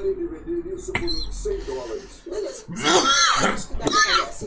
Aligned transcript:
gostaria 0.00 0.14
de 0.14 0.26
vender 0.26 0.74
isso 0.74 0.92
por 0.92 1.02
uns 1.02 1.36
100 1.36 1.64
dólares. 1.64 2.10
Beleza. 2.24 2.64
Acho 3.44 3.68
que 3.68 3.74
dá. 3.74 3.86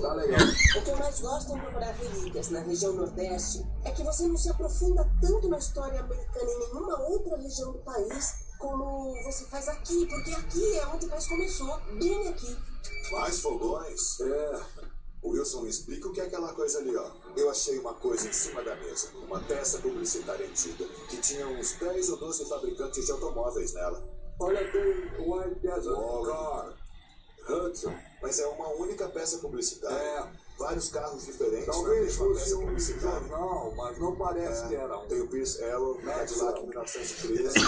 Tá 0.01 0.13
legal. 0.15 0.39
O 0.77 0.83
que 0.83 0.89
eu 0.89 0.97
mais 0.97 1.19
gosto 1.19 1.53
em 1.53 1.59
procurar 1.59 1.91
relíquias 1.91 2.49
na 2.49 2.59
região 2.61 2.93
Nordeste 2.93 3.63
é 3.85 3.91
que 3.91 4.03
você 4.03 4.27
não 4.27 4.35
se 4.35 4.49
aprofunda 4.49 5.07
tanto 5.21 5.47
na 5.47 5.57
história 5.59 5.99
americana 5.99 6.51
em 6.51 6.59
nenhuma 6.59 6.99
outra 7.09 7.37
região 7.37 7.71
do 7.71 7.79
país 7.79 8.43
como 8.57 9.13
você 9.23 9.45
faz 9.45 9.67
aqui, 9.67 10.05
porque 10.07 10.31
aqui 10.31 10.77
é 10.77 10.87
onde 10.87 11.05
o 11.05 11.09
país 11.09 11.27
começou, 11.27 11.79
bem 11.99 12.27
aqui. 12.29 12.57
Mais 13.11 13.39
fogões? 13.41 14.19
É, 14.21 14.61
Wilson, 15.23 15.61
me 15.61 15.69
explica 15.69 16.07
o 16.07 16.13
que 16.13 16.21
é 16.21 16.25
aquela 16.25 16.53
coisa 16.53 16.79
ali, 16.79 16.95
ó. 16.95 17.11
Eu 17.35 17.49
achei 17.49 17.77
uma 17.77 17.93
coisa 17.93 18.27
em 18.27 18.33
cima 18.33 18.63
da 18.63 18.75
mesa, 18.77 19.09
uma 19.27 19.41
peça 19.41 19.79
publicitária 19.79 20.47
antiga, 20.47 20.85
que 21.09 21.17
tinha 21.17 21.45
uns 21.47 21.73
10 21.73 22.09
ou 22.09 22.17
12 22.17 22.49
fabricantes 22.49 23.05
de 23.05 23.11
automóveis 23.11 23.73
nela. 23.73 24.22
Olha, 24.43 24.71
tem 24.71 24.83
White 25.19 25.59
Desert. 25.61 26.25
Car, 26.25 26.77
Hudson. 27.49 27.93
Mas 28.21 28.39
é 28.39 28.47
uma 28.47 28.69
única 28.75 29.07
peça 29.09 29.37
publicitária. 29.39 29.97
É. 29.97 30.43
Vários 30.57 30.89
carros 30.89 31.25
diferentes 31.25 31.65
Talvez 31.65 31.99
mesma 32.19 32.25
fosse 32.27 32.53
um 32.53 32.79
jornal, 32.99 33.73
mas 33.75 33.97
não 33.97 34.15
parece 34.15 34.67
que 34.67 34.75
era 34.75 34.97
um. 34.99 35.07
Tem 35.07 35.19
o 35.19 35.27
Pierce 35.27 35.63
Arrow, 35.63 35.95
Cadillac 35.95 36.61
1913. 36.67 37.59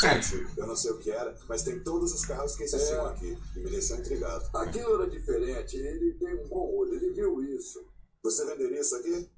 Gente, 0.00 0.58
eu 0.58 0.66
não 0.66 0.74
sei 0.74 0.92
o 0.92 0.98
que 0.98 1.10
era, 1.10 1.36
mas 1.46 1.62
tem 1.62 1.78
todos 1.80 2.12
os 2.14 2.24
carros 2.24 2.56
que 2.56 2.64
existiam 2.64 3.06
É. 3.06 3.10
aqui. 3.10 3.38
E 3.54 3.60
me 3.60 3.70
deixou 3.70 3.98
intrigado. 3.98 4.48
Aquilo 4.54 4.94
era 5.02 5.10
diferente, 5.10 5.76
ele 5.76 6.14
tem 6.14 6.34
um 6.42 6.48
bom 6.48 6.74
olho, 6.74 6.94
ele 6.94 7.10
viu 7.12 7.42
isso. 7.42 7.84
Você 8.24 8.46
venderia 8.46 8.80
isso 8.80 8.96
aqui? 8.96 9.30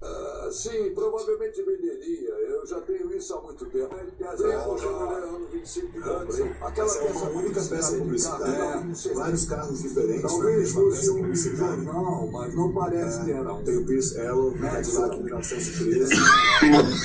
Ah, 0.00 0.48
sim, 0.52 0.92
provavelmente 0.94 1.60
venderia. 1.60 2.28
Eu 2.30 2.64
já 2.64 2.80
tenho 2.82 3.12
isso 3.16 3.34
há 3.34 3.42
muito 3.42 3.66
tempo. 3.66 3.92
Exemplo, 3.96 4.78
Chevrolet 4.78 5.24
ano 5.26 5.48
25 5.52 5.92
que 5.92 6.00
comprei. 6.00 6.44
Aquela 6.60 6.86
Mas 6.86 6.96
é 6.96 7.10
uma 7.10 7.30
única 7.30 7.60
peça 7.64 7.96
publicitária. 7.98 8.44
É, 8.46 8.84
não. 8.84 9.14
Vários 9.14 9.44
carros 9.46 9.82
diferentes 9.82 10.22
na 10.22 10.28
Talvez 10.28 10.70
fosse 10.70 11.10
um 11.10 11.16
publicitária. 11.16 11.82
jornal, 11.84 12.28
mas 12.30 12.54
não 12.54 12.72
parece 12.72 13.24
que 13.24 13.32
era 13.32 13.52
um. 13.52 13.64
Tem 13.64 13.76
o 13.76 13.86
Pierce 13.86 14.20
Arrow, 14.20 14.52
Cadillac 14.52 15.20
1913. 15.20 16.14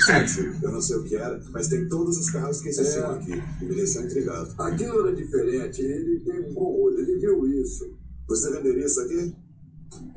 Gente, 0.06 0.62
eu 0.64 0.70
não 0.70 0.80
sei 0.80 0.96
o 0.96 1.02
que 1.04 1.16
era, 1.16 1.40
mas 1.50 1.66
tem 1.68 1.88
todos 1.88 2.16
os 2.16 2.30
carros 2.30 2.60
que 2.60 2.68
existiam 2.68 3.12
É. 3.12 3.16
aqui. 3.16 3.32
E 3.60 3.64
me 3.64 3.74
deixou 3.74 4.02
intrigado. 4.02 4.54
Aquilo 4.56 5.00
era 5.08 5.16
diferente, 5.16 5.82
ele 5.82 6.20
tem 6.20 6.48
um 6.48 6.54
bom 6.54 6.80
olho, 6.80 7.00
ele 7.00 7.18
viu 7.18 7.44
isso. 7.46 7.92
Você 8.28 8.50
venderia 8.52 8.86
isso 8.86 9.00
aqui? 9.00 9.34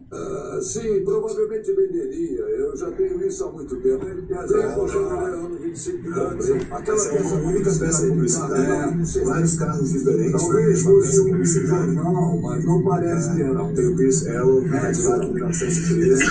Ah, 0.10 0.58
sim, 0.62 1.04
provavelmente 1.04 1.70
venderia. 1.74 2.40
Eu 2.40 2.78
já 2.78 2.90
tenho 2.92 3.22
isso 3.28 3.44
há 3.44 3.52
muito 3.52 3.76
tempo. 3.82 4.06
Exemplo, 4.06 4.88
Chevrolet 4.88 5.34
ano 5.36 5.60
25 5.60 5.98
que 6.02 6.10
comprei. 6.10 6.62
Aquela 6.72 6.98
é 7.06 7.10
peça 7.10 7.36
uma 7.36 7.50
única 7.50 7.72
peça 7.76 8.08
publicitária. 8.08 8.56
É, 8.58 8.96
não 8.96 9.06
sei. 9.06 9.24
Vários 9.26 9.56
carros 9.58 9.92
diferentes 9.92 10.32
na 10.32 10.38
Talvez 10.40 10.82
fosse 10.82 11.20
um 11.20 11.24
publicitária. 11.26 11.94
jornal, 11.94 12.42
mas 12.42 12.66
não 12.66 12.84
parece 12.84 13.36
que 13.36 13.42
era 13.42 13.64
um. 13.64 13.74
Tem 13.74 13.86
o 13.88 13.96
Pierce 13.98 14.30
Arrow, 14.30 14.64
Cadillac 14.70 15.34
1913. 15.34 16.24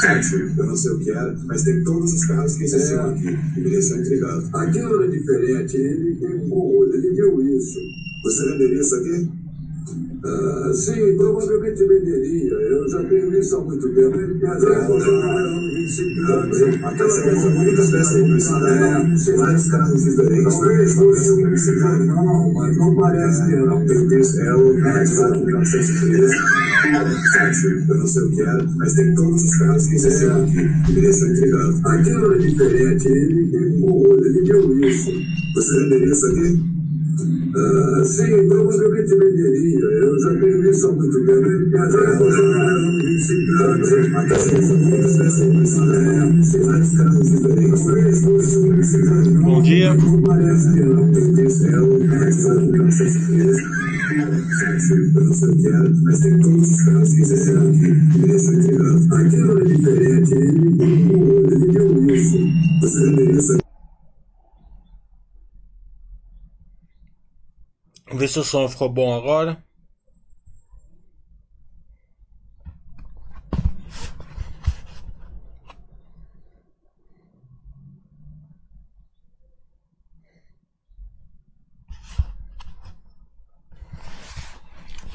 Gente, 0.00 0.58
eu 0.58 0.66
não 0.66 0.76
sei 0.76 0.92
o 0.92 0.98
que 0.98 1.10
era, 1.10 1.36
mas 1.44 1.62
tem 1.64 1.84
todos 1.84 2.12
os 2.14 2.24
carros 2.26 2.56
que 2.56 2.64
existiam 2.64 3.10
É. 3.10 3.12
aqui. 3.12 3.38
E 3.56 3.60
me 3.60 3.70
deixou 3.70 3.98
intrigado. 3.98 4.48
Aquilo 4.54 4.94
era 5.02 5.10
diferente, 5.10 5.76
ele 5.76 6.16
tem 6.16 6.36
um 6.36 6.48
bom 6.48 6.74
olho, 6.78 6.94
ele 6.94 7.10
viu 7.14 7.42
isso. 7.42 7.78
Você 8.24 8.46
venderia 8.46 8.80
isso 8.80 8.94
aqui? 8.96 9.37
Ah, 10.24 10.72
sim, 10.72 11.16
provavelmente 11.16 11.86
venderia. 11.86 12.54
Eu 12.54 12.88
já 12.88 13.04
tenho 13.04 13.38
isso 13.38 13.56
há 13.56 13.64
muito 13.64 13.88
tempo. 13.94 14.18
25 15.88 16.26
comprei. 16.26 16.74
Aquela 16.74 16.92
Mas 16.92 17.18
é 17.18 17.22
peça 17.22 17.46
uma 17.48 17.60
única 17.60 17.82
peça 17.82 18.18
publicitária. 18.18 18.68
É, 18.68 19.08
não 19.08 19.16
sei. 19.16 19.36
Vários 19.36 19.70
carros 19.70 20.04
diferentes 20.04 20.58
Talvez 20.58 20.94
fosse 20.94 21.30
um 21.30 21.56
jornal, 21.56 22.52
mas 22.52 22.76
não 22.76 22.96
parece 22.96 23.46
que 23.46 23.54
era 23.54 23.74
um. 23.74 23.86
Tem 23.86 23.98
o 23.98 24.08
Pierce 24.08 24.42
Arrow, 24.42 24.74
Cadillac 24.82 25.46
1913. 25.46 26.34
Gente, 27.38 27.88
eu 27.88 27.96
não 27.96 28.06
sei 28.06 28.22
o 28.22 28.30
que 28.30 28.42
era, 28.42 28.66
mas 28.76 28.94
tem 28.94 29.14
todos 29.14 29.44
os 29.44 29.58
carros 29.58 29.86
que 29.86 29.94
existiam 29.94 30.42
aqui. 30.42 30.58
E 30.58 30.92
me 30.92 31.00
deixou 31.00 31.28
intrigado. 31.28 31.80
Aquilo 31.84 32.24
era 32.26 32.38
diferente, 32.38 33.08
ele 33.08 33.50
tem 33.50 33.82
um 33.82 33.92
olho, 33.92 34.24
ele 34.24 34.44
viu 34.44 34.88
isso. 34.88 35.10
Você 35.54 35.80
venderia 35.80 36.12
isso 36.12 36.26
aqui? 36.26 36.77
Ah, 37.56 38.04
sim, 38.04 38.48
provavelmente 38.48 39.16
venderia. 39.16 39.78
Eu 39.78 40.20
já 40.20 40.34
tenho 40.38 40.70
isso 40.70 40.86
há 40.88 40.92
muito 40.92 41.24
tempo. 41.24 41.48
Exemplo, 41.48 42.30
Chevrolet 42.30 42.68
ano 42.68 42.98
25 43.04 43.46
que 43.46 43.58
comprei. 43.58 44.08
Aquela 44.08 44.28
Mas 44.28 44.44
é 44.44 44.78
uma 44.78 44.94
única 44.94 45.14
peça 45.18 45.44
publicitária. 45.44 46.12
Vários 46.64 46.96
carros 46.96 47.30
diferentes 47.30 47.86
na 47.86 47.94
mesma 47.94 48.32
peça 48.32 48.60
publicitária. 48.60 49.40
Bom 49.40 49.62
dia. 49.62 49.94
Não 49.94 50.22
parece 50.22 50.72
que 50.72 50.80
um. 50.82 51.12
Tem 51.12 51.50
Cadillac 52.08 52.66
1913. 52.66 53.88
Gente, 54.58 55.16
eu 55.16 55.24
não 55.24 55.32
sei 55.32 55.48
o 55.48 55.56
que 55.56 55.68
era, 55.68 55.90
mas 56.02 56.20
tem 56.20 56.40
todos 56.40 56.70
os 56.70 56.82
carros 56.82 57.14
que 57.14 57.22
aqui. 57.22 57.88
Me. 58.18 58.28
Aquilo 59.26 59.52
era 59.52 59.64
diferente, 59.64 60.34
ele 60.34 60.68
um 60.68 62.06
viu 62.06 62.14
isso. 62.14 62.38
Você 62.80 63.04
aqui? 63.52 63.68
Vamos 68.08 68.17
ver 68.28 68.32
se 68.32 68.38
o 68.38 68.44
som 68.44 68.68
ficou 68.68 68.88
bom 68.90 69.14
agora. 69.14 69.62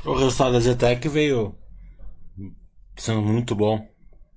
O 0.06 0.16
resultado 0.16 0.54
da 0.54 0.60
Zetec 0.60 1.08
veio 1.08 1.56
sendo 2.98 3.22
muito 3.22 3.56
bom. 3.56 3.88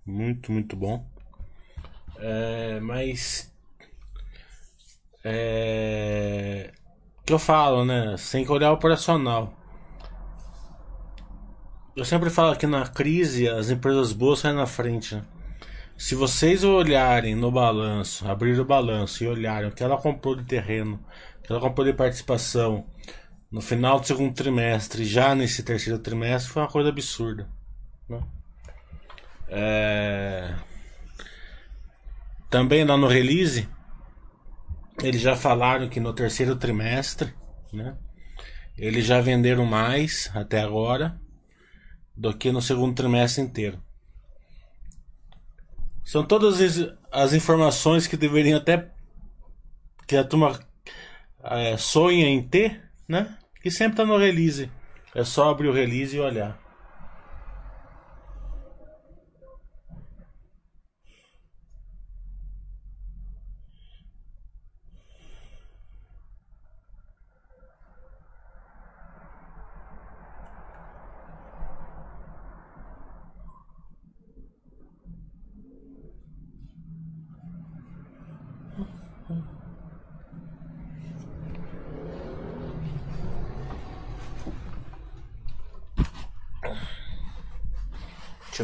Muito, 0.04 0.53
muito 0.53 0.76
bom. 0.76 1.04
É, 2.19 2.78
mas. 2.81 3.50
É, 5.25 6.72
que 7.26 7.32
eu 7.32 7.38
falo, 7.41 7.84
né? 7.84 8.16
Sem 8.16 8.44
que 8.44 8.53
olhar 8.53 8.72
operacional. 8.72 9.53
Eu 11.97 12.04
sempre 12.04 12.31
falo 12.31 12.54
que 12.56 12.66
na 12.66 12.87
crise 12.87 13.48
as 13.48 13.69
empresas 13.69 14.12
boas 14.12 14.38
saem 14.38 14.54
na 14.54 14.66
frente. 14.66 15.16
né? 15.16 15.25
Se 15.97 16.14
vocês 16.14 16.62
olharem 16.62 17.34
no 17.34 17.50
balanço, 17.50 18.28
abrir 18.28 18.59
o 18.60 18.64
balanço 18.64 19.25
e 19.25 19.26
olharem 19.26 19.69
o 19.69 19.72
que 19.72 19.82
ela 19.82 19.97
comprou 19.97 20.37
de 20.37 20.44
terreno, 20.44 21.00
o 21.38 21.42
que 21.42 21.50
ela 21.50 21.60
comprou 21.60 21.84
de 21.84 21.94
participação 21.94 22.87
no 23.50 23.60
final 23.60 23.98
do 23.98 24.06
segundo 24.06 24.34
trimestre, 24.34 25.04
já 25.04 25.34
nesse 25.34 25.62
terceiro 25.62 25.98
trimestre, 25.98 26.53
foi 26.53 26.62
uma 26.62 26.69
coisa 26.69 26.91
absurda. 26.91 27.48
né? 28.08 28.20
É... 29.48 30.54
Também 32.50 32.84
lá 32.84 32.97
no 32.97 33.08
release, 33.08 33.69
eles 35.03 35.21
já 35.21 35.37
falaram 35.37 35.89
que 35.89 36.01
no 36.01 36.12
terceiro 36.12 36.57
trimestre, 36.57 37.33
né? 37.73 37.97
Eles 38.77 39.07
já 39.07 39.21
venderam 39.21 39.65
mais 39.65 40.31
até 40.34 40.61
agora 40.61 41.19
do 42.17 42.37
que 42.37 42.53
no 42.53 42.61
segundo 42.61 42.95
trimestre 42.95 43.43
inteiro. 43.43 43.83
São 46.05 46.25
todas 46.25 46.61
as- 47.11 47.33
informações 47.33 48.06
que 48.06 48.17
deveriam 48.17 48.59
até 48.59 48.91
que 50.06 50.17
a 50.17 50.23
turma 50.25 50.59
é, 51.43 51.77
sonha 51.77 52.27
em 52.29 52.43
ter, 52.47 52.83
né? 53.09 53.37
Que 53.62 53.71
sempre 53.71 53.97
tá 53.97 54.05
no 54.05 54.17
release. 54.17 54.71
É 55.15 55.25
só 55.25 55.51
abrir 55.51 55.69
o 55.69 55.73
release 55.73 56.17
e 56.17 56.21
olhar. 56.21 56.61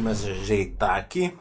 Me 0.03 0.11
ajeitar 0.11 0.97
aqui. 0.97 1.33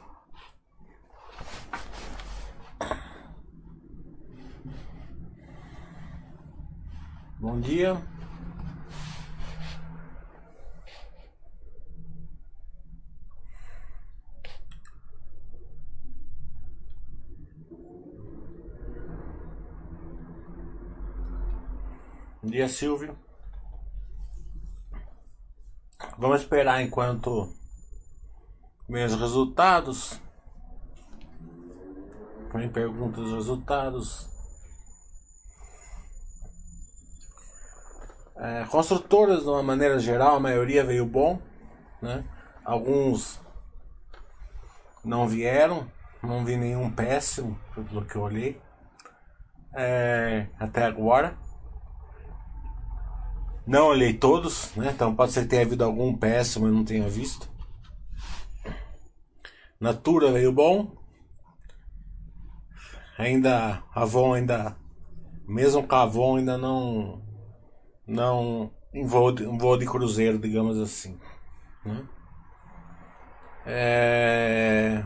Bom 7.41 7.59
dia. 7.59 8.01
dia, 22.45 22.69
Silvio. 22.69 23.19
Vamos 26.17 26.43
esperar 26.43 26.81
enquanto 26.81 27.53
os 29.01 29.15
resultados. 29.15 30.21
Vem 32.53 32.69
perguntas 32.69 33.25
dos 33.25 33.33
resultados. 33.33 34.29
É, 38.37 38.65
construtoras, 38.65 39.43
de 39.43 39.49
uma 39.49 39.63
maneira 39.63 39.99
geral, 39.99 40.37
a 40.37 40.41
maioria 40.41 40.85
veio 40.85 41.07
bom. 41.07 41.41
Né? 42.03 42.25
Alguns 42.65 43.41
não 45.05 45.27
vieram. 45.27 45.87
Não 46.23 46.45
vi 46.45 46.57
nenhum 46.57 46.89
péssimo, 46.91 47.59
pelo 47.75 48.05
que 48.05 48.15
eu 48.15 48.23
olhei. 48.23 48.61
É, 49.75 50.47
até 50.59 50.85
agora. 50.85 51.37
Não 53.67 53.87
olhei 53.87 54.13
todos, 54.13 54.75
né? 54.77 54.91
Então 54.95 55.15
pode 55.15 55.33
ser 55.33 55.43
que 55.43 55.49
tenha 55.49 55.63
havido 55.63 55.85
algum 55.85 56.17
péssimo 56.17 56.69
e 56.69 56.71
não 56.71 56.85
tenha 56.85 57.09
visto. 57.09 57.52
Natura 59.83 60.31
veio 60.31 60.53
bom. 60.53 60.93
Ainda 63.19 63.83
Avon 63.93 64.35
ainda 64.35 64.77
mesmo 65.45 65.85
com 65.85 65.95
a 65.97 66.03
Avon 66.03 66.37
ainda 66.37 66.57
não 66.57 67.21
não 68.07 68.71
em 68.95 69.05
voo 69.05 69.33
de, 69.33 69.43
em 69.43 69.59
voo 69.59 69.77
de 69.77 69.85
cruzeiro, 69.85 70.39
digamos 70.39 70.79
assim, 70.79 71.19
né? 71.85 72.07
É... 73.67 75.05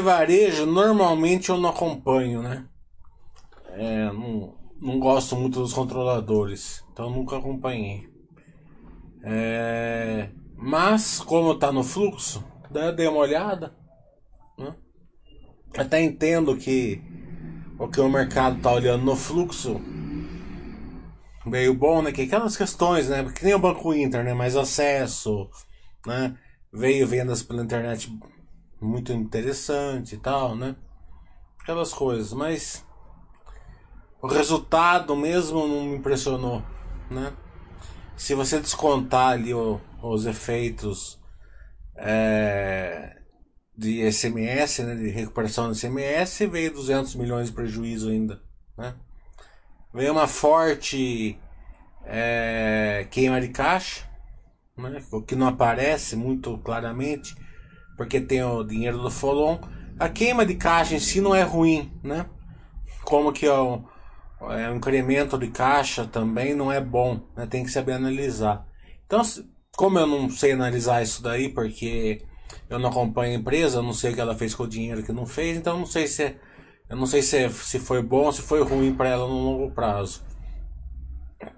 Varejo 0.00 0.64
normalmente 0.64 1.50
eu 1.50 1.58
não 1.58 1.70
acompanho, 1.70 2.40
né? 2.40 2.68
É, 3.70 4.12
não, 4.12 4.54
não 4.80 5.00
gosto 5.00 5.34
muito 5.34 5.58
dos 5.58 5.72
controladores, 5.72 6.84
então 6.92 7.10
nunca 7.10 7.36
acompanhei. 7.36 8.08
É, 9.24 10.30
mas 10.56 11.18
como 11.18 11.58
tá 11.58 11.72
no 11.72 11.82
fluxo, 11.82 12.53
dei 12.92 13.06
uma 13.06 13.18
olhada. 13.18 13.74
Né? 14.58 14.74
Até 15.76 16.02
entendo 16.02 16.56
que 16.56 17.02
o 17.78 17.88
que 17.88 18.00
o 18.00 18.08
mercado 18.08 18.60
tá 18.60 18.72
olhando 18.72 19.04
no 19.04 19.16
fluxo 19.16 19.80
veio 21.46 21.74
bom, 21.74 22.02
né? 22.02 22.12
Que 22.12 22.22
aquelas 22.22 22.56
questões, 22.56 23.08
né? 23.08 23.24
Que 23.32 23.44
nem 23.44 23.54
o 23.54 23.58
Banco 23.58 23.92
Inter, 23.94 24.24
né? 24.24 24.34
Mais 24.34 24.56
acesso, 24.56 25.48
né? 26.06 26.36
Veio 26.72 27.06
vendas 27.06 27.42
pela 27.42 27.62
internet 27.62 28.12
muito 28.80 29.12
interessante 29.12 30.14
e 30.14 30.18
tal, 30.18 30.56
né? 30.56 30.76
Aquelas 31.60 31.92
coisas, 31.92 32.32
mas 32.32 32.84
o 34.20 34.26
resultado 34.26 35.14
mesmo 35.16 35.66
não 35.66 35.84
me 35.84 35.96
impressionou, 35.96 36.62
né? 37.10 37.32
Se 38.16 38.34
você 38.34 38.60
descontar 38.60 39.32
ali 39.32 39.52
o, 39.52 39.80
os 40.02 40.26
efeitos 40.26 41.20
é, 41.96 43.16
de 43.76 44.10
SMS, 44.10 44.80
né, 44.80 44.94
de 44.94 45.08
recuperação 45.08 45.68
do 45.68 45.74
SMS, 45.74 46.40
veio 46.50 46.72
200 46.72 47.14
milhões 47.16 47.48
de 47.48 47.54
prejuízo 47.54 48.10
ainda, 48.10 48.40
né? 48.76 48.94
Veio 49.92 50.12
uma 50.12 50.26
forte 50.26 51.38
é, 52.04 53.06
queima 53.10 53.40
de 53.40 53.48
caixa, 53.48 54.04
né, 54.76 55.02
que 55.26 55.36
não 55.36 55.46
aparece 55.46 56.16
muito 56.16 56.58
claramente, 56.58 57.34
porque 57.96 58.20
tem 58.20 58.42
o 58.42 58.64
dinheiro 58.64 58.98
do 58.98 59.10
Folon. 59.10 59.58
A 59.98 60.08
queima 60.08 60.44
de 60.44 60.54
caixa 60.54 60.94
em 60.94 60.98
si 60.98 61.20
não 61.20 61.34
é 61.34 61.42
ruim, 61.42 61.92
né? 62.02 62.26
Como 63.04 63.32
que 63.32 63.46
é 63.46 63.52
o, 63.52 63.84
é, 64.50 64.68
o 64.70 64.74
incremento 64.74 65.38
de 65.38 65.48
caixa 65.48 66.04
também 66.06 66.54
não 66.54 66.72
é 66.72 66.80
bom, 66.80 67.20
né? 67.36 67.46
tem 67.46 67.62
que 67.62 67.70
saber 67.70 67.92
analisar. 67.92 68.66
Então, 69.06 69.22
como 69.76 69.98
eu 69.98 70.06
não 70.06 70.30
sei 70.30 70.52
analisar 70.52 71.02
isso 71.02 71.22
daí, 71.22 71.48
porque 71.48 72.22
eu 72.68 72.78
não 72.78 72.90
acompanho 72.90 73.32
a 73.36 73.40
empresa, 73.40 73.78
eu 73.78 73.82
não 73.82 73.92
sei 73.92 74.12
o 74.12 74.14
que 74.14 74.20
ela 74.20 74.36
fez 74.36 74.54
com 74.54 74.64
o 74.64 74.68
dinheiro 74.68 75.02
que 75.02 75.12
não 75.12 75.26
fez, 75.26 75.56
então 75.56 75.78
não 75.78 75.86
sei 75.86 76.06
se 76.06 76.36
eu 76.88 76.96
não 76.96 77.06
sei 77.06 77.22
se, 77.22 77.48
se 77.50 77.78
foi 77.78 78.02
bom 78.02 78.30
se 78.30 78.42
foi 78.42 78.62
ruim 78.62 78.94
para 78.94 79.08
ela 79.08 79.26
no 79.26 79.34
longo 79.34 79.70
prazo. 79.72 80.22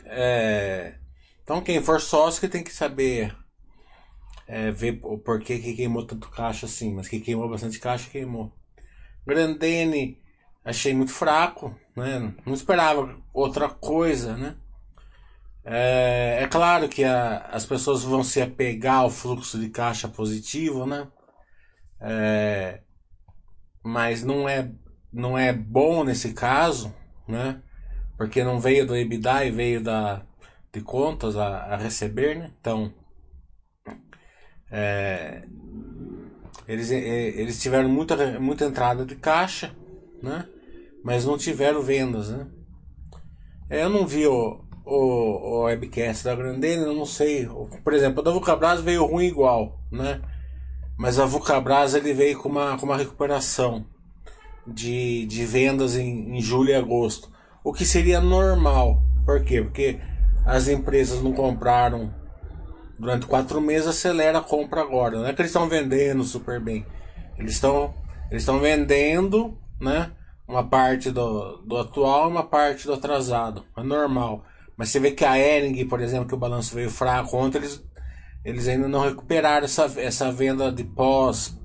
É, 0.05 0.95
então 1.43 1.61
quem 1.61 1.83
for 1.83 2.01
sócio 2.01 2.41
que 2.41 2.49
tem 2.49 2.63
que 2.63 2.73
saber 2.73 3.37
é, 4.47 4.71
ver 4.71 5.01
o 5.03 5.19
porquê 5.19 5.59
que 5.59 5.75
queimou 5.75 6.07
tanto 6.07 6.31
caixa 6.31 6.67
assim, 6.67 6.95
mas 6.95 7.09
que 7.09 7.21
queimou 7.21 7.49
bastante 7.49 7.79
caixa, 7.79 8.09
queimou. 8.11 8.53
Grandene 9.27 10.21
achei 10.65 10.95
muito 10.95 11.13
fraco, 11.13 11.75
né? 11.97 12.33
Não 12.45 12.55
esperava 12.55 13.17
outra 13.33 13.69
coisa, 13.69 14.37
né? 14.37 14.57
É, 15.69 16.45
é 16.45 16.47
claro 16.47 16.89
que 16.89 17.03
a, 17.03 17.39
as 17.53 17.67
pessoas 17.67 18.05
vão 18.05 18.23
se 18.23 18.41
apegar 18.41 19.01
ao 19.01 19.11
fluxo 19.11 19.59
de 19.59 19.69
caixa 19.69 20.09
positivo, 20.09 20.87
né? 20.87 21.09
É, 22.01 22.83
mas 23.83 24.23
não 24.23 24.49
é, 24.49 24.71
não 25.13 25.37
é 25.37 25.53
bom 25.53 26.05
nesse 26.05 26.33
caso, 26.33 26.95
né? 27.29 27.61
Porque 28.17 28.45
não 28.45 28.61
veio 28.61 28.87
do 28.87 28.97
EBITDA 28.97 29.45
e 29.45 29.51
veio 29.51 29.83
da, 29.83 30.23
de 30.73 30.81
contas 30.81 31.37
a, 31.37 31.75
a 31.75 31.77
receber, 31.77 32.37
né? 32.37 32.53
Então, 32.61 32.95
é, 34.71 35.43
eles, 36.69 36.91
eles 36.91 37.61
tiveram 37.61 37.89
muita, 37.89 38.39
muita 38.39 38.65
entrada 38.67 39.05
de 39.05 39.17
caixa, 39.17 39.75
né? 40.23 40.49
mas 41.07 41.25
não 41.25 41.39
tiveram 41.39 41.81
vendas, 41.83 42.31
né? 42.31 42.49
É, 43.71 43.85
eu 43.85 43.89
não 43.89 44.05
vi 44.05 44.27
o, 44.27 44.66
o, 44.87 44.95
o 44.95 45.63
webcast 45.65 46.25
da 46.25 46.35
Grandene, 46.35 46.85
não 46.85 47.05
sei. 47.05 47.47
Por 47.83 47.93
exemplo, 47.93 48.21
o 48.21 48.23
da 48.23 48.31
Vulcabras 48.31 48.81
veio 48.81 49.05
ruim 49.05 49.27
igual, 49.27 49.81
né? 49.91 50.21
Mas 50.97 51.19
a 51.19 51.27
Vulcabras 51.27 51.95
ele 51.95 52.15
veio 52.15 52.39
com 52.39 52.49
uma, 52.49 52.79
com 52.79 52.87
uma 52.87 52.97
recuperação 52.97 53.85
de, 54.67 55.27
de 55.27 55.45
vendas 55.45 55.97
em, 55.97 56.37
em 56.37 56.41
julho 56.41 56.71
e 56.71 56.75
agosto. 56.75 57.31
O 57.63 57.73
que 57.73 57.85
seria 57.85 58.21
normal. 58.21 59.03
Por 59.25 59.45
quê? 59.45 59.61
Porque 59.61 59.99
as 60.45 60.69
empresas 60.69 61.21
não 61.21 61.33
compraram 61.33 62.15
durante 62.99 63.27
quatro 63.27 63.61
meses, 63.61 63.89
acelera 63.89 64.39
a 64.39 64.43
compra 64.43 64.81
agora. 64.81 65.19
Não 65.19 65.27
é 65.27 65.33
que 65.33 65.43
eles 65.43 65.51
estão 65.51 65.69
vendendo 65.69 66.23
super 66.23 66.61
bem. 66.61 66.87
Eles 67.37 67.53
estão 67.53 67.93
eles 68.31 68.43
estão 68.43 68.59
vendendo, 68.59 69.59
né? 69.81 70.11
uma 70.49 70.65
parte 70.65 71.11
do, 71.11 71.57
do 71.59 71.77
atual 71.77 72.29
uma 72.29 72.45
parte 72.45 72.87
do 72.87 72.95
atrasado. 72.95 73.65
É 73.77 73.83
normal. 73.83 74.45
Mas 74.77 74.91
você 74.91 75.01
vê 75.01 75.11
que 75.11 75.25
a 75.25 75.39
Ering, 75.39 75.87
por 75.87 76.01
exemplo, 76.01 76.29
que 76.29 76.35
o 76.35 76.39
balanço 76.39 76.75
veio 76.75 76.91
fraco 76.91 77.37
ontem, 77.37 77.59
eles, 77.59 77.85
eles 78.45 78.69
ainda 78.69 78.87
não 78.87 79.01
recuperaram 79.01 79.65
essa, 79.65 79.85
essa 79.97 80.31
venda 80.31 80.71
de 80.71 80.85
pós, 80.85 81.59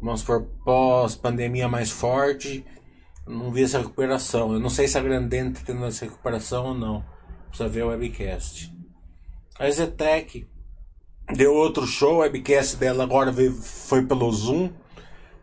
vamos 0.00 0.22
por 0.22 0.42
pós 0.64 1.14
pandemia 1.14 1.68
mais 1.68 1.90
forte. 1.90 2.64
Não 3.26 3.52
vi 3.52 3.62
essa 3.62 3.78
recuperação. 3.78 4.52
Eu 4.52 4.58
não 4.58 4.70
sei 4.70 4.88
se 4.88 4.98
a 4.98 5.02
Grandene 5.02 5.52
está 5.52 5.64
tendo 5.64 5.84
essa 5.84 6.04
recuperação 6.04 6.66
ou 6.66 6.74
não. 6.74 7.04
Precisa 7.48 7.68
ver 7.68 7.84
o 7.84 7.88
webcast. 7.88 8.74
A 9.58 9.70
Zetec 9.70 10.48
deu 11.36 11.54
outro 11.54 11.86
show, 11.86 12.14
o 12.14 12.18
webcast 12.20 12.76
dela 12.76 13.04
agora 13.04 13.30
veio, 13.30 13.52
foi 13.52 14.04
pelo 14.06 14.32
Zoom. 14.32 14.72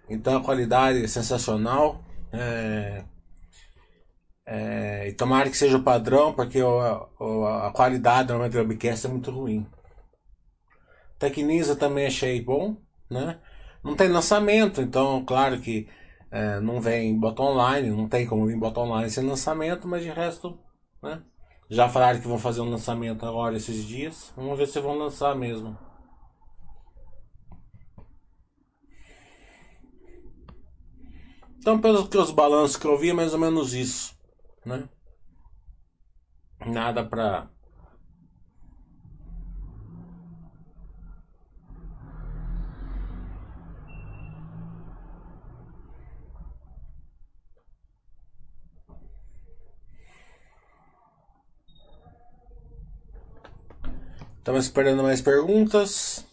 Então 0.10 0.38
a 0.38 0.44
qualidade 0.44 1.04
é 1.04 1.08
sensacional. 1.08 2.04
É, 2.34 3.04
é, 4.48 5.10
e 5.10 5.14
tomara 5.14 5.50
que 5.50 5.58
seja 5.58 5.76
o 5.78 5.84
padrão, 5.84 6.34
porque 6.34 6.62
o, 6.64 6.80
a, 6.80 7.68
a 7.68 7.72
qualidade 7.72 8.30
do 8.30 8.58
webcast 8.58 9.06
é 9.06 9.10
muito 9.10 9.30
ruim. 9.30 9.68
Tecnisa 11.20 11.76
também 11.76 12.08
achei 12.08 12.42
bom, 12.42 12.78
né? 13.10 13.40
Não 13.84 13.94
tem 13.96 14.08
lançamento, 14.08 14.82
então 14.82 15.26
claro 15.26 15.60
que 15.60 15.90
é, 16.32 16.62
não 16.62 16.80
vem 16.80 17.20
botão 17.20 17.46
online, 17.46 17.90
não 17.90 18.08
tem 18.08 18.26
como 18.26 18.48
vir 18.48 18.58
botão 18.58 18.84
online 18.84 19.10
sem 19.10 19.26
lançamento, 19.26 19.86
mas 19.86 20.04
de 20.04 20.10
resto, 20.12 20.58
né? 21.04 21.22
Já 21.70 21.90
falaram 21.90 22.22
que 22.22 22.28
vão 22.28 22.40
fazer 22.40 22.62
um 22.62 22.70
lançamento 22.70 23.26
agora 23.26 23.58
esses 23.58 23.84
dias. 23.84 24.32
Vamos 24.38 24.58
ver 24.58 24.68
se 24.68 24.80
vão 24.80 24.98
lançar 24.98 25.36
mesmo. 25.36 25.78
Então, 31.60 31.82
pelos 31.82 32.08
que 32.08 32.18
os 32.18 32.32
balanços 32.32 32.78
que 32.78 32.88
eu 32.88 32.98
vi, 32.98 33.10
é 33.10 33.14
mais 33.14 33.34
ou 33.34 33.40
menos 33.40 33.74
isso, 33.74 34.17
né? 34.68 34.90
Nada 36.66 37.04
pra 37.04 37.50
Estamos 54.48 54.64
esperando 54.66 55.04
mais 55.04 55.22
perguntas. 55.22 56.27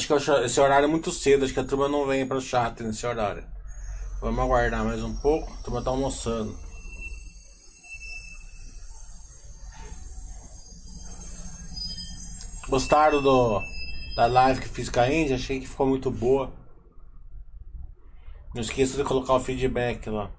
Acho 0.00 0.06
que 0.06 0.44
esse 0.46 0.58
horário 0.58 0.86
é 0.86 0.88
muito 0.88 1.12
cedo, 1.12 1.44
acho 1.44 1.52
que 1.52 1.60
a 1.60 1.64
turma 1.64 1.86
não 1.86 2.06
vem 2.06 2.26
para 2.26 2.38
o 2.38 2.40
chat 2.40 2.82
nesse 2.82 3.06
horário. 3.06 3.44
Vamos 4.22 4.40
aguardar 4.40 4.82
mais 4.82 5.02
um 5.02 5.14
pouco, 5.16 5.52
a 5.52 5.62
turma 5.62 5.82
tá 5.82 5.90
almoçando. 5.90 6.58
Gostaram 12.66 13.20
do, 13.20 13.60
da 14.16 14.24
live 14.26 14.62
que 14.62 14.68
fiz 14.68 14.88
com 14.88 15.00
a 15.00 15.12
Indy? 15.12 15.34
Achei 15.34 15.60
que 15.60 15.68
ficou 15.68 15.86
muito 15.86 16.10
boa. 16.10 16.50
Não 18.54 18.62
esqueça 18.62 18.96
de 18.96 19.04
colocar 19.04 19.34
o 19.34 19.40
feedback 19.40 20.08
lá. 20.08 20.30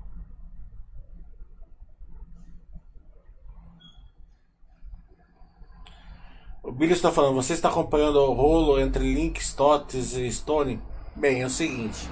Billy 6.81 6.93
está 6.93 7.11
falando, 7.11 7.35
você 7.35 7.53
está 7.53 7.69
acompanhando 7.69 8.15
o 8.15 8.33
rolo 8.33 8.79
entre 8.79 9.03
Link, 9.03 9.39
Stotts 9.39 10.13
e 10.13 10.31
Stone? 10.31 10.81
Bem, 11.15 11.43
é 11.43 11.45
o 11.45 11.49
seguinte. 11.49 12.09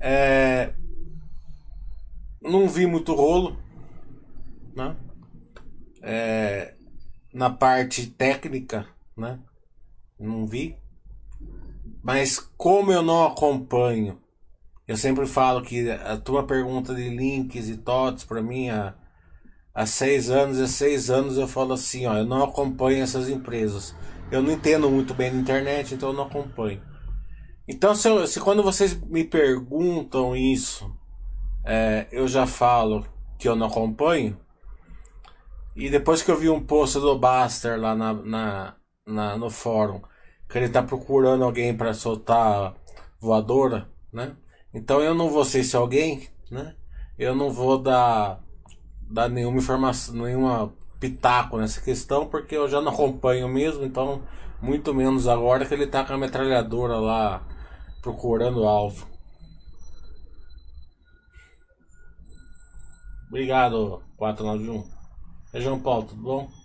É... 0.00 0.72
Não 2.40 2.66
vi 2.70 2.86
muito 2.86 3.14
rolo, 3.14 3.58
né? 4.74 4.96
É... 6.00 6.72
Na 7.34 7.50
parte 7.50 8.06
técnica, 8.06 8.86
né? 9.14 9.38
Não 10.18 10.46
vi. 10.46 10.74
Mas 12.02 12.38
como 12.56 12.90
eu 12.90 13.02
não 13.02 13.26
acompanho, 13.26 14.18
eu 14.88 14.96
sempre 14.96 15.26
falo 15.26 15.60
que 15.60 15.90
a 15.90 16.16
tua 16.16 16.46
pergunta 16.46 16.94
de 16.94 17.10
links 17.10 17.68
e 17.68 17.76
tots 17.76 18.24
para 18.24 18.40
mim, 18.40 18.70
a 18.70 18.94
há 19.74 19.86
seis 19.86 20.30
anos 20.30 20.58
e 20.58 20.68
seis 20.68 21.10
anos 21.10 21.38
eu 21.38 21.48
falo 21.48 21.72
assim, 21.72 22.06
ó, 22.06 22.16
eu 22.16 22.24
não 22.24 22.42
acompanho 22.42 23.02
essas 23.02 23.28
empresas. 23.28 23.94
Eu 24.30 24.42
não 24.42 24.52
entendo 24.52 24.90
muito 24.90 25.14
bem 25.14 25.30
na 25.30 25.40
internet, 25.40 25.94
então 25.94 26.10
eu 26.10 26.14
não 26.14 26.24
acompanho. 26.24 26.82
Então, 27.68 27.94
se, 27.94 28.08
eu, 28.08 28.26
se 28.26 28.40
quando 28.40 28.62
vocês 28.62 28.98
me 29.00 29.24
perguntam 29.24 30.34
isso, 30.34 30.90
é, 31.64 32.06
eu 32.10 32.26
já 32.26 32.46
falo 32.46 33.06
que 33.38 33.48
eu 33.48 33.54
não 33.54 33.66
acompanho. 33.66 34.38
E 35.74 35.88
depois 35.88 36.22
que 36.22 36.30
eu 36.30 36.36
vi 36.36 36.48
um 36.48 36.64
post 36.64 36.98
do 36.98 37.18
Baster 37.18 37.80
lá 37.80 37.94
na, 37.94 38.12
na, 38.12 38.76
na 39.06 39.36
no 39.36 39.48
fórum, 39.48 40.02
que 40.48 40.58
ele 40.58 40.68
tá 40.68 40.82
procurando 40.82 41.44
alguém 41.44 41.74
para 41.74 41.94
soltar 41.94 42.74
voadora, 43.18 43.88
né? 44.12 44.36
Então 44.74 45.00
eu 45.00 45.14
não 45.14 45.30
vou 45.30 45.44
ser 45.44 45.60
esse 45.60 45.76
alguém, 45.76 46.28
né? 46.50 46.74
Eu 47.18 47.34
não 47.34 47.50
vou 47.50 47.78
dar 47.78 48.42
dar 49.12 49.28
nenhuma 49.28 49.58
informação, 49.58 50.14
nenhuma 50.14 50.72
pitaco 50.98 51.58
nessa 51.58 51.80
questão, 51.80 52.26
porque 52.26 52.56
eu 52.56 52.68
já 52.68 52.80
não 52.80 52.92
acompanho 52.92 53.48
mesmo, 53.48 53.84
então 53.84 54.22
muito 54.60 54.94
menos 54.94 55.28
agora 55.28 55.66
que 55.66 55.74
ele 55.74 55.86
tá 55.86 56.04
com 56.04 56.12
a 56.12 56.18
metralhadora 56.18 56.96
lá 56.96 57.42
procurando 58.00 58.64
alvo. 58.64 59.06
Obrigado, 63.28 64.02
491. 64.16 64.84
É 65.52 65.60
João 65.60 65.80
Paulo, 65.80 66.04
tudo 66.04 66.22
bom? 66.22 66.61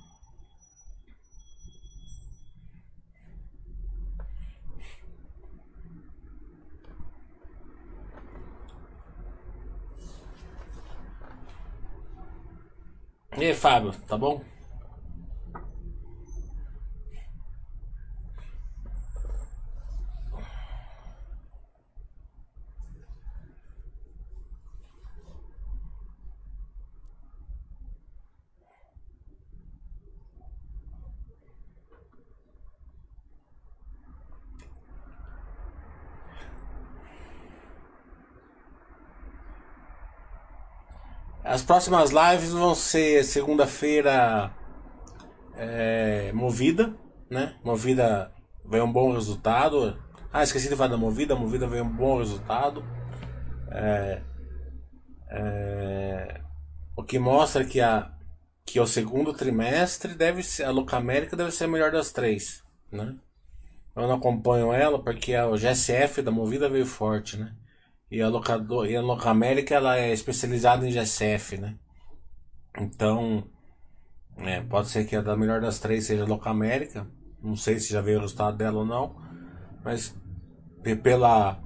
E 13.38 13.46
aí, 13.46 13.54
Fábio, 13.54 13.94
tá 14.08 14.18
bom? 14.18 14.42
Próximas 41.68 42.12
lives 42.12 42.54
vão 42.54 42.74
ser 42.74 43.26
segunda-feira 43.26 44.56
é, 45.54 46.32
movida, 46.32 46.96
né? 47.30 47.58
Movida 47.64 48.32
veio 48.66 48.86
um 48.86 48.92
bom 48.92 49.12
resultado. 49.12 50.02
Ah, 50.32 50.44
esqueci 50.44 50.70
de 50.70 50.76
falar 50.78 50.90
da 50.90 50.98
movida. 50.98 51.34
A 51.34 51.38
movida 51.38 51.68
veio 51.68 51.84
um 51.84 51.90
bom 51.90 52.20
resultado. 52.20 52.86
É, 53.70 54.22
é, 55.30 56.42
o 56.96 57.04
que 57.04 57.20
mostra 57.20 57.66
que 57.66 57.82
a 57.82 58.14
que 58.66 58.82
o 58.82 58.88
segundo 58.88 59.34
trimestre 59.34 60.14
deve 60.14 60.44
ser 60.44 60.66
a 60.66 60.98
América 60.98 61.38
deve 61.38 61.52
ser 61.52 61.66
a 61.66 61.68
melhor 61.70 61.90
das 61.90 62.12
três, 62.12 62.64
né? 62.92 63.16
Eu 63.96 64.08
não 64.08 64.16
acompanho 64.16 64.74
ela 64.74 65.02
porque 65.02 65.36
o 65.38 65.56
GSF 65.56 66.22
da 66.22 66.32
movida 66.32 66.68
veio 66.68 66.86
forte, 66.86 67.38
né? 67.38 67.56
E 68.10 68.22
a 68.22 68.30
locador, 68.30 68.88
e 68.88 68.96
a 68.96 69.02
Locamérica 69.02 69.76
ela 69.76 69.98
é 69.98 70.14
especializada 70.14 70.88
em 70.88 70.92
GSF, 70.92 71.58
né? 71.58 71.76
Então, 72.80 73.44
é, 74.38 74.62
pode 74.62 74.88
ser 74.88 75.06
que 75.06 75.16
a 75.16 75.22
da 75.22 75.36
melhor 75.36 75.60
das 75.60 75.80
três 75.80 76.06
seja 76.06 76.24
a 76.24 76.28
Locamérica. 76.28 77.06
Não 77.44 77.56
sei 77.56 77.80
se 77.80 77.92
já 77.92 78.02
veio 78.02 78.18
o 78.18 78.22
resultado 78.22 78.58
dela 78.58 78.80
ou 78.80 78.86
não, 78.86 79.16
mas 79.84 80.16
pela 81.04 81.62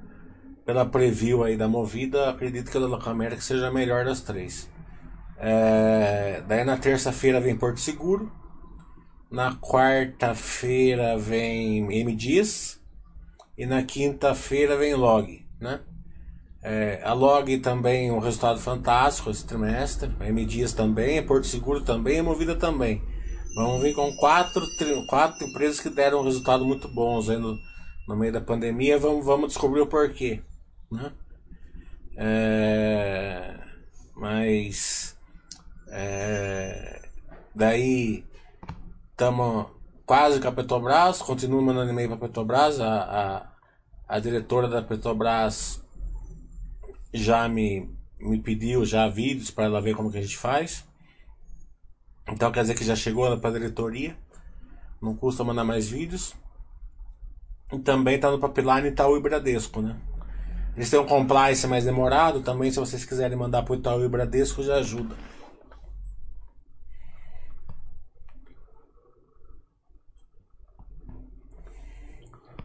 pela 0.65 0.86
preview 0.86 1.43
aí 1.43 1.57
da 1.57 1.67
movida, 1.67 2.29
acredito 2.29 2.71
que 2.71 2.77
a 2.77 2.79
da 2.79 2.88
Locamérica 2.88 3.41
seja 3.41 3.67
a 3.67 3.71
melhor 3.71 4.05
das 4.05 4.21
três. 4.21 4.69
É, 5.38 6.41
daí 6.48 6.63
na 6.63 6.77
terça-feira 6.77 7.41
vem 7.41 7.57
Porto 7.57 7.79
Seguro. 7.79 8.31
Na 9.29 9.55
quarta-feira 9.55 11.17
vem 11.17 11.91
M 11.91 12.15
Dias. 12.15 12.79
E 13.57 13.65
na 13.65 13.83
quinta-feira 13.83 14.77
vem 14.77 14.93
Log, 14.93 15.45
né? 15.60 15.81
É, 16.63 17.01
a 17.03 17.13
Log 17.13 17.57
também 17.57 18.11
um 18.11 18.19
resultado 18.19 18.59
fantástico 18.59 19.31
esse 19.31 19.45
trimestre. 19.45 20.11
A 20.19 20.27
M 20.27 20.45
Dias 20.45 20.73
também, 20.73 21.17
a 21.17 21.23
Porto 21.23 21.47
Seguro 21.47 21.81
também, 21.81 22.19
a 22.19 22.23
Movida 22.23 22.55
também. 22.55 23.01
Vamos 23.55 23.81
vir 23.81 23.93
com 23.93 24.15
quatro, 24.15 24.61
quatro 25.09 25.45
empresas 25.45 25.79
que 25.79 25.89
deram 25.89 26.21
um 26.21 26.23
resultado 26.23 26.63
muito 26.63 26.87
bons 26.87 27.27
no, 27.27 27.57
no 28.07 28.15
meio 28.15 28.31
da 28.31 28.39
pandemia. 28.39 28.97
Vamos, 28.99 29.25
vamos 29.25 29.47
descobrir 29.47 29.81
o 29.81 29.87
porquê. 29.87 30.41
Né? 30.89 31.11
É, 32.15 33.59
mas 34.15 35.17
é, 35.89 37.01
daí 37.55 38.23
estamos 39.11 39.65
quase 40.05 40.39
com 40.39 40.47
a 40.47 40.51
Petrobras, 40.51 41.21
continuo 41.21 41.61
mandando 41.61 41.91
e-mail 41.91 42.09
para 42.09 42.17
a 42.17 42.27
Petrobras. 42.27 42.79
A, 42.79 43.51
a 44.07 44.19
diretora 44.19 44.67
da 44.67 44.81
Petrobras 44.81 45.80
já 47.13 47.47
me, 47.47 47.89
me 48.19 48.39
pediu 48.39 48.85
já 48.85 49.07
vídeos 49.07 49.51
para 49.51 49.65
ela 49.65 49.81
ver 49.81 49.95
como 49.95 50.11
que 50.11 50.17
a 50.17 50.21
gente 50.21 50.37
faz. 50.37 50.85
Então 52.27 52.51
quer 52.51 52.61
dizer 52.61 52.75
que 52.75 52.83
já 52.83 52.95
chegou 52.95 53.37
para 53.37 53.49
a 53.49 53.53
diretoria. 53.53 54.17
Não 55.01 55.15
custa 55.15 55.43
mandar 55.43 55.63
mais 55.63 55.89
vídeos. 55.89 56.35
E 57.71 57.79
também 57.79 58.15
está 58.15 58.29
no 58.29 58.39
Pipeline 58.39 58.89
Itaú 58.89 59.17
e 59.17 59.21
Bradesco, 59.21 59.81
né? 59.81 59.99
Eles 60.75 60.89
têm 60.89 60.99
um 60.99 61.05
compliance 61.05 61.65
mais 61.67 61.83
demorado 61.83 62.41
também, 62.41 62.71
se 62.71 62.79
vocês 62.79 63.03
quiserem 63.03 63.37
mandar 63.37 63.63
para 63.63 63.73
o 63.73 63.75
Itaú 63.75 64.05
e 64.05 64.09
Bradesco, 64.09 64.63
já 64.63 64.75
ajuda. 64.75 65.15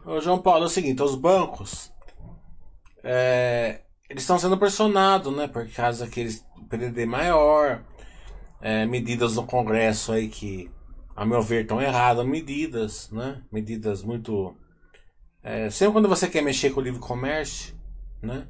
Ô, 0.05 0.21
João 0.21 0.41
Paulo, 0.41 0.63
é 0.63 0.67
o 0.67 0.69
seguinte, 0.69 1.01
os 1.03 1.15
bancos 1.15 1.91
é, 3.03 3.81
eles 4.09 4.23
estão 4.23 4.39
sendo 4.39 4.57
pressionados, 4.57 5.35
né? 5.35 5.47
Por 5.47 5.67
causa 5.69 6.05
daquele 6.05 6.33
PDD 6.69 7.05
maior, 7.05 7.83
é, 8.61 8.85
medidas 8.85 9.35
no 9.35 9.45
Congresso 9.45 10.11
aí 10.11 10.29
que, 10.29 10.71
a 11.15 11.25
meu 11.25 11.41
ver, 11.41 11.63
estão 11.63 11.81
erradas, 11.81 12.25
medidas, 12.25 13.09
né? 13.11 13.41
Medidas 13.51 14.03
muito. 14.03 14.55
É, 15.43 15.69
sempre 15.69 15.93
quando 15.93 16.09
você 16.09 16.27
quer 16.27 16.41
mexer 16.41 16.71
com 16.71 16.79
o 16.79 16.83
livre 16.83 16.99
comércio, 16.99 17.75
né? 18.21 18.47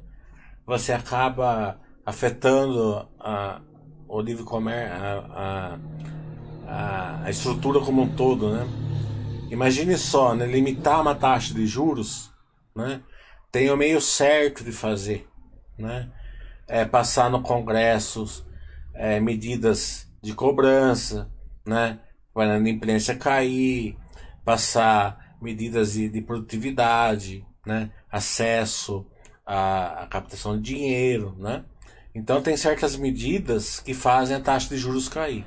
Você 0.64 0.92
acaba 0.92 1.80
afetando 2.06 3.08
a, 3.18 3.60
o 4.06 4.20
livre 4.20 4.44
comércio, 4.44 4.94
a, 4.94 5.78
a, 6.66 7.24
a, 7.24 7.30
estrutura 7.30 7.80
como 7.80 8.02
um 8.02 8.14
todo, 8.14 8.52
né? 8.52 8.66
Imagine 9.50 9.96
só, 9.96 10.34
né? 10.34 10.46
Limitar 10.46 11.00
uma 11.00 11.14
taxa 11.14 11.52
de 11.52 11.66
juros, 11.66 12.30
né? 12.76 13.02
Tem 13.50 13.70
o 13.70 13.76
meio 13.76 14.00
certo 14.00 14.62
de 14.62 14.72
fazer 14.72 15.26
né? 15.78 16.10
É, 16.66 16.84
passar 16.84 17.30
no 17.30 17.42
Congresso 17.42 18.46
é, 18.94 19.20
medidas 19.20 20.06
de 20.20 20.34
cobrança, 20.34 21.30
né? 21.66 22.00
para 22.34 22.54
a 22.54 22.68
imprensa 22.68 23.14
cair, 23.14 23.96
passar 24.44 25.36
medidas 25.40 25.92
de, 25.92 26.08
de 26.08 26.20
produtividade, 26.20 27.44
né? 27.64 27.90
acesso 28.10 29.06
à, 29.46 30.02
à, 30.02 30.06
captação 30.06 30.56
de 30.56 30.74
dinheiro. 30.74 31.34
Né? 31.38 31.64
Então 32.14 32.42
tem 32.42 32.56
certas 32.56 32.96
medidas 32.96 33.80
que 33.80 33.94
fazem 33.94 34.36
a 34.36 34.40
taxa 34.40 34.68
de 34.68 34.76
juros 34.76 35.08
cair. 35.08 35.46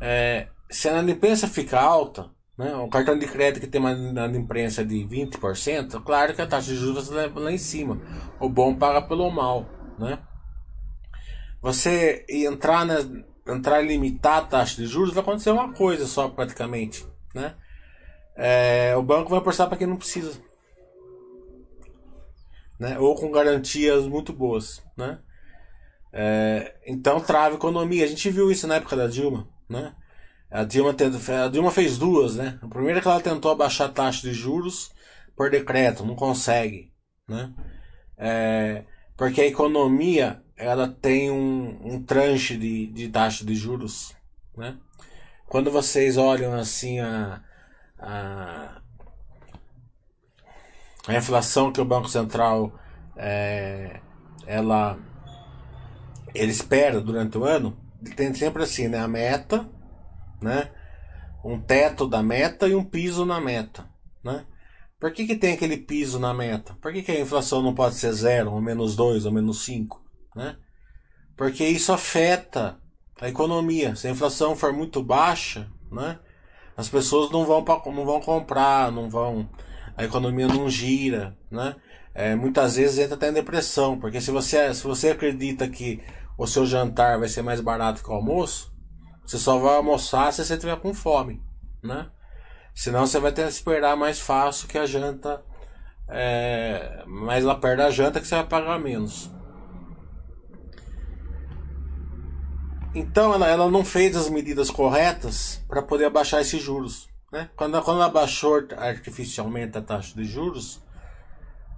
É, 0.00 0.48
se 0.70 0.88
a 0.88 1.02
imprensa 1.02 1.48
fica 1.48 1.80
alta, 1.80 2.30
né, 2.56 2.74
um 2.74 2.88
cartão 2.88 3.18
de 3.18 3.26
crédito 3.26 3.60
que 3.60 3.66
tem 3.66 3.80
uma 3.80 3.92
imprensa 4.28 4.84
de 4.84 4.96
20%, 4.96 6.02
claro 6.02 6.34
que 6.34 6.40
a 6.40 6.46
taxa 6.46 6.72
de 6.72 6.76
juros 6.76 7.10
leva 7.10 7.38
lá 7.38 7.52
em 7.52 7.58
cima. 7.58 8.00
O 8.40 8.48
bom 8.48 8.74
paga 8.74 9.02
pelo 9.02 9.30
mal. 9.30 9.68
Né? 9.98 10.18
Você 11.60 12.24
entrar, 12.28 12.86
na, 12.86 12.96
entrar 13.46 13.82
e 13.82 13.88
limitar 13.88 14.38
a 14.38 14.46
taxa 14.46 14.76
de 14.76 14.86
juros 14.86 15.12
vai 15.12 15.22
acontecer 15.22 15.50
uma 15.50 15.72
coisa 15.74 16.06
só 16.06 16.28
praticamente. 16.28 17.06
Né? 17.34 17.54
É, 18.34 18.96
o 18.96 19.02
banco 19.02 19.30
vai 19.30 19.38
apostar 19.38 19.68
para 19.68 19.76
quem 19.76 19.86
não 19.86 19.96
precisa. 19.96 20.40
Né? 22.80 22.98
Ou 22.98 23.14
com 23.14 23.30
garantias 23.30 24.06
muito 24.06 24.32
boas. 24.32 24.82
Né? 24.96 25.18
É, 26.10 26.74
então 26.86 27.20
trava 27.20 27.54
a 27.54 27.58
economia. 27.58 28.04
A 28.04 28.08
gente 28.08 28.30
viu 28.30 28.50
isso 28.50 28.66
na 28.66 28.76
época 28.76 28.96
da 28.96 29.06
Dilma. 29.06 29.46
Né? 29.68 29.94
A, 30.50 30.64
Dilma 30.64 30.94
a 31.44 31.48
Dilma 31.48 31.70
fez 31.70 31.98
duas. 31.98 32.36
Né? 32.36 32.58
A 32.62 32.68
primeira 32.68 32.98
é 32.98 33.02
que 33.02 33.08
ela 33.08 33.20
tentou 33.20 33.50
abaixar 33.50 33.88
a 33.88 33.92
taxa 33.92 34.28
de 34.28 34.32
juros 34.32 34.94
por 35.36 35.50
decreto, 35.50 36.04
não 36.04 36.16
consegue. 36.16 36.92
Né? 37.28 37.52
É, 38.16 38.84
porque 39.16 39.42
a 39.42 39.46
economia 39.46 40.42
ela 40.56 40.88
tem 40.88 41.30
um, 41.30 41.78
um 41.84 42.02
tranche 42.02 42.56
de, 42.56 42.86
de 42.86 43.08
taxa 43.08 43.44
de 43.44 43.54
juros. 43.54 44.16
Né? 44.56 44.78
Quando 45.46 45.70
vocês 45.70 46.16
olham 46.16 46.54
assim 46.54 46.98
a, 46.98 47.42
a, 47.98 48.80
a 51.06 51.14
inflação 51.14 51.70
que 51.70 51.80
o 51.80 51.84
Banco 51.84 52.08
Central 52.08 52.72
é, 53.14 54.00
ela 54.46 54.98
ele 56.34 56.52
espera 56.52 57.00
durante 57.00 57.38
o 57.38 57.44
ano, 57.44 57.76
tem 58.14 58.32
sempre 58.34 58.62
assim, 58.62 58.88
né? 58.88 58.98
A 58.98 59.08
meta, 59.08 59.66
né? 60.46 60.70
Um 61.44 61.60
teto 61.60 62.06
da 62.06 62.22
meta 62.22 62.68
e 62.68 62.74
um 62.74 62.84
piso 62.84 63.26
na 63.26 63.40
meta, 63.40 63.88
né? 64.24 64.46
Por 64.98 65.12
que, 65.12 65.26
que 65.26 65.36
tem 65.36 65.52
aquele 65.52 65.76
piso 65.76 66.18
na 66.18 66.32
meta? 66.32 66.74
Por 66.80 66.92
que, 66.92 67.02
que 67.02 67.12
a 67.12 67.20
inflação 67.20 67.62
não 67.62 67.74
pode 67.74 67.96
ser 67.96 68.12
zero, 68.12 68.52
ou 68.52 68.62
menos 68.62 68.96
2, 68.96 69.26
ou 69.26 69.32
menos 69.32 69.62
5? 69.64 70.02
Né? 70.34 70.56
Porque 71.36 71.64
isso 71.66 71.92
afeta 71.92 72.80
a 73.20 73.28
economia. 73.28 73.94
Se 73.94 74.08
a 74.08 74.10
inflação 74.10 74.56
for 74.56 74.72
muito 74.72 75.02
baixa, 75.02 75.70
né? 75.92 76.18
as 76.76 76.88
pessoas 76.88 77.30
não 77.30 77.44
vão, 77.44 77.62
não 77.86 78.06
vão 78.06 78.20
comprar, 78.20 78.90
não 78.90 79.10
vão. 79.10 79.48
A 79.96 80.04
economia 80.04 80.48
não 80.48 80.70
gira. 80.70 81.36
Né? 81.50 81.76
É, 82.14 82.34
muitas 82.34 82.76
vezes 82.76 82.98
entra 82.98 83.16
até 83.16 83.28
em 83.28 83.34
depressão, 83.34 84.00
porque 84.00 84.20
se 84.20 84.30
você, 84.30 84.72
se 84.72 84.82
você 84.82 85.10
acredita 85.10 85.68
que 85.68 86.02
o 86.38 86.46
seu 86.46 86.64
jantar 86.64 87.18
vai 87.18 87.28
ser 87.28 87.42
mais 87.42 87.60
barato 87.60 88.02
que 88.02 88.10
o 88.10 88.14
almoço, 88.14 88.74
você 89.26 89.38
só 89.38 89.58
vai 89.58 89.74
almoçar 89.74 90.32
se 90.32 90.44
você 90.44 90.54
estiver 90.54 90.76
com 90.76 90.94
fome. 90.94 91.42
Né? 91.82 92.08
Senão 92.72 93.06
você 93.06 93.18
vai 93.18 93.32
ter 93.32 93.42
que 93.42 93.48
esperar 93.48 93.96
mais 93.96 94.20
fácil 94.20 94.68
que 94.68 94.78
a 94.78 94.86
janta. 94.86 95.42
É, 96.08 97.02
mais 97.04 97.42
lá 97.42 97.56
perto 97.56 97.78
da 97.78 97.90
janta 97.90 98.20
que 98.20 98.28
você 98.28 98.36
vai 98.36 98.46
pagar 98.46 98.78
menos. 98.78 99.28
Então 102.94 103.34
ela, 103.34 103.48
ela 103.48 103.68
não 103.68 103.84
fez 103.84 104.16
as 104.16 104.30
medidas 104.30 104.70
corretas 104.70 105.60
para 105.68 105.82
poder 105.82 106.04
abaixar 106.04 106.40
esses 106.40 106.62
juros. 106.62 107.08
Né? 107.32 107.50
Quando, 107.56 107.82
quando 107.82 108.00
ela 108.00 108.08
baixou 108.08 108.64
artificialmente 108.76 109.76
a 109.76 109.82
taxa 109.82 110.14
de 110.14 110.24
juros, 110.24 110.80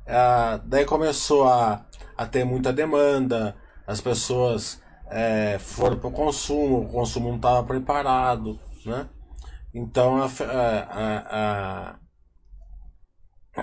é, 0.05 0.61
daí 0.65 0.85
começou 0.85 1.49
a, 1.49 1.87
a 2.17 2.27
ter 2.27 2.45
muita 2.45 2.73
demanda, 2.73 3.57
as 3.87 4.01
pessoas 4.01 4.81
é, 5.11 5.59
foram 5.59 5.99
para 5.99 6.09
o 6.09 6.13
consumo, 6.13 6.83
o 6.83 6.89
consumo 6.89 7.29
não 7.29 7.37
estava 7.37 7.67
preparado. 7.67 8.59
Né? 8.85 9.09
Então 9.75 10.17
a, 10.23 10.27
a, 10.27 11.37
a, 11.39 11.99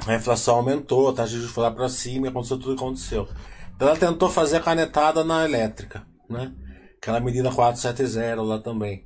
a 0.08 0.16
inflação 0.16 0.56
aumentou, 0.58 1.10
a 1.10 1.14
taxa 1.14 1.40
de 1.40 1.48
foi 1.48 1.64
lá 1.64 1.72
para 1.72 1.90
cima 1.90 2.28
aconteceu 2.30 2.60
tudo 2.60 2.76
que 2.76 2.84
aconteceu. 2.84 3.28
Então 3.76 3.88
ela 3.88 3.98
tentou 3.98 4.30
fazer 4.30 4.58
a 4.58 4.62
canetada 4.62 5.24
na 5.24 5.44
elétrica, 5.44 6.06
né? 6.30 6.54
Aquela 6.98 7.20
medida 7.20 7.52
470 7.52 8.42
lá 8.42 8.60
também, 8.60 9.06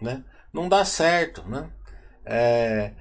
né? 0.00 0.24
Não 0.52 0.68
dá 0.68 0.84
certo, 0.84 1.42
né? 1.48 1.70
É, 2.24 2.92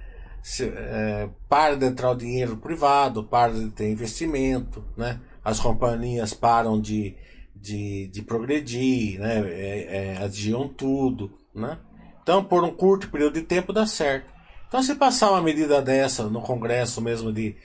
se, 0.41 0.63
é, 0.65 1.29
para 1.49 1.75
de 1.75 1.85
entrar 1.85 2.11
o 2.11 2.15
dinheiro 2.15 2.57
privado, 2.57 3.23
para 3.25 3.53
de 3.53 3.69
ter 3.71 3.91
investimento, 3.91 4.83
né? 4.95 5.19
As 5.43 5.59
companhias 5.59 6.33
param 6.33 6.79
de, 6.79 7.15
de, 7.61 8.07
de 8.07 8.21
progredir, 8.21 9.19
né? 9.19 9.39
É, 9.49 10.15
é, 10.23 10.29
tudo, 10.75 11.31
né? 11.53 11.77
Então, 12.21 12.43
por 12.43 12.63
um 12.63 12.71
curto 12.71 13.09
período 13.09 13.33
de 13.33 13.41
tempo 13.41 13.73
dá 13.73 13.85
certo. 13.85 14.27
Então, 14.67 14.81
se 14.83 14.95
passar 14.95 15.31
uma 15.31 15.41
medida 15.41 15.81
dessa 15.81 16.23
no 16.29 16.41
Congresso 16.41 17.01
mesmo 17.01 17.33
de, 17.33 17.55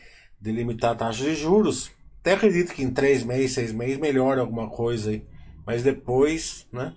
de 0.40 0.52
limitar 0.52 0.92
a 0.92 0.96
taxa 0.96 1.24
de 1.24 1.34
juros, 1.34 1.90
até 2.20 2.32
acredito 2.32 2.72
que 2.72 2.82
em 2.82 2.90
três 2.90 3.22
meses, 3.22 3.52
seis 3.52 3.72
meses 3.72 3.98
melhora 3.98 4.40
alguma 4.40 4.68
coisa 4.70 5.10
aí. 5.10 5.26
Mas 5.66 5.82
depois, 5.82 6.66
né, 6.72 6.94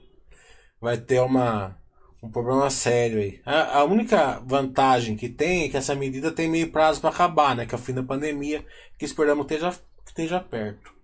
vai 0.79 0.97
ter 0.97 1.19
uma, 1.19 1.77
um 2.23 2.29
problema 2.29 2.69
sério 2.69 3.19
aí. 3.19 3.41
A, 3.45 3.79
a 3.79 3.83
única 3.83 4.39
vantagem 4.45 5.17
que 5.17 5.27
tem 5.27 5.65
é 5.65 5.69
que 5.69 5.77
essa 5.77 5.95
medida 5.95 6.31
tem 6.31 6.49
meio 6.49 6.71
prazo 6.71 7.01
para 7.01 7.10
acabar, 7.10 7.55
né, 7.55 7.65
que 7.65 7.75
é 7.75 7.77
o 7.77 7.81
fim 7.81 7.93
da 7.93 8.03
pandemia, 8.03 8.65
que 8.97 9.05
esperamos 9.05 9.45
esteja, 9.45 9.77
esteja 10.05 10.39
perto. 10.39 10.96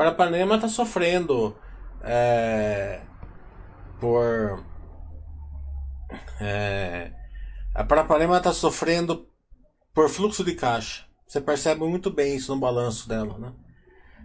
Parapanema 0.00 0.54
está 0.54 0.66
sofrendo 0.66 1.54
é, 2.02 3.02
por. 4.00 4.64
É, 6.40 7.12
a 7.74 7.84
Parapanema 7.84 8.38
está 8.38 8.50
sofrendo 8.50 9.28
por 9.92 10.08
fluxo 10.08 10.42
de 10.42 10.54
caixa. 10.54 11.04
Você 11.26 11.38
percebe 11.38 11.84
muito 11.84 12.10
bem 12.10 12.34
isso 12.34 12.54
no 12.54 12.58
balanço 12.58 13.06
dela, 13.06 13.36
né? 13.36 13.52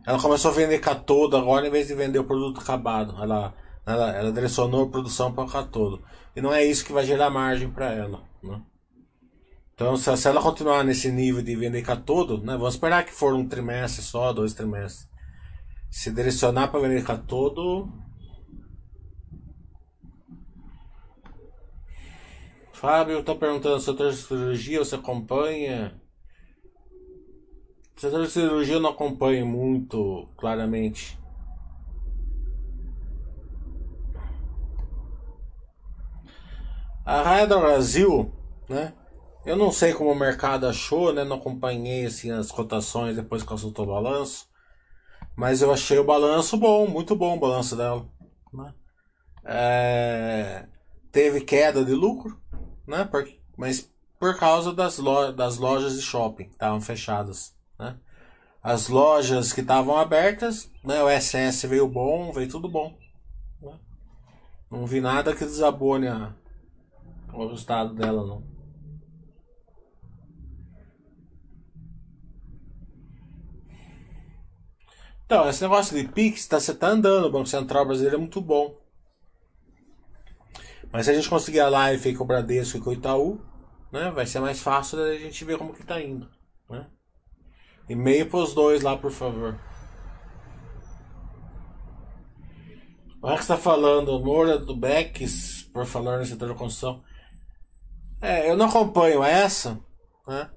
Ela 0.08 0.18
começou 0.18 0.52
a 0.52 0.54
vender 0.54 0.80
catodo 0.80 1.36
agora 1.36 1.68
em 1.68 1.72
vez 1.72 1.88
de 1.88 1.94
vender 1.94 2.20
o 2.20 2.24
produto 2.24 2.62
acabado. 2.62 3.22
Ela, 3.22 3.54
ela, 3.86 4.16
ela 4.16 4.32
direcionou 4.32 4.86
a 4.86 4.90
produção 4.90 5.34
para 5.34 5.44
o 5.44 5.50
catodo. 5.50 6.02
E 6.34 6.40
não 6.40 6.54
é 6.54 6.64
isso 6.64 6.86
que 6.86 6.94
vai 6.94 7.04
gerar 7.04 7.30
margem 7.30 7.70
para 7.70 7.92
ela, 7.92 8.24
né? 8.42 8.62
Então, 9.74 9.98
se, 9.98 10.16
se, 10.16 10.30
ela 10.30 10.42
continuar 10.42 10.86
nesse 10.86 11.12
nível 11.12 11.44
de 11.44 11.54
vender 11.54 11.82
catodo, 11.82 12.38
né? 12.38 12.54
Vamos 12.54 12.76
esperar 12.76 13.04
que 13.04 13.12
for 13.12 13.34
um 13.34 13.46
trimestre 13.46 14.02
só, 14.02 14.32
dois 14.32 14.54
trimestres. 14.54 15.14
Se 15.89 16.12
direcionar 16.12 16.67
para 16.67 16.82
vender 16.82 17.04
catodo, 17.04 17.91
Fábio 22.86 23.19
está 23.19 23.34
perguntando 23.34 23.80
se 23.80 23.89
outra 23.89 24.12
cirurgia 24.12 24.78
você 24.78 24.95
acompanha. 24.95 26.00
Setor 27.95 28.28
cirurgia 28.28 28.76
eu 28.76 28.80
não 28.80 28.89
acompanho 28.89 29.48
muito 29.48 30.30
claramente. 30.38 31.17
A 37.06 37.21
Raia 37.21 37.48
do 37.48 37.60
Brasil, 37.60 38.32
né? 38.67 38.93
Eu 39.45 39.56
não 39.56 39.71
sei 39.71 39.93
como 39.93 40.12
o 40.12 40.15
mercado 40.15 40.67
achou, 40.67 41.13
né? 41.13 41.24
Não 41.24 41.38
acompanhei 41.38 42.06
assim 42.06 42.30
as 42.30 42.52
cotações 42.52 43.15
depois 43.15 43.41
que 43.41 43.48
consultou 43.48 43.86
o 43.86 43.89
balanço. 43.89 44.48
Mas 45.36 45.62
eu 45.62 45.71
achei 45.71 46.00
o 46.00 46.04
balanço 46.04 46.58
bom, 46.58 46.88
muito 46.88 47.15
bom 47.15 47.36
o 47.36 47.39
balanço 47.39 47.76
dela. 47.76 48.08
Né? 48.54 48.74
É... 49.43 50.67
Teve 51.12 51.41
queda 51.41 51.84
de 51.84 51.93
lucro, 51.93 52.39
né? 52.88 53.04
Por... 53.06 53.28
Mas 53.58 53.91
por 54.17 54.38
causa 54.38 54.74
das, 54.74 54.98
lo... 54.98 55.32
das 55.34 55.58
lojas 55.58 55.95
de 55.95 56.02
shopping 56.02 56.45
que 56.45 56.54
estavam 56.54 56.80
fechadas. 56.80 57.54
Né? 57.78 57.98
As 58.63 58.88
lojas 58.88 59.52
que 59.52 59.62
estavam 59.62 59.98
abertas, 59.98 60.71
né? 60.84 61.04
o 61.04 61.10
SS 61.10 61.67
veio 61.67 61.88
bom, 61.88 62.32
veio 62.32 62.50
tudo 62.50 62.69
bom. 62.69 62.98
Né? 63.62 63.78
Não 64.71 64.86
vi 64.86 65.02
nada 65.02 65.36
que 65.36 65.43
desabone 65.43 66.08
a... 66.08 66.34
o 67.34 67.48
resultado 67.48 67.93
dela, 67.93 68.26
não. 68.26 68.55
Então, 75.26 75.50
esse 75.50 75.62
negócio 75.64 75.98
de 75.98 76.08
Pix, 76.08 76.46
tá, 76.48 76.60
você 76.60 76.74
tá 76.74 76.90
andando, 76.90 77.26
o 77.26 77.32
Banco 77.32 77.48
Central 77.48 77.86
brasileiro 77.86 78.18
é 78.18 78.20
muito 78.20 78.40
bom. 78.40 78.80
Mas 80.92 81.06
se 81.06 81.12
a 81.12 81.14
gente 81.16 81.28
conseguir 81.28 81.62
a 81.62 81.70
live 81.70 82.16
com 82.16 82.24
o 82.24 82.28
Bradesco 82.28 82.78
e 82.78 82.82
com 82.82 82.92
o 82.92 82.94
Itaú, 82.94 83.42
né, 83.92 84.12
vai 84.12 84.28
ser 84.28 84.40
mais 84.40 84.62
fácil 84.62 85.00
da 85.00 85.18
gente 85.18 85.44
ver 85.44 85.58
como 85.58 85.74
que 85.74 85.86
tá 85.86 86.00
indo. 86.00 86.30
Né? 86.70 86.86
E-mail 87.90 88.30
pros 88.30 88.54
dois 88.54 88.84
lá, 88.84 88.96
por 88.96 89.12
favor. 89.12 89.60
O 93.22 93.28
Max 93.28 93.42
está 93.42 93.58
falando, 93.58 94.20
Moura 94.20 94.60
do 94.60 94.76
Becks, 94.76 95.64
por 95.74 95.88
falar 95.88 96.20
no 96.20 96.26
setor 96.26 96.50
da 96.50 96.56
construção. 96.56 97.04
É, 98.22 98.50
eu 98.50 98.56
não 98.56 98.68
acompanho 98.68 99.24
essa, 99.24 99.80
né? 100.28 100.52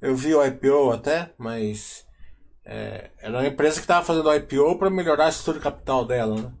Eu 0.00 0.14
vi 0.14 0.34
o 0.34 0.44
IPO 0.44 0.92
até, 0.92 1.34
mas 1.38 2.06
é, 2.72 3.10
era 3.18 3.36
uma 3.36 3.46
empresa 3.48 3.74
que 3.74 3.80
estava 3.80 4.06
fazendo 4.06 4.32
IPO 4.32 4.78
para 4.78 4.88
melhorar 4.88 5.26
a 5.26 5.28
estrutura 5.28 5.58
de 5.58 5.64
capital 5.64 6.04
dela, 6.04 6.40
né? 6.40 6.52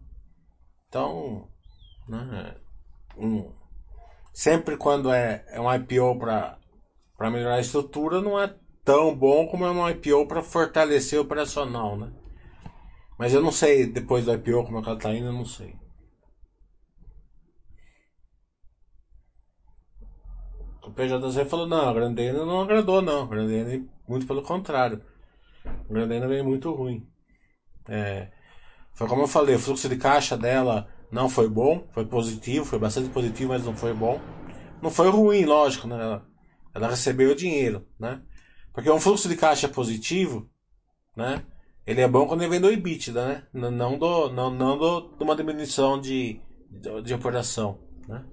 Então, 0.88 1.48
né, 2.08 2.56
um, 3.16 3.52
sempre 4.32 4.76
quando 4.76 5.12
é, 5.12 5.44
é 5.50 5.60
um 5.60 5.72
IPO 5.72 6.18
para 6.18 7.30
melhorar 7.30 7.54
a 7.54 7.60
estrutura, 7.60 8.20
não 8.20 8.40
é 8.40 8.52
tão 8.84 9.16
bom 9.16 9.46
como 9.46 9.64
é 9.64 9.70
um 9.70 9.88
IPO 9.88 10.26
para 10.26 10.42
fortalecer 10.42 11.16
o 11.16 11.22
operacional, 11.22 11.96
né? 11.96 12.12
Mas 13.16 13.32
eu 13.32 13.40
não 13.40 13.52
sei 13.52 13.86
depois 13.86 14.24
do 14.24 14.34
IPO 14.34 14.64
como 14.64 14.80
é 14.80 14.82
que 14.82 14.88
ela 14.88 14.98
tá 14.98 15.14
indo, 15.14 15.26
eu 15.26 15.32
não 15.32 15.44
sei. 15.44 15.76
O 20.82 20.90
PJZ 20.90 21.48
falou, 21.48 21.68
não, 21.68 21.88
a 21.88 21.94
Grandena 21.94 22.44
não 22.44 22.62
agradou 22.62 23.00
não. 23.00 23.22
A 23.22 23.26
Grandena, 23.26 23.86
muito 24.08 24.26
pelo 24.26 24.42
contrário. 24.42 25.00
A 25.64 25.92
Grandena 25.92 26.26
veio 26.26 26.44
muito 26.44 26.72
ruim. 26.72 27.06
É, 27.88 28.28
foi 28.94 29.08
como 29.08 29.22
eu 29.22 29.28
falei, 29.28 29.54
o 29.54 29.58
fluxo 29.58 29.88
de 29.88 29.96
caixa 29.96 30.36
dela 30.36 30.88
não 31.10 31.28
foi 31.28 31.48
bom, 31.48 31.86
foi 31.92 32.04
positivo, 32.04 32.64
foi 32.64 32.78
bastante 32.78 33.08
positivo, 33.08 33.50
mas 33.52 33.64
não 33.64 33.74
foi 33.74 33.92
bom. 33.92 34.20
Não 34.80 34.90
foi 34.90 35.10
ruim, 35.10 35.44
lógico, 35.44 35.88
né? 35.88 35.96
Ela, 35.96 36.26
ela 36.74 36.88
recebeu 36.88 37.30
o 37.30 37.34
dinheiro, 37.34 37.86
né? 37.98 38.22
Porque 38.72 38.90
um 38.90 39.00
fluxo 39.00 39.28
de 39.28 39.36
caixa 39.36 39.68
positivo, 39.68 40.48
né? 41.16 41.42
Ele 41.86 42.00
é 42.00 42.08
bom 42.08 42.26
quando 42.26 42.42
ele 42.42 42.50
vem 42.50 42.60
do 42.60 42.70
EBITDA, 42.70 43.26
né? 43.26 43.42
Não, 43.52 43.98
do, 43.98 44.30
não, 44.30 44.50
não 44.50 44.78
do, 44.78 45.16
de 45.16 45.24
uma 45.24 45.34
diminuição 45.34 46.00
de, 46.00 46.40
de, 46.70 47.02
de 47.02 47.14
operação, 47.14 47.80
né? 48.06 48.24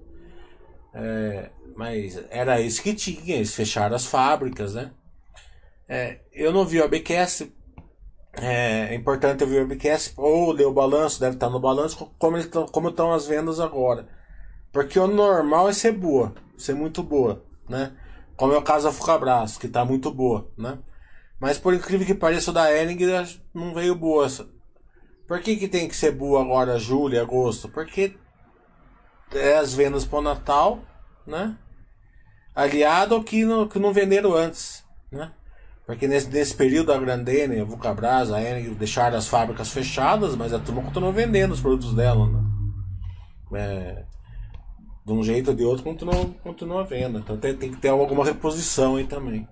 É, 0.94 1.50
mas 1.76 2.22
era 2.30 2.60
isso 2.60 2.82
que 2.82 2.94
tinha, 2.94 3.36
eles 3.36 3.54
fecharam 3.54 3.96
as 3.96 4.06
fábricas, 4.06 4.74
né? 4.74 4.92
É, 5.88 6.20
eu 6.32 6.52
não 6.52 6.66
vi 6.66 6.80
o 6.80 6.84
ABQS, 6.84 7.48
é, 8.34 8.88
é 8.90 8.94
importante 8.94 9.42
eu 9.42 9.48
ver 9.48 9.62
o 9.62 9.64
ABQS, 9.64 10.12
ou 10.16 10.52
ler 10.52 10.66
o 10.66 10.72
balanço, 10.72 11.18
deve 11.18 11.34
estar 11.36 11.48
no 11.48 11.58
balanço, 11.58 12.12
como, 12.18 12.36
ele, 12.36 12.48
como 12.48 12.90
estão 12.90 13.12
as 13.12 13.26
vendas 13.26 13.58
agora. 13.58 14.08
Porque 14.72 14.98
o 14.98 15.06
normal 15.06 15.68
é 15.68 15.72
ser 15.72 15.92
boa, 15.92 16.34
ser 16.56 16.74
muito 16.74 17.02
boa, 17.02 17.42
né? 17.68 17.96
Como 18.36 18.52
é 18.52 18.58
o 18.58 18.62
caso 18.62 18.86
da 18.86 18.92
Fucabras, 18.92 19.56
que 19.56 19.66
está 19.66 19.84
muito 19.84 20.12
boa, 20.12 20.52
né? 20.56 20.78
Mas 21.40 21.58
por 21.58 21.72
incrível 21.72 22.06
que 22.06 22.14
pareça, 22.14 22.50
o 22.50 22.54
da 22.54 22.70
Ering 22.70 22.98
não 23.54 23.72
veio 23.72 23.94
boa. 23.94 24.28
Por 25.26 25.40
que, 25.40 25.56
que 25.56 25.68
tem 25.68 25.88
que 25.88 25.96
ser 25.96 26.12
boa 26.12 26.42
agora, 26.42 26.78
julho 26.78 27.20
agosto? 27.20 27.68
Porque 27.68 28.16
é 29.32 29.56
as 29.56 29.74
vendas 29.74 30.04
para 30.04 30.18
o 30.18 30.22
Natal, 30.22 30.80
né? 31.26 31.56
Aliado 32.54 33.14
ao 33.14 33.24
que 33.24 33.44
não, 33.44 33.68
que 33.68 33.78
não 33.78 33.92
venderam 33.92 34.34
antes, 34.34 34.84
né? 35.10 35.32
Porque 35.88 36.06
nesse, 36.06 36.28
nesse 36.28 36.54
período 36.54 36.92
a 36.92 36.98
Grandene, 36.98 37.60
a 37.60 37.64
Vulcabras, 37.64 38.30
a 38.30 38.42
Ering 38.42 38.74
deixaram 38.74 39.16
as 39.16 39.26
fábricas 39.26 39.70
fechadas, 39.70 40.36
mas 40.36 40.52
a 40.52 40.58
turma 40.58 40.82
continuou 40.82 41.14
vendendo 41.14 41.52
os 41.52 41.62
produtos 41.62 41.94
dela, 41.94 42.26
né? 42.26 42.44
É, 43.54 44.04
de 45.06 45.12
um 45.14 45.24
jeito 45.24 45.48
ou 45.48 45.56
de 45.56 45.64
outro 45.64 45.82
continua, 45.82 46.26
continua 46.42 46.84
vendo. 46.84 47.20
Então 47.20 47.38
tem, 47.38 47.56
tem 47.56 47.70
que 47.70 47.78
ter 47.78 47.88
alguma 47.88 48.22
reposição 48.22 48.96
aí 48.96 49.06
também. 49.06 49.48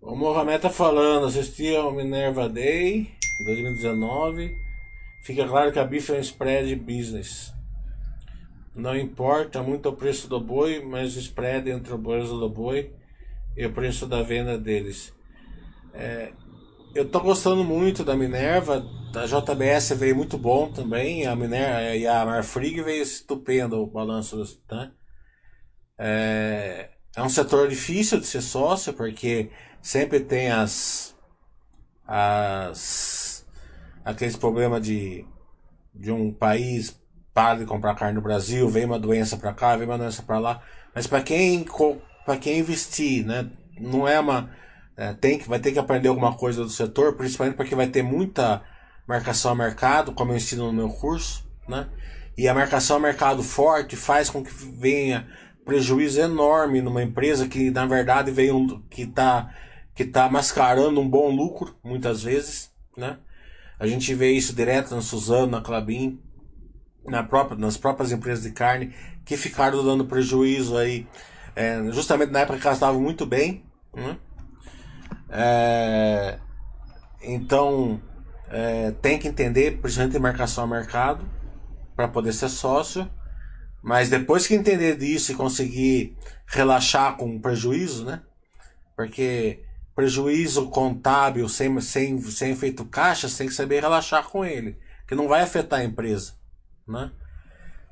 O 0.00 0.16
Mohamed 0.16 0.62
tá 0.62 0.70
falando, 0.70 1.26
assisti 1.26 1.76
ao 1.76 1.92
Minerva 1.92 2.48
Day 2.48 3.10
2019. 3.44 4.67
Fica 5.22 5.46
claro 5.46 5.72
que 5.72 5.78
a 5.78 5.84
bife 5.84 6.12
é 6.12 6.16
um 6.16 6.20
spread 6.20 6.74
business. 6.76 7.52
Não 8.74 8.96
importa 8.96 9.62
muito 9.62 9.88
o 9.88 9.96
preço 9.96 10.28
do 10.28 10.40
boi, 10.40 10.82
mas 10.84 11.16
o 11.16 11.18
spread 11.18 11.70
entre 11.70 11.92
o 11.92 11.98
preço 11.98 12.38
do 12.38 12.48
boi 12.48 12.94
e 13.56 13.66
o 13.66 13.72
preço 13.72 14.06
da 14.06 14.22
venda 14.22 14.56
deles. 14.56 15.12
É, 15.92 16.32
eu 16.94 17.08
tô 17.08 17.20
gostando 17.20 17.64
muito 17.64 18.04
da 18.04 18.16
Minerva, 18.16 18.84
a 19.14 19.26
JBS 19.26 19.90
veio 19.96 20.14
muito 20.14 20.38
bom 20.38 20.70
também, 20.70 21.26
a 21.26 21.34
Minerva 21.34 21.96
e 21.96 22.06
a 22.06 22.24
Marfrig 22.24 22.82
veio 22.82 23.02
estupendo 23.02 23.82
o 23.82 23.86
balanço, 23.86 24.42
né? 24.70 24.92
É, 25.98 26.90
é 27.16 27.22
um 27.22 27.28
setor 27.28 27.68
difícil 27.68 28.20
de 28.20 28.26
ser 28.26 28.40
sócio, 28.40 28.92
porque 28.94 29.50
sempre 29.82 30.20
tem 30.20 30.50
as 30.50 31.16
as 32.06 33.27
aqueles 34.08 34.36
problemas 34.36 34.82
de 34.82 35.26
de 35.94 36.10
um 36.12 36.32
país 36.32 36.98
para 37.34 37.58
de 37.58 37.66
comprar 37.66 37.94
carne 37.94 38.14
no 38.14 38.22
Brasil, 38.22 38.68
vem 38.68 38.84
uma 38.84 38.98
doença 38.98 39.36
para 39.36 39.52
cá, 39.52 39.76
vem 39.76 39.86
uma 39.86 39.98
doença 39.98 40.22
para 40.22 40.38
lá. 40.38 40.62
Mas 40.94 41.06
para 41.06 41.22
quem 41.22 41.64
quem 42.40 42.58
investir, 42.58 43.26
né, 43.26 43.50
não 43.78 44.06
é 44.06 44.18
uma 44.18 44.50
é, 44.96 45.12
tem 45.12 45.38
que 45.38 45.48
vai 45.48 45.58
ter 45.58 45.72
que 45.72 45.78
aprender 45.78 46.08
alguma 46.08 46.34
coisa 46.34 46.62
do 46.62 46.70
setor, 46.70 47.16
principalmente 47.16 47.56
porque 47.56 47.74
vai 47.74 47.86
ter 47.88 48.02
muita 48.02 48.62
marcação 49.06 49.52
a 49.52 49.54
mercado, 49.54 50.12
como 50.12 50.32
eu 50.32 50.36
ensino 50.36 50.66
no 50.66 50.72
meu 50.72 50.88
curso, 50.88 51.46
né? 51.68 51.88
E 52.36 52.48
a 52.48 52.54
marcação 52.54 52.96
a 52.96 53.00
mercado 53.00 53.42
forte 53.42 53.96
faz 53.96 54.30
com 54.30 54.42
que 54.42 54.52
venha 54.52 55.28
prejuízo 55.64 56.20
enorme 56.20 56.80
numa 56.80 57.02
empresa 57.02 57.46
que 57.48 57.70
na 57.70 57.86
verdade 57.86 58.30
veio 58.30 58.82
que 58.90 59.02
está 59.02 59.54
que 59.94 60.04
está 60.04 60.30
mascarando 60.30 61.00
um 61.00 61.08
bom 61.08 61.28
lucro, 61.30 61.76
muitas 61.84 62.22
vezes, 62.22 62.70
né? 62.96 63.18
A 63.78 63.86
gente 63.86 64.12
vê 64.14 64.32
isso 64.32 64.54
direto 64.54 64.94
na 64.94 65.00
Suzano, 65.00 65.52
na 65.52 65.60
Clabin, 65.60 66.20
na 67.04 67.22
própria, 67.22 67.58
nas 67.58 67.76
próprias 67.76 68.12
empresas 68.12 68.44
de 68.44 68.50
carne, 68.50 68.92
que 69.24 69.36
ficaram 69.36 69.84
dando 69.84 70.04
prejuízo 70.04 70.76
aí, 70.76 71.06
é, 71.54 71.80
justamente 71.92 72.30
na 72.30 72.40
época 72.40 72.58
que 72.58 72.66
elas 72.66 72.76
estavam 72.76 73.00
muito 73.00 73.24
bem, 73.24 73.64
né? 73.94 74.16
É, 75.30 76.38
então, 77.22 78.00
é, 78.50 78.90
tem 79.02 79.18
que 79.18 79.28
entender, 79.28 79.78
principalmente 79.80 80.16
em 80.16 80.20
marcação 80.20 80.64
a 80.64 80.66
mercado, 80.66 81.28
para 81.94 82.08
poder 82.08 82.32
ser 82.32 82.48
sócio, 82.48 83.08
mas 83.82 84.08
depois 84.08 84.46
que 84.46 84.54
entender 84.54 84.96
disso 84.96 85.32
e 85.32 85.34
conseguir 85.34 86.16
relaxar 86.46 87.16
com 87.16 87.40
prejuízo, 87.40 88.04
né? 88.04 88.22
Porque 88.96 89.64
prejuízo 89.98 90.68
contábil 90.68 91.48
sem, 91.48 91.80
sem, 91.80 92.20
sem 92.20 92.54
feito 92.54 92.84
caixa, 92.84 93.28
você 93.28 93.38
tem 93.38 93.48
que 93.48 93.52
saber 93.52 93.80
relaxar 93.80 94.28
com 94.28 94.44
ele, 94.44 94.78
que 95.08 95.14
não 95.16 95.26
vai 95.26 95.42
afetar 95.42 95.80
a 95.80 95.84
empresa, 95.84 96.34
né? 96.86 97.10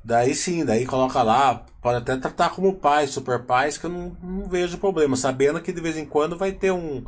Daí 0.05 0.33
sim, 0.33 0.63
daí 0.63 0.85
coloca 0.85 1.21
lá, 1.21 1.65
pode 1.81 1.97
até 1.97 2.15
tratar 2.15 2.51
como 2.51 2.75
pais, 2.75 3.09
super 3.09 3.43
pais, 3.43 3.77
que 3.77 3.87
eu 3.87 3.89
não, 3.89 4.15
não 4.23 4.47
vejo 4.47 4.77
problema, 4.77 5.17
sabendo 5.17 5.59
que 5.59 5.73
de 5.73 5.81
vez 5.81 5.97
em 5.97 6.05
quando 6.05 6.37
vai 6.37 6.53
ter 6.53 6.71
um, 6.71 7.03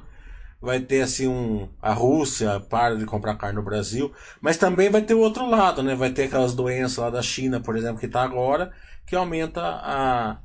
vai 0.62 0.82
ter 0.82 1.00
assim 1.00 1.30
um 1.30 1.70
a 1.82 1.94
Rússia 1.94 2.60
para 2.60 2.98
de 2.98 3.06
comprar 3.06 3.38
carne 3.38 3.56
no 3.56 3.64
Brasil, 3.64 4.12
mas 4.42 4.58
também 4.58 4.90
vai 4.90 5.02
ter 5.02 5.14
o 5.14 5.22
outro 5.22 5.50
lado, 5.50 5.82
né? 5.82 5.96
Vai 5.96 6.10
ter 6.10 6.24
aquelas 6.24 6.54
doenças 6.54 6.98
lá 6.98 7.10
da 7.10 7.22
China, 7.22 7.62
por 7.62 7.78
exemplo, 7.78 8.02
que 8.02 8.06
está 8.06 8.22
agora, 8.22 8.74
que 9.08 9.16
aumenta 9.16 9.62
a, 9.62 10.40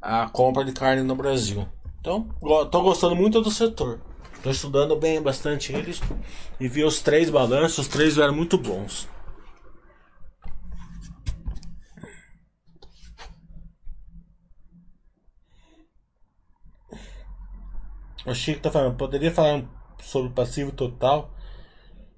a 0.00 0.28
compra 0.28 0.64
de 0.64 0.70
carne 0.70 1.02
no 1.02 1.16
Brasil. 1.16 1.66
Então, 2.00 2.28
estou 2.64 2.82
gostando 2.82 3.16
muito 3.16 3.40
do 3.40 3.50
setor. 3.50 4.00
Estou 4.34 4.52
estudando 4.52 4.96
bem 4.96 5.20
bastante 5.20 5.72
eles 5.72 6.00
e 6.60 6.68
vi 6.68 6.84
os 6.84 7.00
três 7.00 7.28
balanços, 7.28 7.78
os 7.78 7.88
três 7.88 8.16
eram 8.18 8.34
muito 8.34 8.56
bons. 8.56 9.08
O 18.24 18.34
Chico 18.34 18.58
está 18.58 18.70
falando, 18.70 18.96
poderia 18.96 19.32
falar 19.32 19.64
sobre 20.02 20.30
passivo 20.32 20.70
total 20.70 21.34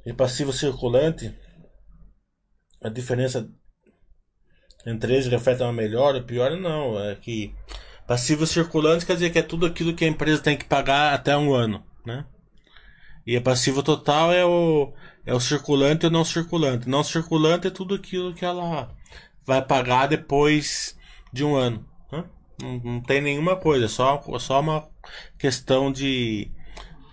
e 0.05 0.13
passivo 0.13 0.53
circulante? 0.53 1.35
A 2.83 2.89
diferença 2.89 3.49
entre 4.85 5.15
eles 5.15 5.27
reflete 5.27 5.63
uma 5.63 5.73
melhor 5.73 6.15
ou 6.15 6.23
pior? 6.23 6.51
Não, 6.57 6.99
é 6.99 7.15
que 7.15 7.55
Passivo 8.11 8.45
circulante 8.45 9.07
quer 9.07 9.13
dizer 9.13 9.31
que 9.31 9.39
é 9.39 9.43
tudo 9.43 9.65
aquilo 9.65 9.95
que 9.95 10.05
a 10.05 10.09
empresa 10.09 10.43
tem 10.43 10.57
que 10.57 10.65
pagar 10.65 11.15
até 11.15 11.37
um 11.37 11.55
ano, 11.55 11.81
né? 12.05 12.25
E 13.25 13.37
a 13.37 13.41
passivo 13.41 13.85
total 13.85 14.33
é 14.33 14.45
o, 14.45 14.93
é 15.25 15.33
o 15.33 15.39
circulante 15.39 16.07
e 16.07 16.09
o 16.09 16.11
não 16.11 16.25
circulante. 16.25 16.89
Não 16.89 17.05
circulante 17.05 17.69
é 17.69 17.71
tudo 17.71 17.95
aquilo 17.95 18.35
que 18.35 18.45
ela 18.45 18.93
vai 19.47 19.65
pagar 19.65 20.09
depois 20.09 20.99
de 21.33 21.45
um 21.45 21.55
ano. 21.55 21.87
Né? 22.11 22.25
Não, 22.61 22.79
não 22.79 23.01
tem 23.01 23.21
nenhuma 23.21 23.55
coisa, 23.55 23.85
é 23.85 23.89
só, 23.89 24.21
só 24.41 24.59
uma 24.59 24.89
questão 25.39 25.93
de, 25.93 26.51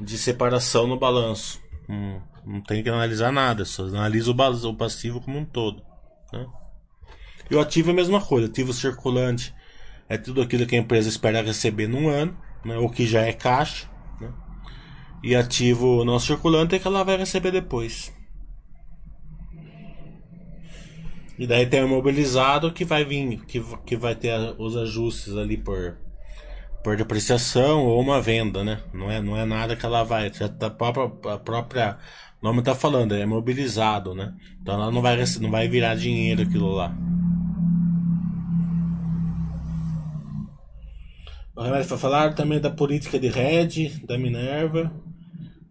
de 0.01 0.17
separação 0.17 0.87
no 0.87 0.97
balanço. 0.97 1.61
Não, 1.87 2.23
não 2.43 2.61
tem 2.61 2.81
que 2.81 2.89
analisar 2.89 3.31
nada, 3.31 3.65
só 3.65 3.83
analisa 3.83 4.31
o, 4.31 4.67
o 4.67 4.75
passivo 4.75 5.21
como 5.21 5.37
um 5.37 5.45
todo. 5.45 5.83
Né? 6.33 6.43
E 7.51 7.55
o 7.55 7.59
ativo 7.59 7.91
é 7.91 7.93
a 7.93 7.95
mesma 7.95 8.19
coisa. 8.19 8.47
Ativo 8.47 8.73
circulante 8.73 9.53
é 10.09 10.17
tudo 10.17 10.41
aquilo 10.41 10.65
que 10.65 10.75
a 10.75 10.79
empresa 10.79 11.09
espera 11.09 11.41
receber 11.41 11.87
num 11.87 12.07
ano, 12.09 12.35
né, 12.63 12.77
o 12.77 12.89
que 12.89 13.05
já 13.05 13.21
é 13.21 13.33
caixa, 13.33 13.87
né, 14.19 14.31
e 15.23 15.35
ativo 15.35 16.05
não 16.05 16.19
circulante 16.19 16.75
é 16.75 16.79
que 16.79 16.87
ela 16.87 17.03
vai 17.03 17.17
receber 17.17 17.51
depois. 17.51 18.15
E 21.37 21.45
daí 21.45 21.67
tem 21.67 21.83
o 21.83 21.85
imobilizado 21.85 22.73
que 22.73 22.83
vai 22.83 23.05
vir, 23.05 23.39
que, 23.45 23.63
que 23.85 23.95
vai 23.95 24.15
ter 24.15 24.33
os 24.57 24.75
ajustes 24.75 25.35
ali 25.35 25.55
por, 25.55 25.95
por 26.83 26.97
depreciação 26.97 27.85
ou 27.85 28.01
uma 28.01 28.19
venda, 28.19 28.63
né? 28.63 28.81
Não 28.91 29.11
é, 29.11 29.21
não 29.21 29.37
é 29.37 29.45
nada 29.45 29.75
que 29.75 29.85
ela 29.85 30.03
vai. 30.03 30.31
Tá, 30.31 30.65
a 30.65 30.69
própria, 30.71 31.33
a 31.33 31.37
própria 31.37 31.97
nome 32.41 32.63
tá 32.63 32.73
falando, 32.73 33.13
é 33.13 33.23
mobilizado, 33.23 34.15
né? 34.15 34.33
Então 34.59 34.73
ela 34.73 34.91
não 34.91 35.01
vai, 35.01 35.15
não 35.39 35.51
vai 35.51 35.67
virar 35.67 35.93
dinheiro 35.95 36.41
aquilo 36.41 36.71
lá. 36.71 36.95
O 41.57 41.63
remédio 41.63 41.89
foi 41.89 41.97
falar 41.97 42.35
também 42.35 42.61
da 42.61 42.69
política 42.69 43.17
de 43.17 43.29
Red, 43.29 44.05
da 44.05 44.15
Minerva, 44.15 44.91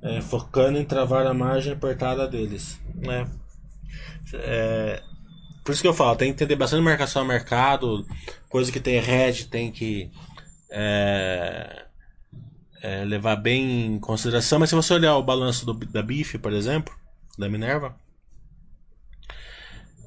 é, 0.03 0.21
focando 0.21 0.79
em 0.79 0.85
travar 0.85 1.25
a 1.25 1.33
margem 1.33 1.75
apertada 1.75 2.27
deles. 2.27 2.81
Né? 2.97 3.31
É, 4.35 5.01
por 5.65 5.71
isso 5.71 5.81
que 5.81 5.87
eu 5.87 5.95
falo, 5.95 6.17
tem 6.17 6.27
que 6.27 6.35
entender 6.35 6.57
bastante 6.57 6.83
marcação 6.83 7.23
ao 7.23 7.29
mercado, 7.29 8.05
coisa 8.49 8.73
que 8.73 8.81
tem 8.81 8.97
hedge, 8.97 9.47
tem 9.47 9.71
que 9.71 10.11
é, 10.73 11.85
é, 12.83 13.05
levar 13.05 13.37
bem 13.37 13.95
em 13.95 14.01
consideração. 14.01 14.59
Mas 14.59 14.71
se 14.71 14.75
você 14.75 14.93
olhar 14.93 15.17
o 15.17 15.23
balanço 15.23 15.65
do, 15.65 15.73
da 15.73 16.03
BIF, 16.03 16.37
por 16.39 16.53
exemplo, 16.53 16.93
da 17.39 17.49
Minerva, 17.49 17.95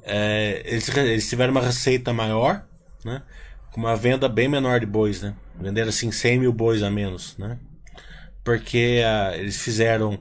é, 0.04 0.62
eles, 0.66 0.90
eles, 0.90 1.30
tiveram 1.30 1.52
uma 1.52 1.62
receita 1.62 2.12
maior, 2.12 2.66
né? 3.06 3.24
Com 3.72 3.82
uma 3.82 3.96
venda 3.96 4.28
bem 4.28 4.48
menor 4.48 4.80
de 4.80 4.86
bois, 4.86 5.22
né? 5.22 5.36
Venderam 5.56 5.90
assim 5.90 6.12
100 6.12 6.40
mil 6.40 6.54
bois 6.54 6.82
a 6.82 6.90
menos, 6.90 7.38
né? 7.38 7.58
Porque 8.44 9.02
ah, 9.06 9.38
eles 9.38 9.62
fizeram 9.62 10.20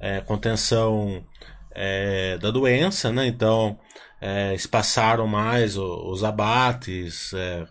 é, 0.00 0.20
contenção 0.20 1.24
é, 1.70 2.38
da 2.38 2.50
doença, 2.50 3.12
né? 3.12 3.26
Então 3.26 3.78
é, 4.20 4.54
espaçaram 4.54 5.26
mais 5.26 5.76
os, 5.76 6.24
abates, 6.24 7.32
é, 7.34 7.66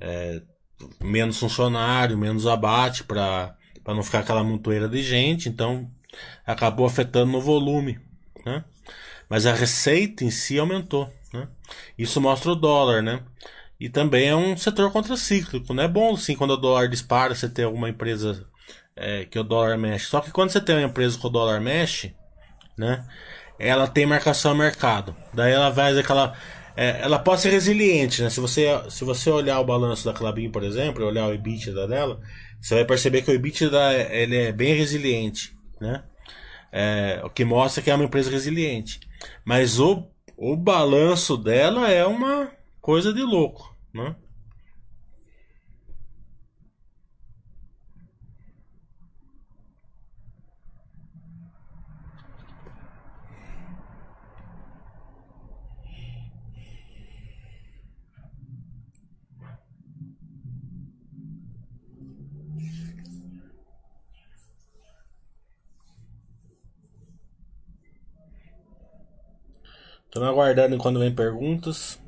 é, 0.00 0.42
menos 1.00 1.38
funcionário, 1.38 2.16
menos 2.16 2.46
abate 2.46 3.04
para 3.04 3.54
não 3.86 4.02
ficar 4.02 4.20
aquela 4.20 4.42
montoeira 4.42 4.88
de 4.88 5.02
gente, 5.02 5.48
então 5.48 5.86
acabou 6.46 6.86
afetando 6.86 7.30
no 7.32 7.40
volume, 7.40 8.00
né? 8.44 8.64
Mas 9.28 9.46
a 9.46 9.54
receita 9.54 10.24
em 10.24 10.30
si 10.30 10.58
aumentou, 10.58 11.12
né? 11.32 11.46
Isso 11.98 12.20
mostra 12.20 12.50
o 12.50 12.56
dólar, 12.56 13.02
né? 13.02 13.22
E 13.80 13.88
também 13.88 14.28
é 14.28 14.36
um 14.36 14.56
setor 14.56 14.92
contracíclico, 14.92 15.72
não 15.72 15.82
é 15.82 15.88
bom 15.88 16.14
sim 16.16 16.36
quando 16.36 16.50
o 16.50 16.56
dólar 16.56 16.88
dispara 16.88 17.34
você 17.34 17.48
ter 17.48 17.64
alguma 17.64 17.88
empresa 17.88 18.46
é, 18.94 19.24
que 19.24 19.38
o 19.38 19.42
dólar 19.42 19.78
mexe. 19.78 20.06
Só 20.06 20.20
que 20.20 20.30
quando 20.30 20.50
você 20.50 20.60
tem 20.60 20.76
uma 20.76 20.88
empresa 20.88 21.18
que 21.18 21.26
o 21.26 21.30
dólar 21.30 21.60
mexe, 21.60 22.14
né? 22.76 23.06
ela 23.60 23.86
tem 23.86 24.06
marcação 24.06 24.52
ao 24.52 24.56
mercado. 24.56 25.14
Daí 25.34 25.52
ela 25.52 25.68
vai 25.68 25.96
aquela. 25.96 26.34
É, 26.74 27.00
ela 27.02 27.18
pode 27.18 27.42
ser 27.42 27.50
resiliente, 27.50 28.22
né? 28.22 28.30
Se 28.30 28.40
você, 28.40 28.66
se 28.88 29.04
você 29.04 29.28
olhar 29.28 29.60
o 29.60 29.64
balanço 29.64 30.04
da 30.04 30.14
Clabin, 30.14 30.50
por 30.50 30.64
exemplo, 30.64 31.04
olhar 31.04 31.26
o 31.26 31.34
EBITDA 31.34 31.86
dela, 31.86 32.20
você 32.60 32.76
vai 32.76 32.84
perceber 32.86 33.22
que 33.22 33.30
o 33.30 33.34
EBITDA 33.34 33.92
ele 34.10 34.36
é 34.36 34.52
bem 34.52 34.74
resiliente, 34.74 35.54
né? 35.78 36.02
É, 36.72 37.20
o 37.22 37.28
que 37.28 37.44
mostra 37.44 37.82
que 37.82 37.90
é 37.90 37.94
uma 37.94 38.04
empresa 38.04 38.30
resiliente. 38.30 39.00
Mas 39.44 39.78
o, 39.78 40.06
o 40.36 40.56
balanço 40.56 41.36
dela 41.36 41.90
é 41.90 42.06
uma 42.06 42.50
coisa 42.80 43.12
de 43.12 43.22
louco, 43.22 43.69
né? 43.94 44.16
Estamos 70.10 70.28
aguardando 70.28 70.76
quando 70.76 70.98
vem 70.98 71.14
perguntas. 71.14 72.00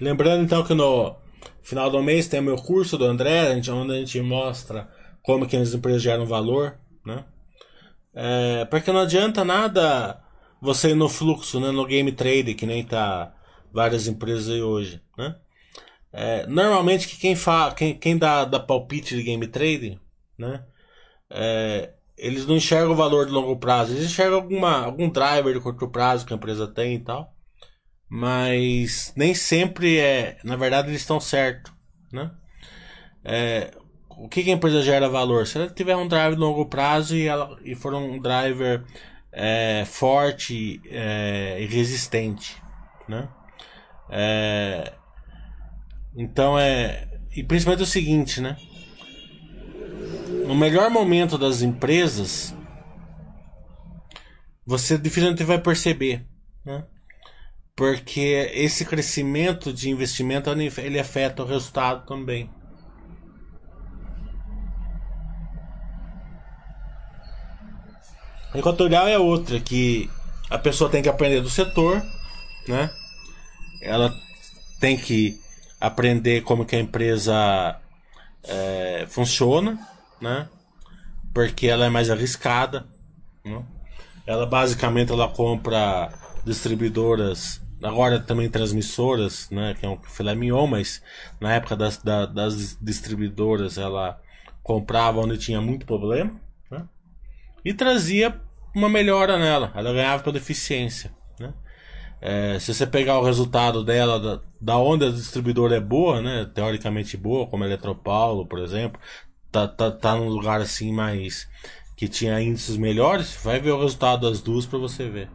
Lembrando 0.00 0.44
então 0.44 0.62
que 0.62 0.74
no 0.74 1.16
final 1.62 1.90
do 1.90 2.02
mês 2.02 2.28
tem 2.28 2.40
o 2.40 2.42
meu 2.42 2.56
curso 2.56 2.98
do 2.98 3.04
André, 3.04 3.52
onde 3.70 3.92
a 3.92 3.96
gente 3.96 4.20
mostra 4.20 4.88
como 5.22 5.46
que 5.46 5.56
as 5.56 5.74
empresas 5.74 6.02
geram 6.02 6.26
valor, 6.26 6.78
né? 7.04 7.24
É, 8.14 8.64
porque 8.66 8.92
não 8.92 9.00
adianta 9.00 9.44
nada 9.44 10.22
você 10.60 10.90
ir 10.90 10.94
no 10.94 11.08
fluxo, 11.08 11.60
né, 11.60 11.70
no 11.70 11.84
game 11.84 12.10
trade, 12.12 12.54
que 12.54 12.64
nem 12.64 12.82
tá 12.82 13.34
várias 13.72 14.06
empresas 14.06 14.48
aí 14.48 14.62
hoje, 14.62 15.02
né? 15.18 15.36
É, 16.12 16.46
normalmente 16.46 17.08
que 17.08 17.18
quem, 17.18 17.36
fa, 17.36 17.72
quem, 17.74 17.98
quem 17.98 18.16
dá, 18.16 18.44
dá 18.44 18.58
palpite 18.58 19.14
de 19.14 19.22
game 19.22 19.46
trading, 19.46 20.00
né? 20.38 20.64
É, 21.28 21.92
eles 22.16 22.46
não 22.46 22.56
enxergam 22.56 22.92
o 22.92 22.96
valor 22.96 23.26
de 23.26 23.32
longo 23.32 23.56
prazo, 23.58 23.92
eles 23.92 24.06
enxergam 24.06 24.36
alguma, 24.36 24.84
algum 24.84 25.10
driver 25.10 25.52
de 25.52 25.60
curto 25.60 25.88
prazo 25.88 26.24
que 26.24 26.32
a 26.32 26.36
empresa 26.36 26.66
tem 26.66 26.94
e 26.94 27.00
tal. 27.00 27.35
Mas 28.08 29.12
nem 29.16 29.34
sempre 29.34 29.98
é. 29.98 30.38
Na 30.44 30.56
verdade, 30.56 30.88
eles 30.88 31.00
estão 31.00 31.20
certos. 31.20 31.72
Né? 32.12 32.30
É, 33.24 33.76
o 34.10 34.28
que, 34.28 34.44
que, 34.44 34.50
a 34.50 34.54
empresa 34.54 34.82
gera 34.82 35.08
valor? 35.08 35.46
Se 35.46 35.58
ela 35.58 35.68
tiver 35.68 35.96
um 35.96 36.06
driver 36.06 36.34
de 36.34 36.40
longo 36.40 36.66
prazo 36.66 37.16
e, 37.16 37.26
ela, 37.26 37.58
e 37.64 37.74
for 37.74 37.94
um 37.94 38.20
driver 38.20 38.84
é, 39.32 39.84
forte 39.84 40.80
é, 40.86 41.58
e 41.60 41.66
resistente. 41.66 42.56
Né? 43.08 43.28
É, 44.08 44.92
então 46.16 46.58
é. 46.58 47.08
E 47.34 47.42
principalmente 47.42 47.82
o 47.82 47.86
seguinte, 47.86 48.40
né? 48.40 48.56
No 50.46 50.54
melhor 50.54 50.88
momento 50.88 51.36
das 51.36 51.60
empresas, 51.60 52.54
você 54.64 54.96
dificilmente 54.96 55.44
vai 55.44 55.60
perceber, 55.60 56.24
né? 56.64 56.84
Porque 57.76 58.50
esse 58.54 58.86
crescimento 58.86 59.70
de 59.70 59.90
investimento 59.90 60.50
ele 60.50 60.98
afeta 60.98 61.42
o 61.42 61.46
resultado 61.46 62.06
também. 62.06 62.50
Equatorial 68.54 69.06
é 69.06 69.18
outra 69.18 69.60
que 69.60 70.10
a 70.48 70.56
pessoa 70.56 70.88
tem 70.88 71.02
que 71.02 71.08
aprender 71.10 71.42
do 71.42 71.50
setor, 71.50 72.02
né? 72.66 72.90
Ela 73.82 74.10
tem 74.80 74.96
que 74.96 75.38
aprender 75.78 76.42
como 76.42 76.64
que 76.64 76.74
a 76.74 76.80
empresa 76.80 77.78
é, 78.42 79.06
funciona, 79.10 79.78
né? 80.18 80.48
Porque 81.34 81.66
ela 81.66 81.84
é 81.84 81.90
mais 81.90 82.08
arriscada. 82.08 82.86
Né? 83.44 83.62
Ela 84.26 84.46
basicamente 84.46 85.12
ela 85.12 85.28
compra 85.28 86.10
distribuidoras, 86.46 87.60
agora 87.82 88.20
também 88.20 88.48
transmissoras, 88.48 89.48
né? 89.50 89.74
Que 89.78 89.86
é 89.86 89.88
um 89.88 89.98
filé 90.02 90.34
mignon, 90.34 90.66
mas 90.66 91.02
na 91.40 91.54
época 91.54 91.76
das, 91.76 91.98
da, 91.98 92.26
das 92.26 92.78
distribuidoras 92.80 93.78
ela 93.78 94.20
comprava 94.62 95.20
onde 95.20 95.38
tinha 95.38 95.60
muito 95.60 95.86
problema, 95.86 96.40
né? 96.70 96.86
E 97.64 97.74
trazia 97.74 98.40
uma 98.74 98.88
melhora 98.88 99.38
nela. 99.38 99.72
Ela 99.74 99.92
ganhava 99.92 100.22
pela 100.22 100.36
eficiência. 100.36 101.14
É, 102.20 102.58
se 102.58 102.72
você 102.72 102.86
pegar 102.86 103.18
o 103.18 103.24
resultado 103.24 103.84
dela, 103.84 104.18
da, 104.18 104.40
da 104.60 104.78
onde 104.78 105.04
a 105.04 105.10
distribuidora 105.10 105.76
é 105.76 105.80
boa, 105.80 106.20
né? 106.22 106.50
Teoricamente 106.54 107.16
boa, 107.16 107.46
como 107.46 107.62
a 107.62 107.66
Eletropaulo, 107.66 108.46
por 108.46 108.58
exemplo, 108.58 109.00
tá, 109.52 109.68
tá, 109.68 109.90
tá 109.90 110.16
num 110.16 110.28
lugar 110.28 110.60
assim 110.60 110.92
mais. 110.92 111.48
que 111.96 112.08
tinha 112.08 112.40
índices 112.40 112.76
melhores, 112.76 113.38
vai 113.42 113.60
ver 113.60 113.72
o 113.72 113.80
resultado 113.80 114.28
das 114.28 114.40
duas 114.42 114.66
para 114.66 114.78
você 114.78 115.08
ver, 115.08 115.30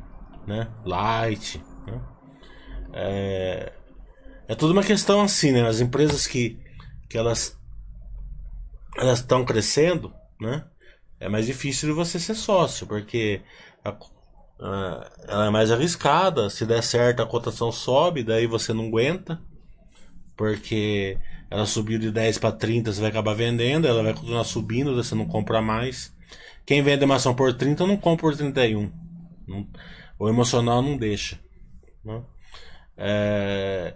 né? 0.47 0.67
Light, 0.85 1.57
né? 1.57 1.70
É, 2.93 3.71
é 4.47 4.55
tudo 4.55 4.73
uma 4.73 4.83
questão 4.83 5.21
assim, 5.21 5.51
né? 5.51 5.67
As 5.67 5.79
empresas 5.79 6.27
que, 6.27 6.59
que 7.09 7.17
elas 7.17 7.57
elas 8.97 9.19
estão 9.19 9.45
crescendo, 9.45 10.13
né? 10.39 10.65
É 11.19 11.29
mais 11.29 11.45
difícil 11.45 11.89
de 11.89 11.95
você 11.95 12.19
ser 12.19 12.35
sócio, 12.35 12.87
porque 12.87 13.41
a, 13.85 13.95
ah, 14.61 15.11
ela 15.27 15.47
é 15.47 15.49
mais 15.49 15.71
arriscada. 15.71 16.49
Se 16.49 16.65
der 16.65 16.83
certo, 16.83 17.21
a 17.21 17.27
cotação 17.27 17.71
sobe, 17.71 18.23
daí 18.23 18.45
você 18.45 18.73
não 18.73 18.87
aguenta. 18.87 19.41
Porque 20.37 21.17
ela 21.49 21.65
subiu 21.65 21.99
de 21.99 22.11
10 22.11 22.37
para 22.37 22.51
30, 22.51 22.93
você 22.93 23.01
vai 23.01 23.09
acabar 23.09 23.33
vendendo, 23.33 23.87
ela 23.87 24.01
vai 24.01 24.13
continuar 24.13 24.43
subindo, 24.43 24.95
você 24.95 25.13
não 25.15 25.27
compra 25.27 25.61
mais. 25.61 26.15
Quem 26.65 26.81
vende 26.81 27.05
uma 27.05 27.15
ação 27.15 27.35
por 27.35 27.53
30 27.53 27.85
não 27.85 27.97
compra 27.97 28.29
por 28.29 28.37
31. 28.37 28.91
Não, 29.47 29.67
o 30.17 30.29
emocional 30.29 30.81
não 30.81 30.97
deixa. 30.97 31.39
Né? 32.03 32.21
É, 33.03 33.95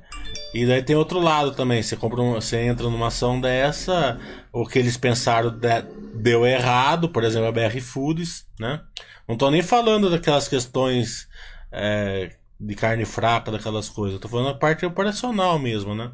e 0.52 0.66
daí 0.66 0.82
tem 0.82 0.96
outro 0.96 1.20
lado 1.20 1.52
também. 1.52 1.84
Você 1.84 1.96
compra 1.96 2.22
um, 2.22 2.34
você 2.34 2.58
entra 2.58 2.90
numa 2.90 3.08
ação 3.08 3.40
dessa, 3.40 4.20
o 4.52 4.66
que 4.66 4.80
eles 4.80 4.98
pensaram 4.98 5.52
de, 5.52 5.82
deu 6.16 6.46
errado, 6.46 7.10
por 7.10 7.24
exemplo, 7.24 7.48
a 7.48 7.52
BR 7.52 7.80
Foods, 7.82 8.48
né? 8.60 8.82
Não 9.28 9.38
tô 9.38 9.52
nem 9.52 9.62
falando 9.62 10.10
daquelas 10.10 10.48
questões 10.48 11.28
é, 11.72 12.32
de 12.60 12.74
carne 12.74 13.06
fraca, 13.06 13.52
daquelas 13.52 13.90
coisas. 13.90 14.20
tô 14.20 14.28
falando 14.28 14.48
da 14.48 14.54
parte 14.56 14.86
operacional 14.86 15.60
mesmo, 15.60 15.94
né? 15.94 16.12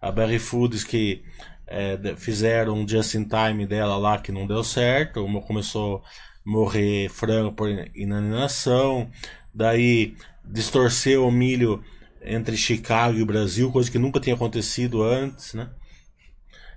A 0.00 0.10
BR 0.10 0.38
Foods 0.40 0.82
que 0.82 1.24
é, 1.68 1.96
fizeram 2.16 2.74
um 2.74 2.88
just 2.88 3.14
in 3.14 3.24
time 3.24 3.64
dela 3.64 3.96
lá 3.96 4.18
que 4.18 4.32
não 4.32 4.46
deu 4.46 4.64
certo, 4.64 5.24
começou 5.46 5.98
a 5.98 6.00
morrer 6.44 7.08
frango 7.08 7.52
por 7.52 7.68
inanição, 7.94 9.08
daí 9.54 10.16
distorceu 10.44 11.26
o 11.26 11.32
milho 11.32 11.82
entre 12.24 12.56
Chicago 12.56 13.18
e 13.18 13.22
o 13.22 13.26
Brasil, 13.26 13.70
coisa 13.70 13.90
que 13.90 13.98
nunca 13.98 14.20
tinha 14.20 14.34
acontecido 14.34 15.02
antes, 15.02 15.54
né? 15.54 15.70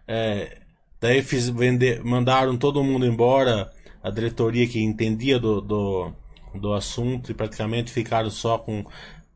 É, 0.08 0.60
daí 1.00 1.22
fiz, 1.22 1.50
vender, 1.50 2.04
mandaram 2.04 2.58
todo 2.58 2.84
mundo 2.84 3.06
embora, 3.06 3.72
a 4.02 4.10
diretoria 4.10 4.68
que 4.68 4.82
entendia 4.82 5.40
do, 5.40 5.62
do, 5.62 6.14
do 6.56 6.74
assunto 6.74 7.32
e 7.32 7.36
praticamente 7.36 7.92
ficaram 7.92 8.30
só 8.30 8.58
com, 8.58 8.86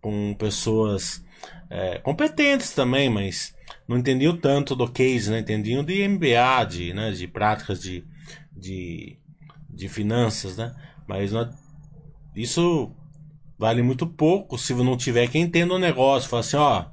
com 0.02 0.34
pessoas 0.36 1.24
é, 1.70 2.00
competentes 2.00 2.72
também, 2.72 3.10
mas 3.10 3.56
não 3.88 3.98
entendiam 3.98 4.36
tanto 4.38 4.76
do 4.76 4.88
case, 4.88 5.30
né? 5.32 5.40
entendiam 5.40 5.84
de 5.84 6.08
MBA, 6.08 6.66
de, 6.66 6.94
né? 6.94 7.12
de 7.12 7.28
práticas 7.28 7.82
de, 7.82 8.04
de, 8.52 9.18
de 9.70 9.90
finanças, 9.90 10.58
né? 10.58 10.74
mas 11.08 11.32
isso 12.36 12.94
vale 13.62 13.84
muito 13.84 14.08
pouco 14.08 14.58
se 14.58 14.74
não 14.74 14.98
tiver 14.98 15.28
quem 15.28 15.44
entenda 15.44 15.76
o 15.76 15.80
negócio. 15.80 16.28
Fala 16.28 16.40
assim, 16.40 16.58
ó, 16.58 16.86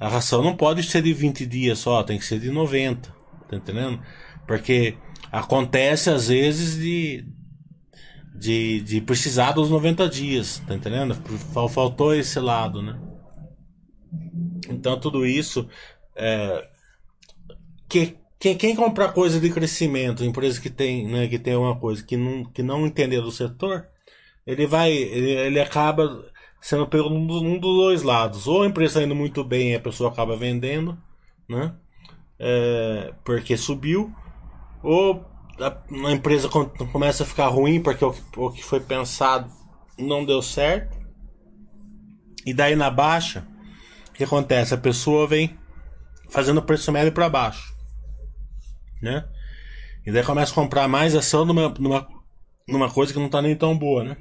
a 0.00 0.08
ração 0.08 0.42
não 0.42 0.56
pode 0.56 0.82
ser 0.82 1.02
de 1.02 1.12
20 1.12 1.44
dias 1.44 1.80
só, 1.80 2.02
tem 2.02 2.18
que 2.18 2.24
ser 2.24 2.40
de 2.40 2.50
90, 2.50 3.14
tá 3.46 3.56
entendendo? 3.56 4.00
Porque 4.46 4.96
acontece 5.30 6.08
às 6.08 6.28
vezes 6.28 6.78
de, 6.78 7.26
de, 8.34 8.80
de 8.80 9.00
precisar 9.02 9.52
dos 9.52 9.68
90 9.68 10.08
dias, 10.08 10.62
tá 10.66 10.74
entendendo? 10.74 11.14
Faltou 11.68 12.14
esse 12.14 12.40
lado, 12.40 12.80
né? 12.80 12.98
Então 14.70 14.98
tudo 14.98 15.26
isso 15.26 15.68
é, 16.16 16.70
que, 17.86 18.16
que, 18.40 18.54
quem 18.54 18.74
comprar 18.74 19.12
coisa 19.12 19.38
de 19.38 19.50
crescimento, 19.50 20.24
empresa 20.24 20.58
que 20.58 20.70
tem, 20.70 21.06
né, 21.06 21.28
que 21.28 21.38
tem 21.38 21.54
uma 21.54 21.78
coisa 21.78 22.02
que 22.02 22.16
não, 22.16 22.44
que 22.44 22.62
não 22.62 22.86
entender 22.86 23.20
do 23.20 23.30
setor, 23.30 23.86
ele 24.46 24.66
vai, 24.66 24.92
ele, 24.92 25.30
ele 25.30 25.60
acaba 25.60 26.24
sendo 26.60 26.86
pego 26.86 27.08
num, 27.08 27.58
dos 27.58 27.76
dois 27.76 28.02
lados. 28.02 28.46
Ou 28.46 28.62
a 28.62 28.66
empresa 28.66 28.92
está 28.92 29.02
indo 29.02 29.14
muito 29.14 29.42
bem 29.42 29.72
e 29.72 29.74
a 29.74 29.80
pessoa 29.80 30.10
acaba 30.10 30.36
vendendo, 30.36 30.96
né? 31.48 31.74
É, 32.38 33.12
porque 33.24 33.56
subiu, 33.56 34.12
ou 34.82 35.24
a, 35.60 36.08
a, 36.08 36.12
empresa 36.12 36.48
começa 36.48 37.22
a 37.22 37.26
ficar 37.26 37.48
ruim 37.48 37.80
porque 37.80 38.04
o, 38.04 38.14
o 38.36 38.50
que 38.50 38.64
foi 38.64 38.80
pensado 38.80 39.50
não 39.98 40.24
deu 40.24 40.42
certo. 40.42 41.00
E 42.44 42.52
daí 42.52 42.74
na 42.74 42.90
baixa, 42.90 43.46
o 44.08 44.12
que 44.12 44.24
acontece? 44.24 44.74
A 44.74 44.78
pessoa 44.78 45.26
vem 45.28 45.56
fazendo 46.30 46.58
o 46.58 46.62
preço 46.62 46.90
médio 46.90 47.12
para 47.12 47.28
baixo, 47.28 47.72
né? 49.00 49.24
E 50.04 50.10
daí 50.10 50.24
começa 50.24 50.50
a 50.50 50.54
comprar 50.54 50.88
mais 50.88 51.14
ação 51.14 51.44
numa, 51.44 51.68
numa, 51.68 52.08
numa 52.66 52.90
coisa 52.90 53.12
que 53.12 53.18
não 53.18 53.26
está 53.26 53.40
nem 53.40 53.54
tão 53.54 53.78
boa, 53.78 54.02
né? 54.02 54.16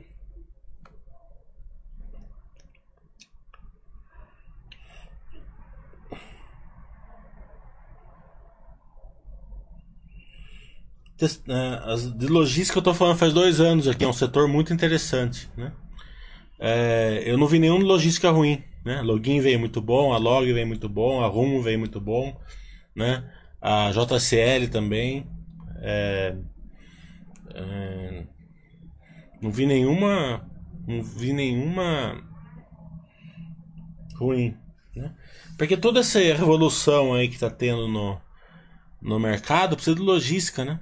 De 11.27 12.27
logística 12.27 12.79
eu 12.79 12.83
tô 12.83 12.93
falando 12.93 13.17
faz 13.17 13.33
dois 13.33 13.59
anos 13.59 13.87
aqui, 13.87 14.03
é 14.03 14.07
um 14.07 14.13
setor 14.13 14.47
muito 14.47 14.73
interessante, 14.73 15.49
né? 15.55 15.71
É, 16.59 17.23
eu 17.25 17.37
não 17.37 17.47
vi 17.47 17.57
nenhum 17.59 17.79
logística 17.79 18.29
ruim, 18.29 18.63
né? 18.85 19.01
Login 19.01 19.39
veio 19.39 19.59
muito 19.59 19.81
bom, 19.81 20.13
a 20.13 20.17
Log 20.17 20.51
veio 20.53 20.67
muito 20.67 20.87
bom, 20.87 21.23
a 21.23 21.27
Rumo 21.27 21.61
veio 21.61 21.79
muito 21.79 21.99
bom, 21.99 22.39
né? 22.95 23.23
A 23.61 23.91
JCL 23.91 24.69
também. 24.71 25.27
É, 25.83 26.35
é, 27.55 28.23
não 29.41 29.51
vi 29.51 29.65
nenhuma, 29.65 30.47
não 30.87 31.01
vi 31.01 31.33
nenhuma 31.33 32.23
ruim, 34.15 34.55
né? 34.95 35.13
Porque 35.57 35.75
toda 35.75 35.99
essa 35.99 36.19
revolução 36.19 37.13
aí 37.13 37.27
que 37.27 37.39
tá 37.39 37.49
tendo 37.49 37.87
no, 37.87 38.21
no 39.01 39.19
mercado 39.19 39.75
precisa 39.75 39.95
de 39.95 40.01
logística, 40.01 40.63
né? 40.63 40.79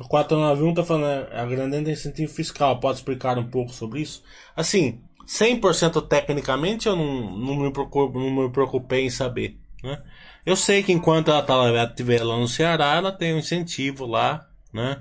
O 0.00 0.08
491 0.08 0.70
está 0.70 0.84
falando, 0.84 1.28
é, 1.30 1.40
a 1.40 1.46
grande 1.46 1.90
incentivo 1.90 2.32
fiscal, 2.32 2.80
pode 2.80 2.98
explicar 2.98 3.38
um 3.38 3.48
pouco 3.48 3.72
sobre 3.72 4.00
isso? 4.00 4.22
Assim, 4.56 5.00
100% 5.26 6.06
tecnicamente 6.08 6.88
eu 6.88 6.96
não, 6.96 7.38
não, 7.38 7.56
me 7.56 7.72
preocupo, 7.72 8.18
não 8.18 8.30
me 8.30 8.50
preocupei 8.50 9.06
em 9.06 9.10
saber. 9.10 9.58
Né? 9.82 10.02
Eu 10.44 10.56
sei 10.56 10.82
que 10.82 10.92
enquanto 10.92 11.30
ela 11.30 11.42
tá, 11.42 11.84
estiver 11.84 12.22
lá 12.24 12.36
no 12.36 12.48
Ceará, 12.48 12.96
ela 12.96 13.12
tem 13.12 13.34
um 13.34 13.38
incentivo 13.38 14.06
lá, 14.06 14.48
né? 14.72 15.00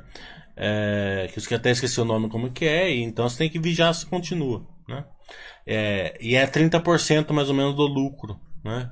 É, 0.56 1.28
que 1.34 1.54
eu 1.54 1.58
até 1.58 1.72
esqueci 1.72 2.00
o 2.00 2.06
nome 2.06 2.30
como 2.30 2.52
que 2.52 2.66
é, 2.66 2.94
e 2.94 3.02
então 3.02 3.28
você 3.28 3.40
tem 3.40 3.50
que 3.50 3.58
vigiar 3.58 3.92
se 3.96 4.06
continua, 4.06 4.64
né? 4.88 5.04
É, 5.66 6.16
e 6.22 6.36
é 6.36 6.46
30% 6.46 7.32
mais 7.32 7.50
ou 7.50 7.56
menos 7.56 7.76
do 7.76 7.88
lucro, 7.88 8.40
né? 8.64 8.88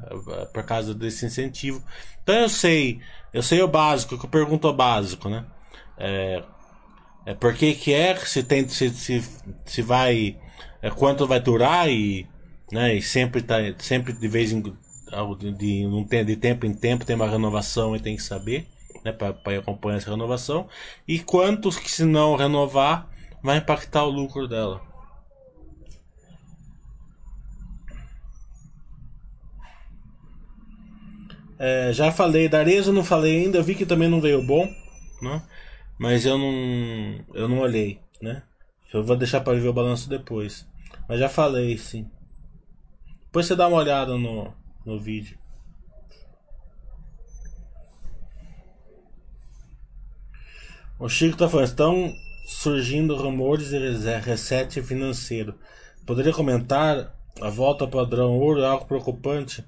Por 0.52 0.64
causa 0.64 0.96
desse 0.96 1.26
incentivo. 1.26 1.84
Então 2.24 2.36
eu 2.36 2.50
sei, 2.50 3.00
eu 3.32 3.44
sei 3.44 3.62
o 3.62 3.68
básico, 3.68 4.18
que 4.18 4.26
eu 4.26 4.30
pergunto 4.30 4.68
o 4.68 4.74
básico, 4.74 5.30
né? 5.30 5.46
É, 6.04 6.44
é 7.28 7.34
por 7.36 7.54
que 7.54 7.76
que 7.76 7.94
é, 7.94 8.16
se 8.16 8.42
tem, 8.42 8.68
se, 8.68 8.90
se, 8.90 9.24
se 9.64 9.82
vai, 9.84 10.36
é, 10.82 10.90
quanto 10.90 11.28
vai 11.28 11.40
durar 11.40 11.88
e, 11.92 12.28
né, 12.72 12.96
e 12.96 13.02
sempre 13.04 13.44
tá, 13.44 13.58
sempre 13.78 14.12
de 14.12 14.28
vez 14.28 14.52
em 14.52 14.62
de, 14.62 15.52
de, 15.52 16.24
de 16.26 16.36
tempo 16.38 16.66
em 16.66 16.74
tempo 16.74 17.06
tem 17.06 17.16
uma 17.16 17.30
renovação 17.30 17.96
e 17.96 18.00
tem 18.00 18.16
que 18.16 18.24
saber, 18.24 18.66
né, 19.06 19.12
para 19.12 19.60
acompanhar 19.60 19.98
essa 19.98 20.10
renovação 20.10 20.68
e 21.08 21.20
quantos 21.20 21.78
que 21.78 21.92
se 21.92 22.04
não 22.04 22.36
renovar 22.36 23.08
vai 23.44 23.58
impactar 23.58 24.04
o 24.04 24.10
lucro 24.10 24.48
dela. 24.48 24.82
É, 31.60 31.94
já 31.94 32.12
falei 32.12 32.50
da 32.50 32.58
Arezzo, 32.58 32.92
não 32.92 33.04
falei 33.04 33.44
ainda, 33.44 33.62
vi 33.62 33.76
que 33.76 33.86
também 33.86 34.10
não 34.10 34.20
veio 34.20 34.42
bom, 34.42 34.68
né? 35.22 35.44
Mas 36.02 36.26
eu 36.26 36.36
não. 36.36 37.24
Eu 37.32 37.48
não 37.48 37.60
olhei, 37.60 38.02
né? 38.20 38.42
Eu 38.92 39.04
vou 39.04 39.16
deixar 39.16 39.40
para 39.42 39.60
ver 39.60 39.68
o 39.68 39.74
balanço 39.74 40.10
depois. 40.10 40.68
Mas 41.08 41.20
já 41.20 41.30
falei, 41.30 41.78
sim. 41.78 42.10
Depois 43.26 43.46
você 43.46 43.56
dá 43.56 43.68
uma 43.68 43.78
olhada 43.78 44.18
no, 44.18 44.52
no 44.84 45.00
vídeo. 45.00 45.38
O 50.98 51.08
Chico 51.08 51.38
tá 51.38 51.48
falando, 51.48 51.68
estão 51.68 52.12
surgindo 52.48 53.16
rumores 53.16 53.70
de 53.70 54.18
reset 54.18 54.82
financeiro. 54.82 55.54
Poderia 56.04 56.34
comentar 56.34 57.16
a 57.40 57.50
volta 57.52 57.88
padrão 57.88 58.40
ouro 58.40 58.60
é 58.62 58.66
algo 58.66 58.88
preocupante? 58.88 59.64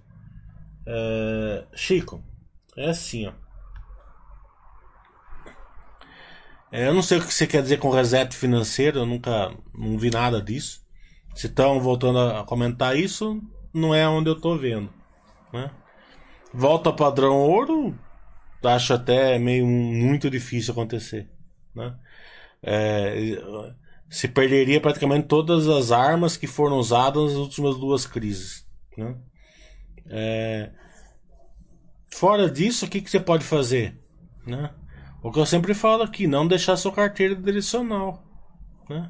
É... 0.87 1.63
Chico, 1.75 2.23
é 2.75 2.89
assim, 2.89 3.27
ó. 3.27 3.42
É, 6.73 6.87
eu 6.87 6.93
não 6.95 7.03
sei 7.03 7.19
o 7.19 7.21
que 7.21 7.31
você 7.31 7.45
quer 7.45 7.61
dizer 7.61 7.77
com 7.77 7.91
reset 7.91 8.35
financeiro, 8.35 8.97
eu 8.97 9.05
nunca 9.05 9.55
não 9.77 9.95
vi 9.95 10.09
nada 10.09 10.41
disso. 10.41 10.83
Se 11.35 11.45
estão 11.45 11.79
voltando 11.79 12.17
a 12.17 12.43
comentar 12.43 12.97
isso, 12.97 13.39
não 13.71 13.93
é 13.93 14.09
onde 14.09 14.27
eu 14.27 14.33
estou 14.33 14.57
vendo. 14.57 14.91
Né? 15.53 15.69
Volta 16.51 16.89
ao 16.89 16.95
padrão 16.95 17.37
ouro, 17.37 17.95
acho 18.63 18.91
até 18.91 19.37
meio 19.37 19.67
muito 19.67 20.31
difícil 20.31 20.71
acontecer. 20.71 21.29
Né? 21.75 21.95
É, 22.63 23.39
se 24.09 24.27
perderia 24.27 24.81
praticamente 24.81 25.27
todas 25.27 25.67
as 25.67 25.91
armas 25.91 26.35
que 26.35 26.47
foram 26.47 26.79
usadas 26.79 27.33
nas 27.33 27.33
últimas 27.33 27.77
duas 27.77 28.07
crises. 28.07 28.65
Né? 28.97 29.15
É, 30.07 30.71
fora 32.11 32.49
disso, 32.49 32.87
o 32.87 32.89
que, 32.89 32.99
que 32.99 33.11
você 33.11 33.19
pode 33.19 33.43
fazer? 33.43 33.95
Né? 34.43 34.73
O 35.23 35.31
que 35.31 35.39
eu 35.39 35.45
sempre 35.45 35.73
falo 35.73 36.03
aqui, 36.03 36.27
não 36.27 36.45
deixar 36.45 36.75
sua 36.75 36.91
carteira 36.91 37.33
direcional. 37.33 38.21
Né? 38.89 39.09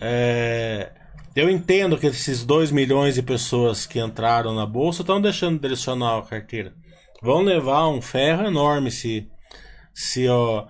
É, 0.00 0.92
eu 1.36 1.48
entendo 1.48 1.96
que 1.96 2.08
esses 2.08 2.44
2 2.44 2.72
milhões 2.72 3.14
de 3.14 3.22
pessoas 3.22 3.86
que 3.86 4.00
entraram 4.00 4.52
na 4.52 4.66
bolsa 4.66 5.02
estão 5.02 5.20
deixando 5.20 5.60
direcional 5.60 6.18
a 6.18 6.26
carteira. 6.26 6.74
Vão 7.22 7.42
levar 7.42 7.88
um 7.88 8.02
ferro 8.02 8.44
enorme 8.44 8.90
se, 8.90 9.30
se, 9.94 10.28
ó, 10.28 10.66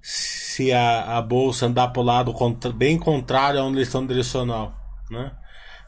se 0.00 0.72
a, 0.72 1.18
a 1.18 1.22
bolsa 1.22 1.66
andar 1.66 1.88
para 1.88 2.00
o 2.00 2.04
lado 2.04 2.32
contra, 2.32 2.70
bem 2.70 2.96
contrário 2.96 3.58
a 3.58 3.64
uma 3.64 3.72
direção 3.72 4.06
direcional, 4.06 4.72
né? 5.10 5.32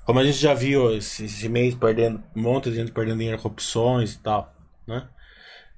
Como 0.05 0.19
a 0.19 0.25
gente 0.25 0.39
já 0.39 0.55
viu 0.55 0.91
esse, 0.97 1.27
esse, 1.27 1.49
mês 1.49 1.75
perdendo, 1.75 2.23
um 2.35 2.41
monte 2.41 2.71
de 2.71 2.77
gente 2.77 2.91
perdendo 2.91 3.19
dinheiro 3.19 3.41
com 3.41 3.49
opções 3.49 4.15
e 4.15 4.19
tal, 4.19 4.53
né? 4.87 5.07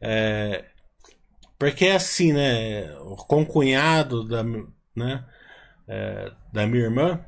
É, 0.00 0.64
porque 1.60 1.84
é 1.84 1.94
assim, 1.96 2.32
né? 2.32 2.90
O 3.00 3.16
concunhado 3.16 4.24
da, 4.24 4.42
né? 4.96 5.22
É, 5.86 6.32
da 6.50 6.66
minha 6.66 6.84
irmã 6.84 7.20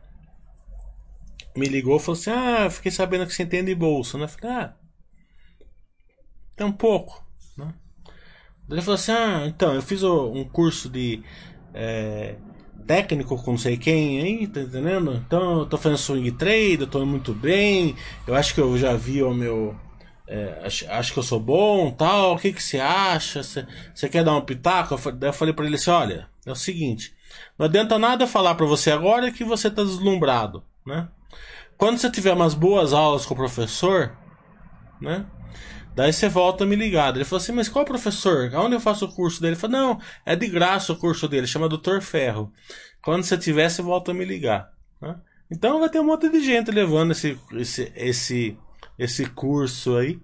me 1.55 1.67
ligou 1.67 1.99
e 1.99 2.01
falou 2.01 2.19
assim: 2.19 2.31
Ah, 2.31 2.71
fiquei 2.71 2.91
sabendo 2.91 3.27
que 3.27 3.35
você 3.35 3.43
entende 3.43 3.67
de 3.67 3.75
bolsa, 3.75 4.17
né? 4.17 4.25
Eu 4.25 4.29
falei, 4.29 4.57
ah, 4.57 4.75
tem 6.57 6.67
um 6.67 6.73
pouco, 6.73 7.23
né? 7.59 7.75
Ele 8.71 8.81
falou 8.81 8.95
assim: 8.95 9.13
Ah, 9.13 9.45
então, 9.47 9.75
eu 9.75 9.83
fiz 9.83 10.03
um 10.03 10.45
curso 10.45 10.89
de 10.89 11.23
é, 11.75 12.37
técnico 12.87 13.37
com 13.37 13.51
não 13.51 13.59
sei 13.59 13.77
quem 13.77 14.23
aí, 14.23 14.47
tá 14.49 14.63
entendendo? 14.63 15.13
Então 15.15 15.61
eu 15.61 15.67
tô 15.67 15.77
fazendo 15.77 15.99
swing 15.99 16.33
trade, 16.33 16.81
eu 16.81 16.87
tô 16.87 17.05
muito 17.05 17.35
bem, 17.35 17.95
eu 18.27 18.35
acho 18.35 18.55
que 18.55 18.61
eu 18.63 18.79
já 18.79 18.95
vi 18.97 19.23
o 19.23 19.35
meu. 19.35 19.77
É, 20.35 20.63
acho, 20.65 20.91
acho, 20.91 21.13
que 21.13 21.19
eu 21.19 21.23
sou 21.23 21.39
bom 21.39 21.91
tal, 21.91 22.35
o 22.35 22.39
que, 22.39 22.55
que 22.55 22.63
você 22.63 22.81
acha? 22.81 23.43
Você 23.43 24.09
quer 24.09 24.25
dar 24.25 24.35
um 24.35 24.41
pitaco? 24.41 24.95
Eu, 24.95 25.13
daí 25.13 25.29
eu 25.29 25.35
falei 25.35 25.53
pra 25.53 25.67
ele 25.67 25.75
assim: 25.75 25.91
olha, 25.91 26.27
é 26.47 26.51
o 26.51 26.55
seguinte, 26.55 27.15
não 27.59 27.67
adianta 27.67 27.99
nada 27.99 28.27
falar 28.27 28.55
para 28.55 28.65
você 28.65 28.91
agora 28.91 29.31
que 29.31 29.45
você 29.45 29.71
tá 29.71 29.83
deslumbrado, 29.83 30.65
né? 30.87 31.07
Quando 31.77 31.99
você 31.99 32.11
tiver 32.11 32.33
umas 32.33 32.55
boas 32.55 32.95
aulas 32.95 33.27
com 33.27 33.35
o 33.35 33.37
professor, 33.37 34.17
né? 34.99 35.27
Daí 35.95 36.11
você 36.15 36.31
volta 36.31 36.65
me 36.65 36.77
ligar. 36.77 37.15
Ele 37.15 37.27
falou 37.27 37.43
assim, 37.43 37.53
mas 37.53 37.69
qual 37.69 37.85
professor? 37.85 38.51
Aonde 38.55 38.75
eu 38.75 38.81
faço 38.81 39.05
o 39.05 39.13
curso 39.13 39.39
dele? 39.39 39.53
Ele 39.53 39.61
falou, 39.61 39.77
não, 39.77 40.01
é 40.25 40.35
de 40.35 40.49
graça 40.49 40.95
o 40.95 40.97
curso 40.97 41.29
dele, 41.29 41.47
chama 41.47 41.69
Doutor 41.69 42.01
Ferro. 42.01 42.51
Quando 43.03 43.23
você 43.23 43.37
tiver, 43.37 43.69
você 43.69 43.83
volta 43.83 44.13
a 44.13 44.15
me 44.15 44.25
ligar. 44.25 44.71
Né? 44.99 45.15
Então 45.51 45.81
vai 45.81 45.91
ter 45.91 46.01
um 46.01 46.05
monte 46.05 46.31
de 46.31 46.41
gente 46.41 46.71
levando 46.71 47.11
esse, 47.11 47.39
esse, 47.53 47.93
esse, 47.95 48.59
esse 48.99 49.27
curso 49.27 49.97
aí. 49.97 50.21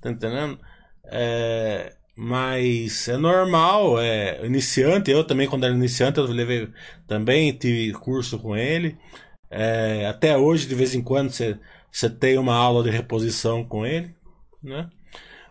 Tá 0.00 0.10
entendendo? 0.10 0.58
É, 1.04 1.94
mas 2.16 3.08
é 3.08 3.16
normal, 3.16 4.00
é 4.00 4.44
iniciante. 4.46 5.10
Eu 5.10 5.24
também, 5.24 5.48
quando 5.48 5.64
era 5.64 5.74
iniciante, 5.74 6.18
eu 6.18 6.24
levei 6.26 6.68
também, 7.06 7.52
tive 7.52 7.92
curso 7.92 8.38
com 8.38 8.56
ele. 8.56 8.96
É, 9.50 10.06
até 10.06 10.36
hoje, 10.36 10.68
de 10.68 10.74
vez 10.74 10.94
em 10.94 11.02
quando, 11.02 11.30
você, 11.30 11.58
você 11.90 12.08
tem 12.08 12.38
uma 12.38 12.54
aula 12.54 12.84
de 12.84 12.90
reposição 12.90 13.64
com 13.64 13.84
ele, 13.84 14.14
né? 14.62 14.88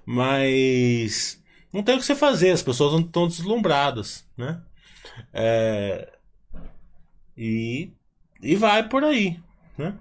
Mas 0.06 1.44
não 1.72 1.84
tem 1.84 1.96
o 1.96 2.00
que 2.00 2.06
você 2.06 2.16
fazer, 2.16 2.52
as 2.52 2.64
pessoas 2.64 2.94
não 2.94 3.02
estão 3.02 3.28
deslumbradas, 3.28 4.26
né? 4.38 4.62
É, 5.34 6.12
e, 7.38 7.92
e 8.42 8.56
vai 8.56 8.88
por 8.88 9.04
aí, 9.04 9.40
né? 9.78 9.96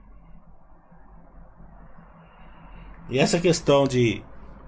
E 3.10 3.18
essa 3.18 3.40
questão 3.40 3.84
de, 3.84 4.22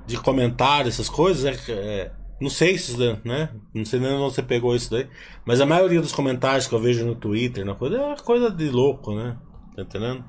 de 0.06 0.16
comentários, 0.16 0.94
essas 0.94 1.08
coisas, 1.08 1.44
é, 1.44 1.72
é, 1.72 2.12
não 2.40 2.48
sei 2.48 2.78
se, 2.78 2.96
né? 3.24 3.50
Não 3.74 3.84
sei 3.84 4.00
nem 4.00 4.12
onde 4.12 4.34
você 4.34 4.42
pegou 4.42 4.74
isso 4.74 4.90
daí. 4.90 5.06
Mas 5.44 5.60
a 5.60 5.66
maioria 5.66 6.00
dos 6.00 6.12
comentários 6.12 6.66
que 6.66 6.74
eu 6.74 6.80
vejo 6.80 7.04
no 7.04 7.14
Twitter, 7.14 7.64
na 7.64 7.74
coisa, 7.74 7.96
é 7.98 8.16
coisa 8.16 8.50
de 8.50 8.70
louco, 8.70 9.14
né? 9.14 9.36
Tá 9.76 9.82
entendendo? 9.82 10.24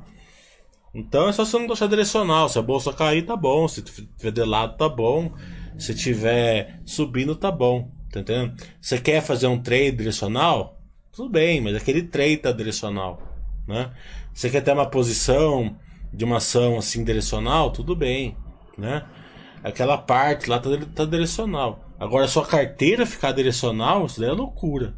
Então 0.94 1.30
é 1.30 1.32
só 1.32 1.46
você 1.46 1.58
não 1.58 1.68
deixar 1.68 1.88
direcional. 1.88 2.50
Se 2.50 2.60
a 2.60 2.62
bolsa 2.62 2.92
cair, 2.92 3.26
tá 3.26 3.36
bom. 3.36 3.68
Se 3.68 3.82
tiver 3.82 4.32
de 4.32 4.44
lado, 4.44 4.78
tá 4.78 4.90
bom. 4.90 5.32
Se 5.80 5.96
tiver 5.96 6.82
subindo, 6.86 7.36
tá 7.36 7.50
bom. 7.50 7.90
Tá 8.12 8.20
entendendo? 8.20 8.62
Você 8.82 9.00
quer 9.00 9.22
fazer 9.22 9.48
um 9.48 9.58
trade 9.58 9.94
direcional? 9.94 10.82
Tudo 11.14 11.30
bem, 11.30 11.62
mas 11.62 11.76
aquele 11.76 12.04
trade 12.04 12.38
tá 12.38 12.52
direcional. 12.52 13.22
Né? 13.66 13.92
Você 14.34 14.50
quer 14.50 14.62
ter 14.62 14.74
uma 14.74 14.90
posição 14.90 15.78
de 16.14 16.26
uma 16.26 16.38
ação 16.38 16.78
assim 16.78 17.04
direcional? 17.04 17.72
Tudo 17.72 17.96
bem. 17.96 18.38
Né? 18.78 19.06
Aquela 19.64 19.98
parte 19.98 20.50
lá 20.50 20.60
tá, 20.60 20.70
tá 20.96 21.06
direcional. 21.06 21.88
Agora, 22.00 22.28
sua 22.28 22.46
carteira 22.46 23.06
ficar 23.06 23.32
direcional, 23.32 24.06
isso 24.06 24.20
daí 24.20 24.30
é 24.30 24.34
loucura. 24.34 24.96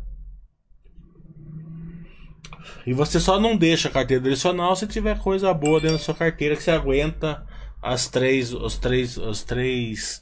E 2.85 2.93
você 2.93 3.19
só 3.19 3.39
não 3.39 3.55
deixa 3.55 3.87
a 3.87 3.91
carteira 3.91 4.23
direcional 4.23 4.75
se 4.75 4.87
tiver 4.87 5.17
coisa 5.19 5.53
boa 5.53 5.79
dentro 5.79 5.97
da 5.97 6.03
sua 6.03 6.15
carteira 6.15 6.55
que 6.55 6.63
você 6.63 6.71
aguenta 6.71 7.45
as 7.81 8.07
três, 8.07 8.53
os 8.53 8.77
três, 8.77 9.17
os 9.17 9.43
três 9.43 10.21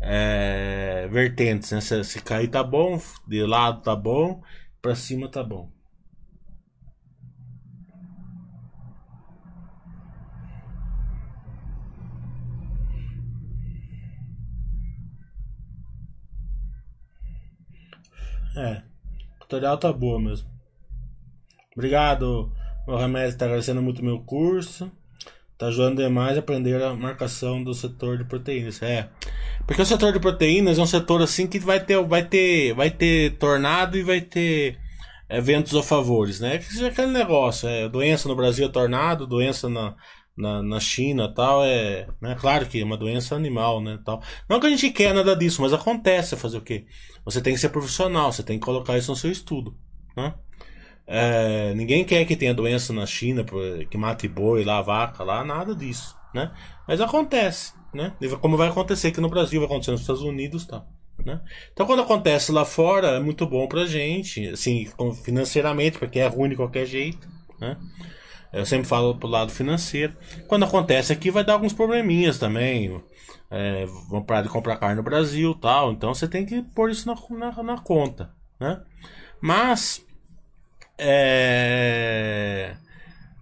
é, 0.00 1.08
vertentes. 1.10 1.70
Né? 1.72 1.80
Se, 1.80 2.02
se 2.04 2.20
cair 2.20 2.48
tá 2.48 2.62
bom, 2.62 3.00
de 3.26 3.44
lado 3.44 3.82
tá 3.82 3.94
bom, 3.94 4.42
para 4.80 4.94
cima 4.94 5.28
tá 5.28 5.42
bom. 5.42 5.70
É. 18.56 18.82
Tutorial 19.40 19.78
tá 19.78 19.92
boa 19.92 20.20
mesmo. 20.20 20.48
Obrigado, 21.74 22.52
Mohamed. 22.86 23.36
Tá 23.36 23.44
agradecendo 23.46 23.82
muito 23.82 24.04
meu 24.04 24.20
curso. 24.20 24.90
Tá 25.56 25.66
ajudando 25.66 25.98
demais 25.98 26.36
a 26.36 26.40
aprender 26.40 26.82
a 26.82 26.94
marcação 26.94 27.62
do 27.62 27.74
setor 27.74 28.18
de 28.18 28.24
proteínas. 28.24 28.82
É. 28.82 29.08
Porque 29.66 29.82
o 29.82 29.86
setor 29.86 30.12
de 30.12 30.18
proteínas 30.18 30.78
é 30.78 30.82
um 30.82 30.86
setor 30.86 31.20
assim 31.22 31.46
que 31.46 31.58
vai 31.58 31.78
ter, 31.78 32.02
vai 32.02 32.24
ter, 32.24 32.74
vai 32.74 32.90
ter 32.90 33.36
tornado 33.36 33.96
e 33.98 34.02
vai 34.02 34.20
ter 34.20 34.78
eventos 35.28 35.74
a 35.76 35.82
favores, 35.82 36.40
né? 36.40 36.60
É 36.80 36.86
aquele 36.86 37.12
negócio, 37.12 37.68
é 37.68 37.88
doença 37.88 38.28
no 38.28 38.34
Brasil 38.34 38.66
é 38.66 38.68
tornado, 38.68 39.26
doença 39.26 39.68
na, 39.68 39.94
na, 40.36 40.62
na 40.62 40.80
China 40.80 41.32
tal, 41.32 41.64
é, 41.64 42.08
né? 42.20 42.36
Claro 42.38 42.66
que 42.66 42.80
é 42.80 42.84
uma 42.84 42.96
doença 42.96 43.34
animal, 43.34 43.80
né, 43.82 43.98
tal. 44.04 44.22
Não 44.48 44.60
que 44.60 44.66
a 44.66 44.70
gente 44.70 44.90
quer 44.90 45.14
nada 45.14 45.36
disso, 45.36 45.62
mas 45.62 45.72
acontece, 45.72 46.36
fazer 46.36 46.58
o 46.58 46.62
quê? 46.62 46.86
Você 47.24 47.40
tem 47.40 47.54
que 47.54 47.60
ser 47.60 47.68
profissional, 47.68 48.32
você 48.32 48.42
tem 48.42 48.58
que 48.58 48.64
colocar 48.64 48.96
isso 48.96 49.10
no 49.10 49.16
seu 49.16 49.30
estudo, 49.30 49.76
né? 50.16 50.34
É, 51.06 51.74
ninguém 51.74 52.04
quer 52.04 52.24
que 52.24 52.36
tenha 52.36 52.54
doença 52.54 52.92
na 52.92 53.04
China, 53.04 53.44
que 53.90 53.98
mate 53.98 54.28
boi 54.28 54.64
lá, 54.64 54.80
vaca 54.80 55.24
lá, 55.24 55.44
nada 55.44 55.74
disso, 55.74 56.16
né? 56.32 56.52
Mas 56.86 57.00
acontece, 57.00 57.72
né? 57.92 58.14
Como 58.40 58.56
vai 58.56 58.68
acontecer 58.68 59.08
aqui 59.08 59.20
no 59.20 59.28
Brasil, 59.28 59.60
vai 59.60 59.66
acontecer 59.66 59.90
nos 59.90 60.02
Estados 60.02 60.22
Unidos, 60.22 60.66
tal. 60.66 60.86
Né? 61.24 61.40
Então, 61.72 61.86
quando 61.86 62.02
acontece 62.02 62.50
lá 62.52 62.64
fora, 62.64 63.08
é 63.08 63.20
muito 63.20 63.46
bom 63.46 63.66
pra 63.66 63.84
gente, 63.84 64.48
assim, 64.48 64.88
financeiramente, 65.22 65.98
porque 65.98 66.18
é 66.18 66.26
ruim 66.26 66.48
de 66.48 66.56
qualquer 66.56 66.86
jeito, 66.86 67.28
né? 67.60 67.76
Eu 68.52 68.66
sempre 68.66 68.88
falo 68.88 69.14
pro 69.16 69.28
lado 69.28 69.52
financeiro. 69.52 70.16
Quando 70.48 70.64
acontece 70.64 71.12
aqui, 71.12 71.30
vai 71.30 71.44
dar 71.44 71.54
alguns 71.54 71.72
probleminhas 71.72 72.38
também. 72.38 73.00
É, 73.50 73.86
vão 74.08 74.22
parar 74.22 74.42
de 74.42 74.48
comprar 74.48 74.76
carne 74.76 74.96
no 74.96 75.02
Brasil 75.02 75.54
tal. 75.54 75.92
Então 75.92 76.12
você 76.12 76.26
tem 76.26 76.44
que 76.44 76.62
pôr 76.62 76.90
isso 76.90 77.06
na, 77.06 77.16
na, 77.38 77.62
na 77.62 77.78
conta. 77.78 78.30
Né? 78.58 78.80
Mas 79.40 80.04
é, 80.98 82.74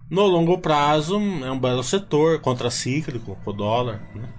no 0.09 0.25
longo 0.25 0.59
prazo 0.59 1.15
é 1.15 1.51
um 1.51 1.59
belo 1.59 1.83
setor 1.83 2.39
contracíclico 2.39 3.35
com 3.43 3.49
o 3.49 3.53
dólar. 3.53 4.01
Né? 4.15 4.29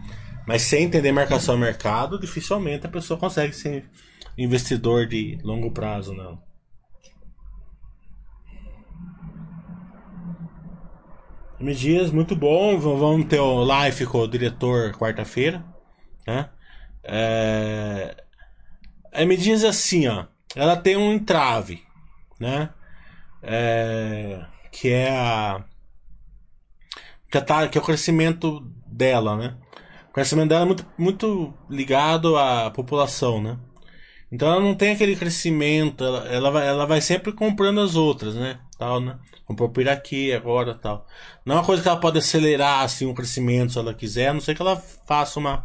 Mas 0.47 0.63
sem 0.63 0.85
entender 0.85 1.13
marcação 1.13 1.57
mercado, 1.57 2.19
dificilmente 2.19 2.87
a 2.87 2.91
pessoa 2.91 3.19
consegue 3.19 3.53
ser 3.53 3.85
investidor 4.39 5.07
de 5.07 5.39
longo 5.43 5.71
prazo. 5.71 6.15
Não. 6.15 6.50
M 11.61 11.75
Dias, 11.75 12.11
muito 12.11 12.35
bom. 12.35 12.79
Vamos 12.79 13.27
ter 13.27 13.39
o 13.39 13.63
live 13.63 14.07
com 14.07 14.19
o 14.21 14.29
diretor 14.29 14.93
quarta-feira. 14.93 15.63
Né? 16.27 16.49
É... 17.05 18.17
A 19.13 19.23
M 19.23 19.37
é 19.37 19.69
assim, 19.69 20.09
ó. 20.09 20.25
Ela 20.57 20.75
tem 20.77 20.97
um 20.97 21.13
entrave, 21.13 21.83
né? 22.39 22.71
É... 23.43 24.43
Que 24.73 24.89
é 24.89 25.11
a. 25.11 25.65
Que, 27.31 27.41
tá, 27.43 27.69
que 27.69 27.77
é 27.77 27.81
o 27.81 27.85
crescimento 27.85 28.61
dela, 28.87 29.37
né? 29.37 29.57
O 30.09 30.13
crescimento 30.13 30.49
dela 30.49 30.63
é 30.63 30.67
muito, 30.67 30.87
muito 30.97 31.55
ligado 31.69 32.37
à 32.39 32.71
população, 32.71 33.43
né? 33.43 33.59
Então 34.33 34.51
ela 34.51 34.61
não 34.61 34.75
tem 34.75 34.93
aquele 34.93 35.15
crescimento, 35.15 36.05
ela, 36.05 36.27
ela, 36.29 36.51
vai, 36.51 36.67
ela 36.67 36.87
vai 36.87 37.01
sempre 37.01 37.33
comprando 37.33 37.81
as 37.81 37.97
outras, 37.97 38.35
né? 38.35 38.59
Tal, 38.81 38.99
né? 38.99 39.19
Comprou 39.45 39.69
Piraquê 39.69 40.33
agora 40.35 40.75
tal. 40.75 41.07
Não 41.45 41.57
é 41.57 41.59
uma 41.59 41.67
coisa 41.67 41.83
que 41.83 41.89
ela 41.89 42.01
pode 42.01 42.17
acelerar 42.17 42.83
assim 42.83 43.05
um 43.05 43.13
crescimento 43.13 43.75
se 43.75 43.79
ela 43.79 43.93
quiser, 43.93 44.29
a 44.29 44.33
não 44.33 44.41
ser 44.41 44.55
que 44.55 44.63
ela 44.63 44.75
faça 45.07 45.39
uma, 45.39 45.63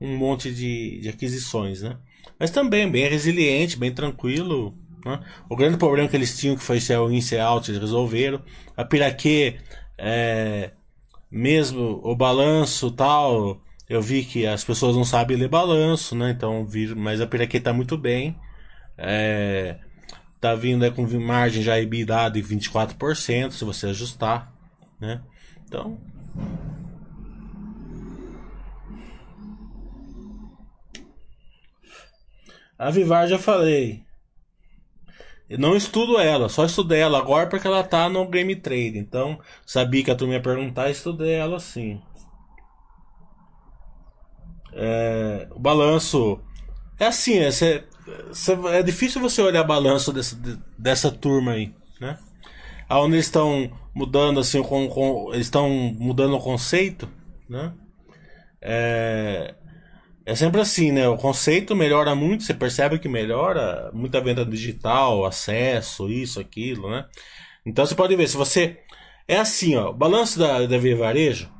um 0.00 0.16
monte 0.16 0.52
de, 0.52 0.98
de 1.00 1.08
aquisições, 1.08 1.80
né? 1.80 1.96
Mas 2.40 2.50
também 2.50 2.90
bem 2.90 3.08
resiliente, 3.08 3.78
bem 3.78 3.94
tranquilo. 3.94 4.76
Né? 5.04 5.20
O 5.48 5.54
grande 5.54 5.76
problema 5.76 6.08
que 6.08 6.16
eles 6.16 6.36
tinham 6.36 6.56
que 6.56 6.62
foi 6.64 6.80
ser 6.80 6.98
o 6.98 7.08
índice 7.08 7.38
alto, 7.38 7.70
eles 7.70 7.80
resolveram. 7.80 8.42
A 8.76 8.84
Piraquê, 8.84 9.58
é, 9.96 10.72
mesmo 11.30 12.00
o 12.02 12.16
balanço 12.16 12.90
tal, 12.90 13.60
eu 13.88 14.02
vi 14.02 14.24
que 14.24 14.44
as 14.44 14.64
pessoas 14.64 14.96
não 14.96 15.04
sabem 15.04 15.36
ler 15.36 15.48
balanço, 15.48 16.16
né? 16.16 16.32
Então, 16.32 16.66
vi, 16.66 16.92
mas 16.96 17.20
a 17.20 17.28
Piraquê 17.28 17.60
tá 17.60 17.72
muito 17.72 17.96
bem. 17.96 18.36
É, 18.98 19.78
tá 20.48 20.54
vindo 20.54 20.84
é, 20.84 20.90
com 20.90 21.06
margem 21.18 21.62
já 21.62 21.78
EBITDA 21.78 22.30
de 22.30 22.42
24%, 22.42 23.52
se 23.52 23.64
você 23.64 23.88
ajustar, 23.88 24.52
né? 25.00 25.20
Então, 25.66 25.98
A 32.78 32.90
Vivar 32.90 33.26
já 33.26 33.38
falei. 33.38 34.04
Eu 35.48 35.58
não 35.58 35.76
estudo 35.76 36.18
ela, 36.18 36.48
só 36.48 36.64
estudei 36.64 37.00
ela 37.00 37.18
agora 37.18 37.48
porque 37.48 37.66
ela 37.66 37.82
tá 37.82 38.08
no 38.08 38.28
Game 38.28 38.54
Trade. 38.56 38.98
Então, 38.98 39.40
sabia 39.64 40.04
que 40.04 40.10
a 40.10 40.14
turma 40.14 40.34
ia 40.34 40.42
perguntar, 40.42 40.90
estudei 40.90 41.34
ela 41.34 41.58
sim. 41.58 42.02
É, 44.74 45.48
o 45.52 45.58
balanço. 45.58 46.40
É 46.98 47.06
assim, 47.06 47.38
é, 47.38 47.84
é 48.72 48.82
difícil 48.82 49.20
você 49.20 49.42
olhar 49.42 49.64
balanço 49.64 50.12
dessa, 50.12 50.36
dessa 50.78 51.10
turma 51.10 51.52
aí, 51.52 51.74
né? 52.00 52.18
Onde 52.88 53.16
eles 53.16 53.26
estão 53.26 53.70
mudando 53.94 54.38
assim, 54.38 54.62
com, 54.62 54.88
com, 54.88 55.34
estão 55.34 55.68
mudando 55.68 56.36
o 56.36 56.40
conceito, 56.40 57.08
né? 57.48 57.72
É, 58.60 59.54
é 60.24 60.34
sempre 60.34 60.60
assim, 60.60 60.92
né? 60.92 61.08
O 61.08 61.16
conceito 61.16 61.74
melhora 61.74 62.14
muito, 62.14 62.44
você 62.44 62.54
percebe 62.54 62.98
que 62.98 63.08
melhora, 63.08 63.90
muita 63.92 64.20
venda 64.20 64.44
digital, 64.44 65.24
acesso, 65.24 66.08
isso, 66.08 66.40
aquilo, 66.40 66.90
né? 66.90 67.06
Então 67.64 67.84
você 67.84 67.94
pode 67.94 68.14
ver, 68.14 68.28
se 68.28 68.36
você. 68.36 68.80
É 69.26 69.38
assim, 69.38 69.76
ó, 69.76 69.90
o 69.90 69.92
balanço 69.92 70.38
da, 70.38 70.66
da 70.66 70.78
Via 70.78 70.96
Varejo 70.96 71.50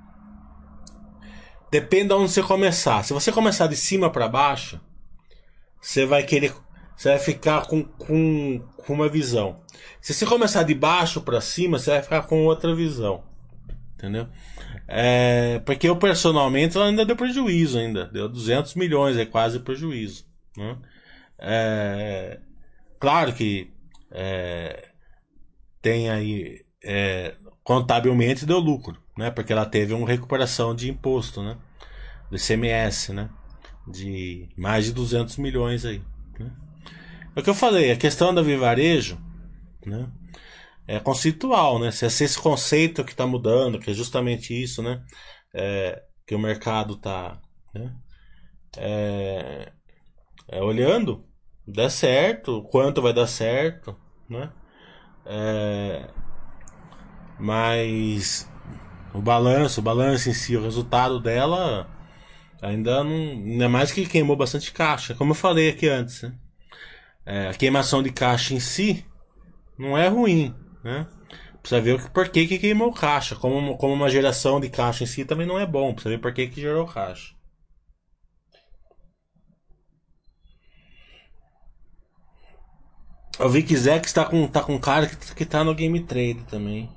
depende 1.70 2.08
de 2.08 2.14
onde 2.14 2.30
você 2.30 2.42
começar. 2.42 3.02
Se 3.04 3.12
você 3.12 3.32
começar 3.32 3.66
de 3.66 3.76
cima 3.76 4.08
para 4.08 4.28
baixo, 4.28 4.80
você 5.86 6.04
vai 6.04 6.24
querer. 6.24 6.52
Você 6.96 7.10
vai 7.10 7.18
ficar 7.20 7.66
com, 7.66 7.84
com, 7.84 8.58
com 8.76 8.92
uma 8.92 9.08
visão. 9.08 9.60
Se 10.00 10.12
você 10.12 10.26
começar 10.26 10.64
de 10.64 10.74
baixo 10.74 11.20
para 11.20 11.40
cima, 11.40 11.78
você 11.78 11.90
vai 11.90 12.02
ficar 12.02 12.22
com 12.22 12.44
outra 12.44 12.74
visão. 12.74 13.22
Entendeu? 13.94 14.26
É, 14.88 15.60
porque 15.64 15.88
eu 15.88 15.96
personalmente 15.96 16.76
ela 16.76 16.86
ainda 16.86 17.06
deu 17.06 17.14
prejuízo 17.14 17.78
ainda. 17.78 18.06
Deu 18.06 18.28
200 18.28 18.74
milhões, 18.74 19.16
é 19.16 19.24
quase 19.24 19.60
prejuízo. 19.60 20.26
Né? 20.56 20.76
É, 21.38 22.40
claro 22.98 23.32
que 23.32 23.72
é, 24.10 24.88
tem 25.80 26.10
aí 26.10 26.64
é, 26.82 27.36
contabilmente 27.62 28.44
deu 28.44 28.58
lucro, 28.58 29.00
né? 29.16 29.30
Porque 29.30 29.52
ela 29.52 29.66
teve 29.66 29.94
uma 29.94 30.08
recuperação 30.08 30.74
de 30.74 30.90
imposto, 30.90 31.44
né? 31.44 31.56
Do 32.28 32.36
ICMS, 32.36 33.12
né? 33.12 33.30
De 33.86 34.48
mais 34.56 34.86
de 34.86 34.92
200 34.92 35.36
milhões 35.36 35.84
aí. 35.84 36.02
Né? 36.38 36.50
É 37.34 37.40
o 37.40 37.42
que 37.42 37.50
eu 37.50 37.54
falei, 37.54 37.90
a 37.92 37.96
questão 37.96 38.34
da 38.34 38.42
vivarejo, 38.42 39.18
né? 39.84 40.08
é 40.86 41.00
conceitual, 41.00 41.78
né? 41.78 41.90
Se 41.90 42.04
é 42.04 42.08
esse 42.08 42.38
conceito 42.38 43.04
que 43.04 43.10
está 43.10 43.26
mudando, 43.26 43.78
que 43.78 43.90
é 43.90 43.94
justamente 43.94 44.54
isso, 44.54 44.82
né? 44.82 45.02
É, 45.52 46.02
que 46.26 46.34
o 46.34 46.38
mercado 46.38 46.94
está 46.94 47.40
né? 47.74 47.94
é, 48.76 49.72
é, 50.48 50.62
olhando, 50.62 51.24
dá 51.66 51.90
certo, 51.90 52.62
quanto 52.70 53.02
vai 53.02 53.12
dar 53.12 53.26
certo, 53.26 53.96
né? 54.28 54.52
É, 55.24 56.08
mas 57.38 58.48
o 59.12 59.20
balanço, 59.20 59.80
o 59.80 59.84
balanço 59.84 60.30
em 60.30 60.34
si, 60.34 60.56
o 60.56 60.62
resultado 60.62 61.20
dela 61.20 61.90
ainda 62.66 63.04
não. 63.04 63.10
Ainda 63.12 63.68
mais 63.68 63.92
que 63.92 64.06
queimou 64.06 64.36
bastante 64.36 64.72
caixa, 64.72 65.14
como 65.14 65.32
eu 65.32 65.34
falei 65.34 65.70
aqui 65.70 65.88
antes. 65.88 66.22
Né? 66.22 66.34
É, 67.24 67.48
a 67.48 67.54
queimação 67.54 68.02
de 68.02 68.10
caixa 68.10 68.54
em 68.54 68.60
si 68.60 69.04
não 69.78 69.96
é 69.96 70.08
ruim, 70.08 70.54
né? 70.84 71.06
Precisa 71.60 71.80
ver 71.80 72.10
por 72.10 72.28
que, 72.28 72.46
que 72.46 72.58
queimou 72.58 72.92
caixa. 72.92 73.34
Como, 73.34 73.76
como 73.76 73.92
uma 73.92 74.08
geração 74.08 74.60
de 74.60 74.68
caixa 74.68 75.04
em 75.04 75.06
si 75.06 75.24
também 75.24 75.46
não 75.46 75.58
é 75.58 75.66
bom. 75.66 75.92
Precisa 75.92 76.14
ver 76.14 76.20
por 76.20 76.32
que, 76.32 76.46
que 76.46 76.60
gerou 76.60 76.86
caixa. 76.86 77.34
Eu 83.38 83.50
vi 83.50 83.62
que 83.62 83.76
Zex 83.76 84.12
tá 84.12 84.24
com, 84.24 84.46
tá 84.48 84.62
com 84.62 84.78
cara 84.78 85.06
que, 85.06 85.34
que 85.34 85.44
tá 85.44 85.62
no 85.62 85.74
Game 85.74 86.00
Trade 86.04 86.44
também. 86.48 86.88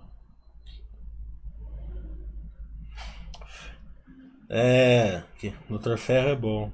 É, 4.50 5.24
Dr. 5.70 5.96
Ferro 5.98 6.30
é 6.30 6.36
bom. 6.36 6.72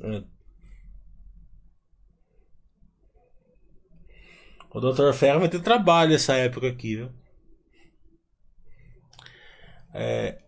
É. 0.00 0.22
O 4.74 4.80
Dr. 4.80 5.12
Ferro 5.12 5.40
vai 5.40 5.48
ter 5.48 5.60
trabalho 5.60 6.14
essa 6.14 6.34
época 6.34 6.66
aqui, 6.66 6.96
viu? 6.96 7.21
É, 9.94 10.38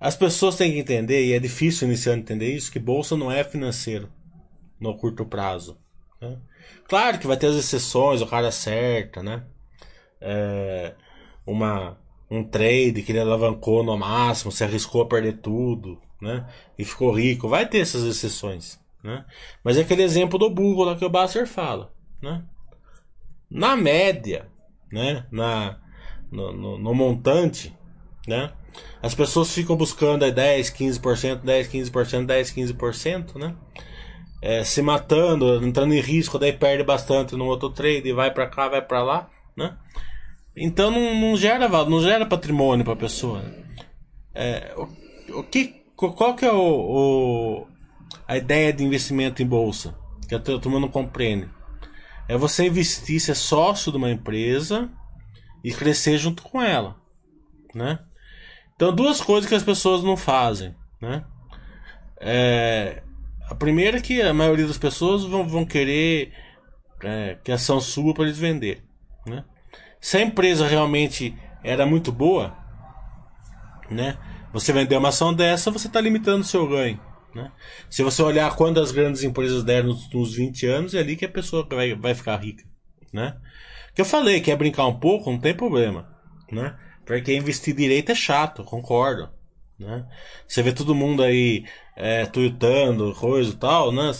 as 0.00 0.16
pessoas 0.16 0.56
têm 0.56 0.72
que 0.72 0.78
entender, 0.78 1.24
e 1.24 1.32
é 1.32 1.38
difícil 1.38 1.86
iniciar 1.86 2.16
entender 2.16 2.52
isso, 2.52 2.72
que 2.72 2.78
bolsa 2.78 3.16
não 3.16 3.30
é 3.30 3.44
financeiro 3.44 4.08
no 4.80 4.96
curto 4.96 5.24
prazo. 5.24 5.78
Né? 6.20 6.38
Claro 6.88 7.18
que 7.18 7.26
vai 7.26 7.36
ter 7.36 7.46
as 7.46 7.56
exceções, 7.56 8.20
o 8.20 8.26
cara 8.26 8.48
acerta, 8.48 9.22
né? 9.22 9.44
É, 10.20 10.94
uma, 11.46 11.98
um 12.30 12.42
trade 12.42 13.02
que 13.02 13.12
ele 13.12 13.20
alavancou 13.20 13.84
no 13.84 13.96
máximo, 13.96 14.50
se 14.50 14.64
arriscou 14.64 15.02
a 15.02 15.06
perder 15.06 15.38
tudo, 15.38 16.00
né? 16.20 16.48
E 16.78 16.84
ficou 16.84 17.12
rico. 17.12 17.48
Vai 17.48 17.68
ter 17.68 17.78
essas 17.78 18.04
exceções, 18.04 18.80
né? 19.02 19.24
Mas 19.62 19.76
é 19.76 19.82
aquele 19.82 20.02
exemplo 20.02 20.38
do 20.38 20.50
burro 20.50 20.84
lá 20.84 20.96
que 20.96 21.04
o 21.04 21.10
Basser 21.10 21.46
fala, 21.46 21.92
né? 22.20 22.44
Na 23.50 23.76
média, 23.76 24.48
né? 24.90 25.26
Na, 25.30 25.78
no, 26.30 26.52
no, 26.52 26.78
no 26.78 26.94
montante, 26.94 27.76
né? 28.26 28.52
As 29.02 29.14
pessoas 29.14 29.52
ficam 29.52 29.76
buscando 29.76 30.24
aí 30.24 30.32
10, 30.32 30.70
15%, 30.70 31.40
10, 31.42 31.68
15%, 31.68 32.26
10, 32.26 32.52
15%, 32.52 33.34
né? 33.36 33.54
É, 34.40 34.64
se 34.64 34.82
matando, 34.82 35.64
entrando 35.64 35.94
em 35.94 36.00
risco, 36.00 36.38
daí 36.38 36.52
perde 36.52 36.82
bastante 36.82 37.36
no 37.36 37.46
outro 37.46 37.70
trade, 37.70 38.12
vai 38.12 38.32
para 38.32 38.46
cá, 38.46 38.68
vai 38.68 38.82
para 38.82 39.02
lá, 39.02 39.30
né? 39.56 39.76
Então 40.56 40.90
não, 40.90 41.14
não 41.14 41.36
gera 41.36 41.68
não 41.68 42.02
gera 42.02 42.26
patrimônio 42.26 42.84
para 42.84 42.94
a 42.94 42.96
pessoa. 42.96 43.42
É, 44.34 44.74
o, 44.76 45.38
o 45.38 45.42
que 45.44 45.82
qual 45.96 46.34
que 46.34 46.44
é 46.44 46.52
o, 46.52 46.56
o, 46.58 47.66
a 48.26 48.36
ideia 48.36 48.72
de 48.72 48.84
investimento 48.84 49.42
em 49.42 49.46
bolsa? 49.46 49.96
Que 50.28 50.34
a 50.34 50.40
turma 50.40 50.80
não 50.80 50.88
compreende. 50.88 51.48
É 52.28 52.36
você 52.36 52.66
investir, 52.66 53.20
ser 53.20 53.36
sócio 53.36 53.92
de 53.92 53.98
uma 53.98 54.10
empresa 54.10 54.90
e 55.62 55.72
crescer 55.72 56.18
junto 56.18 56.42
com 56.42 56.60
ela, 56.60 56.96
né? 57.74 57.98
Então, 58.74 58.94
duas 58.94 59.20
coisas 59.20 59.48
que 59.48 59.54
as 59.54 59.62
pessoas 59.62 60.02
não 60.02 60.16
fazem, 60.16 60.74
né? 61.00 61.24
É, 62.20 63.02
a 63.48 63.54
primeira 63.54 63.98
é 63.98 64.00
que 64.00 64.22
a 64.22 64.32
maioria 64.32 64.66
das 64.66 64.78
pessoas 64.78 65.24
vão, 65.24 65.46
vão 65.46 65.64
querer 65.64 66.32
é, 67.02 67.36
que 67.42 67.50
a 67.50 67.56
ação 67.56 67.80
suba 67.80 68.14
para 68.14 68.24
eles 68.24 68.38
vender, 68.38 68.84
né? 69.26 69.44
Se 70.00 70.16
a 70.16 70.22
empresa 70.22 70.66
realmente 70.66 71.36
era 71.62 71.86
muito 71.86 72.10
boa, 72.10 72.56
né? 73.90 74.18
Você 74.52 74.72
vender 74.72 74.96
uma 74.96 75.08
ação 75.08 75.32
dessa, 75.32 75.70
você 75.70 75.86
está 75.86 76.00
limitando 76.00 76.42
o 76.42 76.46
seu 76.46 76.68
ganho. 76.68 77.00
Né? 77.34 77.50
Se 77.88 78.02
você 78.02 78.22
olhar 78.22 78.54
quantas 78.56 78.92
grandes 78.92 79.22
empresas 79.22 79.64
deram 79.64 79.88
nos, 79.88 80.12
nos 80.12 80.34
20 80.34 80.66
anos, 80.66 80.94
é 80.94 80.98
ali 80.98 81.16
que 81.16 81.24
a 81.24 81.28
pessoa 81.28 81.66
vai, 81.70 81.94
vai 81.94 82.14
ficar 82.14 82.36
rica. 82.36 82.64
Né? 83.12 83.34
Que 83.94 84.00
eu 84.00 84.04
falei, 84.04 84.40
quer 84.40 84.56
brincar 84.56 84.86
um 84.86 84.98
pouco, 84.98 85.30
não 85.30 85.38
tem 85.38 85.54
problema. 85.54 86.08
Né? 86.50 86.76
Porque 87.04 87.34
investir 87.34 87.74
direito 87.74 88.12
é 88.12 88.14
chato, 88.14 88.64
concordo. 88.64 89.28
Né? 89.78 90.06
Você 90.46 90.62
vê 90.62 90.72
todo 90.72 90.94
mundo 90.94 91.22
aí 91.22 91.64
é, 91.96 92.24
tweetando, 92.26 93.14
coisa 93.14 93.50
e 93.50 93.56
tal, 93.56 93.92
né? 93.92 94.12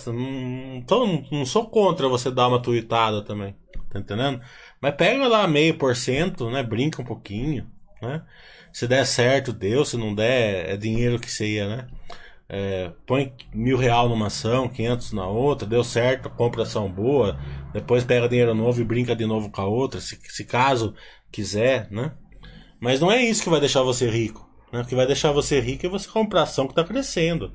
Então, 0.74 1.24
não 1.30 1.46
sou 1.46 1.66
contra 1.66 2.08
você 2.08 2.30
dar 2.30 2.48
uma 2.48 2.60
tweetada 2.60 3.22
também. 3.22 3.54
Tá 3.88 3.98
entendendo? 3.98 4.40
Mas 4.80 4.94
pega 4.94 5.28
lá 5.28 5.46
meio 5.46 5.76
por 5.78 5.94
cento, 5.94 6.50
né? 6.50 6.62
Brinca 6.62 7.02
um 7.02 7.04
pouquinho, 7.04 7.66
né? 8.00 8.22
Se 8.72 8.88
der 8.88 9.04
certo, 9.06 9.52
deu. 9.52 9.84
Se 9.84 9.96
não 9.96 10.14
der, 10.14 10.70
é 10.70 10.76
dinheiro 10.76 11.20
que 11.20 11.30
você 11.30 11.66
né? 11.66 11.86
É, 12.48 12.92
põe 13.06 13.32
mil 13.54 13.78
real 13.78 14.08
numa 14.08 14.26
ação, 14.26 14.68
quinhentos 14.68 15.12
na 15.12 15.26
outra, 15.26 15.66
deu 15.66 15.82
certo, 15.82 16.28
compra 16.28 16.64
ação 16.64 16.90
boa, 16.90 17.40
depois 17.72 18.04
pega 18.04 18.28
dinheiro 18.28 18.54
novo 18.54 18.78
e 18.78 18.84
brinca 18.84 19.16
de 19.16 19.24
novo 19.24 19.50
com 19.50 19.62
a 19.62 19.64
outra, 19.66 20.02
se, 20.02 20.18
se 20.22 20.44
caso 20.44 20.94
quiser, 21.30 21.88
né? 21.90 22.12
Mas 22.82 23.00
não 23.00 23.12
é 23.12 23.22
isso 23.22 23.44
que 23.44 23.48
vai 23.48 23.60
deixar 23.60 23.82
você 23.82 24.10
rico, 24.10 24.44
Né? 24.72 24.80
O 24.80 24.84
que 24.84 24.96
vai 24.96 25.06
deixar 25.06 25.30
você 25.30 25.60
rico 25.60 25.86
é 25.86 25.88
você 25.88 26.08
comprar 26.08 26.42
ação 26.42 26.66
que 26.66 26.72
está 26.72 26.82
crescendo. 26.82 27.52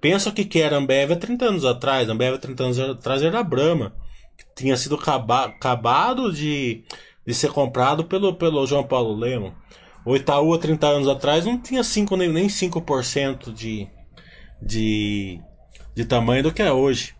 Pensa 0.00 0.30
o 0.30 0.32
que, 0.32 0.60
era 0.60 0.74
a 0.74 0.78
Ambev 0.80 1.12
há 1.12 1.16
30 1.16 1.44
anos 1.44 1.64
atrás. 1.64 2.10
A 2.10 2.12
Ambev 2.12 2.34
há 2.34 2.38
30 2.38 2.64
anos 2.64 2.80
atrás 2.80 3.22
era 3.22 3.38
a 3.38 3.44
Brahma. 3.44 3.94
Que 4.36 4.62
tinha 4.62 4.76
sido 4.76 4.96
acaba, 4.96 5.44
acabado 5.44 6.32
de, 6.32 6.82
de 7.24 7.32
ser 7.32 7.52
comprado 7.52 8.04
pelo, 8.06 8.34
pelo 8.34 8.66
João 8.66 8.82
Paulo 8.82 9.14
Leman. 9.14 9.54
O 10.04 10.16
Itaú 10.16 10.52
há 10.52 10.58
30 10.58 10.86
anos 10.88 11.08
atrás 11.08 11.46
não 11.46 11.56
tinha 11.56 11.84
5, 11.84 12.16
nem, 12.16 12.28
nem 12.28 12.48
5% 12.48 13.52
de, 13.52 13.86
de, 14.60 15.40
de 15.94 16.04
tamanho 16.04 16.42
do 16.42 16.52
que 16.52 16.62
é 16.62 16.72
hoje. 16.72 17.14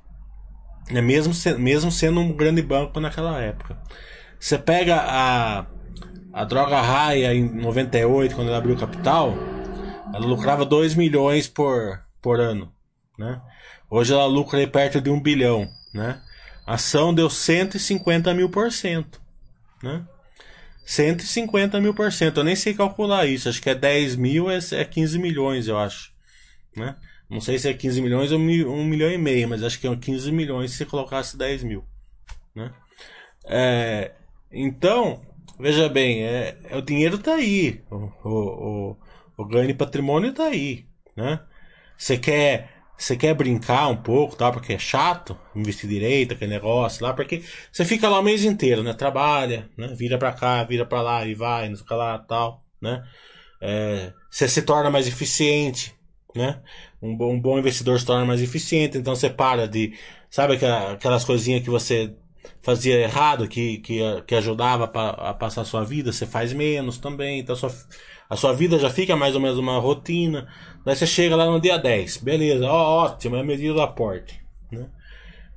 É 0.90 1.00
mesmo, 1.00 1.32
mesmo 1.60 1.92
sendo 1.92 2.18
um 2.18 2.32
grande 2.32 2.62
banco 2.62 2.98
naquela 2.98 3.40
época. 3.40 3.78
Você 4.40 4.58
pega 4.58 4.96
a, 4.96 5.66
a 6.34 6.44
droga 6.44 6.80
raia 6.80 7.32
em 7.32 7.48
98, 7.48 8.34
quando 8.34 8.48
ela 8.48 8.58
abriu 8.58 8.76
capital, 8.76 9.34
ela 10.12 10.26
lucrava 10.26 10.64
2 10.64 10.96
milhões 10.96 11.46
por, 11.46 12.02
por 12.20 12.40
ano. 12.40 12.72
Né? 13.16 13.40
Hoje 13.88 14.12
ela 14.12 14.26
lucra 14.26 14.58
aí 14.58 14.66
perto 14.66 15.00
de 15.00 15.10
1 15.10 15.20
bilhão. 15.20 15.68
Né? 15.94 16.20
A 16.66 16.74
ação 16.74 17.14
deu 17.14 17.30
150 17.30 18.34
mil 18.34 18.50
por 18.50 18.72
cento. 18.72 19.22
Né? 19.80 20.04
150 20.84 21.80
mil 21.80 21.94
por 21.94 22.10
cento. 22.10 22.38
Eu 22.38 22.44
nem 22.44 22.56
sei 22.56 22.74
calcular 22.74 23.26
isso. 23.26 23.48
Acho 23.48 23.62
que 23.62 23.70
é 23.70 23.74
10 23.74 24.16
mil, 24.16 24.50
é, 24.50 24.58
é 24.72 24.84
15 24.84 25.16
milhões, 25.20 25.68
eu 25.68 25.78
acho. 25.78 26.10
Né? 26.76 26.96
Não 27.30 27.40
sei 27.40 27.60
se 27.60 27.68
é 27.68 27.74
15 27.74 28.02
milhões 28.02 28.32
ou 28.32 28.40
1 28.40 28.84
milhão 28.84 29.08
e 29.08 29.18
meio, 29.18 29.48
mas 29.48 29.62
acho 29.62 29.78
que 29.78 29.86
é 29.86 29.94
15 29.94 30.32
milhões 30.32 30.72
se 30.72 30.84
colocasse 30.84 31.36
10 31.36 31.62
mil. 31.62 31.84
Né? 32.52 32.72
É, 33.46 34.12
então, 34.50 35.22
veja 35.58 35.88
bem, 35.88 36.22
é, 36.22 36.56
é, 36.64 36.76
o 36.76 36.82
dinheiro 36.82 37.16
está 37.16 37.34
aí. 37.34 37.82
O, 37.90 38.10
o, 38.24 38.96
o, 39.36 39.44
ganho 39.44 39.68
de 39.68 39.74
patrimônio 39.74 40.30
está 40.30 40.44
aí. 40.44 40.86
Né? 41.16 41.40
Você 41.96 42.18
quer 42.18 42.74
você 42.96 43.16
quer 43.16 43.34
brincar 43.34 43.88
um 43.88 43.96
pouco, 43.96 44.36
tá? 44.36 44.52
Porque 44.52 44.72
é 44.72 44.78
chato 44.78 45.36
investir 45.54 45.90
direito, 45.90 46.32
aquele 46.32 46.52
negócio 46.52 47.04
lá, 47.04 47.12
porque 47.12 47.42
você 47.72 47.84
fica 47.84 48.08
lá 48.08 48.20
o 48.20 48.22
mês 48.22 48.44
inteiro, 48.44 48.84
né? 48.84 48.92
Trabalha, 48.94 49.68
né? 49.76 49.88
Vira 49.88 50.16
pra 50.16 50.32
cá, 50.32 50.62
vira 50.62 50.86
pra 50.86 51.02
lá 51.02 51.26
e 51.26 51.34
vai, 51.34 51.68
não 51.68 51.76
que 51.76 51.94
lá 51.94 52.18
tal, 52.20 52.64
né? 52.80 53.02
É, 53.60 54.12
você 54.30 54.46
se 54.46 54.62
torna 54.62 54.90
mais 54.90 55.08
eficiente, 55.08 55.92
né? 56.36 56.62
Um 57.02 57.16
bom, 57.16 57.34
um 57.34 57.40
bom 57.40 57.58
investidor 57.58 57.98
se 57.98 58.06
torna 58.06 58.24
mais 58.24 58.40
eficiente, 58.40 58.96
então 58.96 59.14
você 59.14 59.28
para 59.28 59.66
de. 59.66 59.92
Sabe 60.30 60.58
aquelas 60.92 61.24
coisinhas 61.24 61.62
que 61.62 61.70
você 61.70 62.14
fazia 62.62 62.98
errado, 62.98 63.48
que, 63.48 63.78
que, 63.78 64.00
que 64.26 64.34
ajudava 64.34 64.84
a 64.84 65.34
passar 65.34 65.62
a 65.62 65.64
sua 65.64 65.84
vida, 65.84 66.12
você 66.12 66.26
faz 66.26 66.52
menos 66.52 66.98
também, 66.98 67.40
então 67.40 67.54
a 67.54 67.58
sua, 67.58 67.72
a 68.28 68.36
sua 68.36 68.52
vida 68.52 68.78
já 68.78 68.90
fica 68.90 69.14
mais 69.16 69.34
ou 69.34 69.40
menos 69.40 69.58
uma 69.58 69.78
rotina. 69.78 70.48
Daí 70.84 70.96
você 70.96 71.06
chega 71.06 71.36
lá 71.36 71.46
no 71.46 71.60
dia 71.60 71.78
10, 71.78 72.18
beleza, 72.18 72.66
ó, 72.66 73.04
ótimo, 73.04 73.36
é 73.36 73.40
a 73.40 73.44
medida 73.44 73.74
do 73.74 73.82
aporte. 73.82 74.40
Né? 74.70 74.86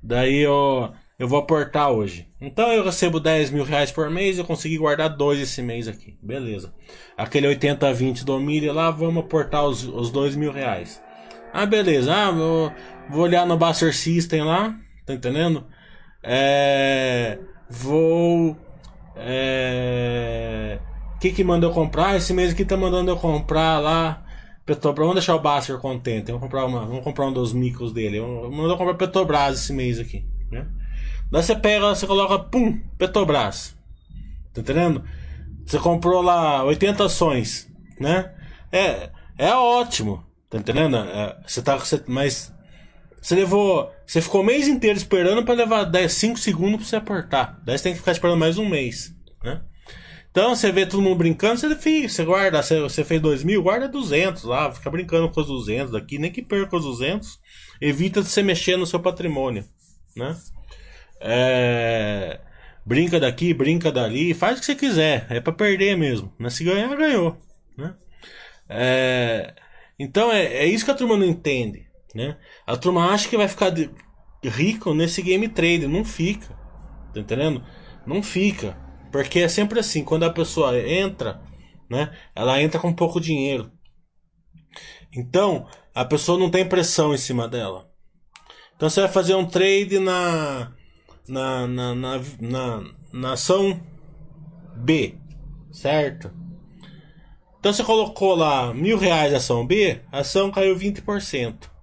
Daí 0.01 0.45
ó, 0.45 0.91
eu 1.17 1.27
vou 1.27 1.39
aportar 1.39 1.91
hoje. 1.91 2.27
Então 2.39 2.71
eu 2.71 2.83
recebo 2.83 3.19
10 3.19 3.51
mil 3.51 3.63
reais 3.63 3.91
por 3.91 4.09
mês, 4.09 4.37
eu 4.37 4.45
consegui 4.45 4.77
guardar 4.77 5.09
dois 5.09 5.39
esse 5.39 5.61
mês 5.61 5.87
aqui, 5.87 6.17
beleza. 6.21 6.73
Aquele 7.17 7.47
80-20 7.47 8.23
do 8.23 8.39
milho 8.39 8.73
lá, 8.73 8.91
vamos 8.91 9.23
aportar 9.23 9.65
os, 9.65 9.83
os 9.83 10.11
2 10.11 10.35
mil 10.35 10.51
reais. 10.51 11.01
Ah, 11.53 11.65
beleza, 11.65 12.13
ah, 12.13 12.31
vou, 12.31 12.71
vou 13.09 13.23
olhar 13.23 13.45
no 13.45 13.57
Buster 13.57 13.95
System 13.95 14.43
lá, 14.43 14.77
tá 15.05 15.13
entendendo? 15.13 15.65
É, 16.29 17.39
vou. 17.69 18.57
É, 19.15 20.77
o 21.15 21.19
que 21.19 21.31
que 21.31 21.43
manda 21.43 21.65
eu 21.65 21.71
comprar? 21.71 22.17
Esse 22.17 22.33
mês 22.33 22.51
aqui 22.51 22.65
tá 22.65 22.75
mandando 22.75 23.09
eu 23.09 23.17
comprar 23.17 23.79
lá 23.79 24.25
Petrobras. 24.65 25.07
Vamos 25.07 25.15
deixar 25.15 25.35
o 25.35 25.39
Baster 25.39 25.77
contente. 25.77 26.27
Vamos 26.27 26.41
comprar, 26.41 26.65
uma, 26.65 26.85
vamos 26.85 27.03
comprar 27.03 27.27
um 27.27 27.33
dos 27.33 27.53
micros 27.53 27.93
dele. 27.93 28.19
Mandou 28.19 28.77
comprar 28.77 28.95
Petrobras 28.95 29.61
esse 29.61 29.71
mês 29.71 29.99
aqui. 29.99 30.25
Né? 30.51 30.67
Daí 31.31 31.41
você 31.41 31.55
pega, 31.55 31.95
você 31.95 32.05
coloca, 32.05 32.37
pum, 32.39 32.77
Petrobras. 32.97 33.77
Tá 34.53 34.59
entendendo? 34.59 35.03
Você 35.65 35.79
comprou 35.79 36.21
lá 36.21 36.63
80 36.65 37.05
ações, 37.05 37.71
né? 37.99 38.33
É, 38.71 39.09
é 39.37 39.53
ótimo. 39.53 40.25
Tá 40.49 40.57
entendendo? 40.57 40.97
É, 40.97 41.37
você 41.45 41.61
tá. 41.61 41.77
Você, 41.77 42.03
mas 42.05 42.53
você 43.21 43.35
levou. 43.35 43.91
Você 44.05 44.21
ficou 44.21 44.41
o 44.41 44.45
mês 44.45 44.67
inteiro 44.67 44.97
esperando 44.97 45.43
para 45.43 45.53
levar 45.53 45.83
10, 45.83 46.11
5 46.11 46.39
segundos 46.39 46.77
pra 46.77 46.85
você 46.85 46.95
aportar. 46.95 47.59
Daí 47.65 47.77
você 47.77 47.85
tem 47.85 47.93
que 47.93 47.99
ficar 47.99 48.11
esperando 48.11 48.39
mais 48.39 48.57
um 48.57 48.67
mês. 48.67 49.13
Né? 49.43 49.61
Então 50.37 50.55
você 50.55 50.71
vê 50.71 50.85
todo 50.85 51.01
mundo 51.01 51.17
brincando, 51.17 51.59
você, 51.59 51.75
fica, 51.75 52.07
você 52.07 52.23
guarda, 52.23 52.61
você, 52.61 52.79
você 52.79 53.03
fez 53.03 53.19
2 53.19 53.43
mil, 53.43 53.63
guarda 53.63 53.87
200 53.87 54.43
lá, 54.43 54.71
fica 54.71 54.87
brincando 54.91 55.29
com 55.31 55.41
os 55.41 55.47
200 55.47 55.93
daqui, 55.93 56.19
nem 56.19 56.31
que 56.31 56.43
perca 56.43 56.77
os 56.77 56.83
200, 56.83 57.39
evita 57.81 58.21
de 58.21 58.29
você 58.29 58.43
mexer 58.43 58.77
no 58.77 58.85
seu 58.85 58.99
patrimônio, 58.99 59.65
né? 60.15 60.37
É, 61.19 62.39
brinca 62.85 63.19
daqui, 63.19 63.51
brinca 63.51 63.91
dali, 63.91 64.35
faz 64.35 64.57
o 64.57 64.59
que 64.59 64.67
você 64.67 64.75
quiser, 64.75 65.25
é 65.31 65.39
para 65.39 65.53
perder 65.53 65.97
mesmo, 65.97 66.31
né? 66.37 66.51
Se 66.51 66.63
ganhar, 66.63 66.95
ganhou, 66.95 67.35
né? 67.75 67.95
É, 68.69 69.55
então 69.97 70.31
é, 70.31 70.45
é 70.45 70.65
isso 70.67 70.85
que 70.85 70.91
a 70.91 70.95
turma 70.95 71.17
não 71.17 71.25
entende, 71.25 71.86
né? 72.17 72.35
A 72.65 72.75
turma 72.75 73.11
acha 73.11 73.29
que 73.29 73.37
vai 73.37 73.47
ficar 73.47 73.71
rico 74.43 74.91
nesse 74.93 75.21
game 75.21 75.47
trade, 75.47 75.87
não 75.87 76.03
fica, 76.03 76.47
tá 77.13 77.19
entendendo? 77.19 77.63
Não 78.07 78.23
fica. 78.23 78.75
Porque 79.11 79.39
é 79.39 79.47
sempre 79.47 79.79
assim, 79.79 80.03
quando 80.03 80.23
a 80.23 80.33
pessoa 80.33 80.77
entra, 80.79 81.39
né, 81.87 82.11
ela 82.35 82.59
entra 82.59 82.79
com 82.79 82.91
pouco 82.91 83.21
dinheiro. 83.21 83.71
Então, 85.15 85.67
a 85.93 86.03
pessoa 86.03 86.39
não 86.39 86.49
tem 86.49 86.67
pressão 86.67 87.13
em 87.13 87.17
cima 87.17 87.47
dela. 87.47 87.87
Então 88.75 88.89
você 88.89 89.01
vai 89.01 89.09
fazer 89.09 89.35
um 89.35 89.45
trade 89.45 89.99
na 89.99 90.73
na, 91.27 91.67
na, 91.67 91.95
na, 91.95 92.21
na, 92.39 92.83
na 93.11 93.33
ação 93.33 93.79
B, 94.75 95.15
certo? 95.71 96.31
Então 97.59 97.73
você 97.73 97.83
colocou 97.83 98.35
lá 98.35 98.73
mil 98.73 98.97
reais 98.97 99.33
ação 99.33 99.65
B, 99.65 100.01
a 100.11 100.19
ação 100.19 100.51
caiu 100.51 100.75
20%. 100.75 101.76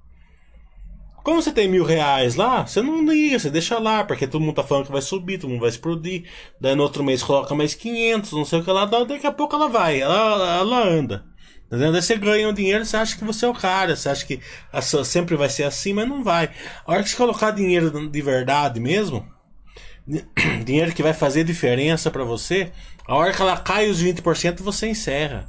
Como 1.24 1.40
você 1.40 1.50
tem 1.50 1.66
mil 1.66 1.84
reais 1.84 2.34
lá, 2.34 2.66
você 2.66 2.82
não 2.82 3.02
liga, 3.02 3.38
você 3.38 3.48
deixa 3.48 3.78
lá, 3.78 4.04
porque 4.04 4.26
todo 4.26 4.42
mundo 4.42 4.56
tá 4.56 4.62
falando 4.62 4.84
que 4.84 4.92
vai 4.92 5.00
subir, 5.00 5.38
todo 5.38 5.48
mundo 5.48 5.60
vai 5.60 5.70
explodir. 5.70 6.24
Daí 6.60 6.74
no 6.74 6.82
outro 6.82 7.02
mês 7.02 7.22
coloca 7.22 7.54
mais 7.54 7.72
500, 7.74 8.32
não 8.32 8.44
sei 8.44 8.60
o 8.60 8.62
que 8.62 8.70
lá, 8.70 8.84
daqui 8.84 9.26
a 9.26 9.32
pouco 9.32 9.56
ela 9.56 9.66
vai, 9.66 10.02
ela, 10.02 10.58
ela 10.58 10.86
anda. 10.86 11.24
Entendeu? 11.66 11.92
Daí 11.92 12.02
você 12.02 12.18
ganha 12.18 12.46
o 12.46 12.52
dinheiro, 12.52 12.84
você 12.84 12.98
acha 12.98 13.16
que 13.16 13.24
você 13.24 13.46
é 13.46 13.48
o 13.48 13.54
cara, 13.54 13.96
você 13.96 14.10
acha 14.10 14.26
que 14.26 14.38
sempre 15.06 15.34
vai 15.34 15.48
ser 15.48 15.62
assim, 15.62 15.94
mas 15.94 16.06
não 16.06 16.22
vai. 16.22 16.50
A 16.86 16.92
hora 16.92 17.02
que 17.02 17.08
você 17.08 17.16
colocar 17.16 17.52
dinheiro 17.52 18.06
de 18.06 18.20
verdade 18.20 18.78
mesmo, 18.78 19.26
dinheiro 20.62 20.92
que 20.92 21.02
vai 21.02 21.14
fazer 21.14 21.42
diferença 21.42 22.10
para 22.10 22.22
você, 22.22 22.70
a 23.08 23.14
hora 23.14 23.32
que 23.32 23.40
ela 23.40 23.56
cai 23.56 23.88
os 23.88 24.04
20%, 24.04 24.60
você 24.60 24.88
encerra. 24.88 25.48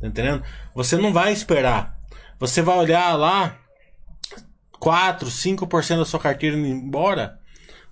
Tá 0.00 0.06
entendendo? 0.06 0.44
Você 0.76 0.96
não 0.96 1.12
vai 1.12 1.32
esperar. 1.32 1.98
Você 2.38 2.62
vai 2.62 2.78
olhar 2.78 3.16
lá 3.16 3.58
4, 4.78 5.28
5% 5.28 5.98
da 5.98 6.04
sua 6.04 6.20
carteira 6.20 6.56
indo 6.56 6.66
embora, 6.66 7.38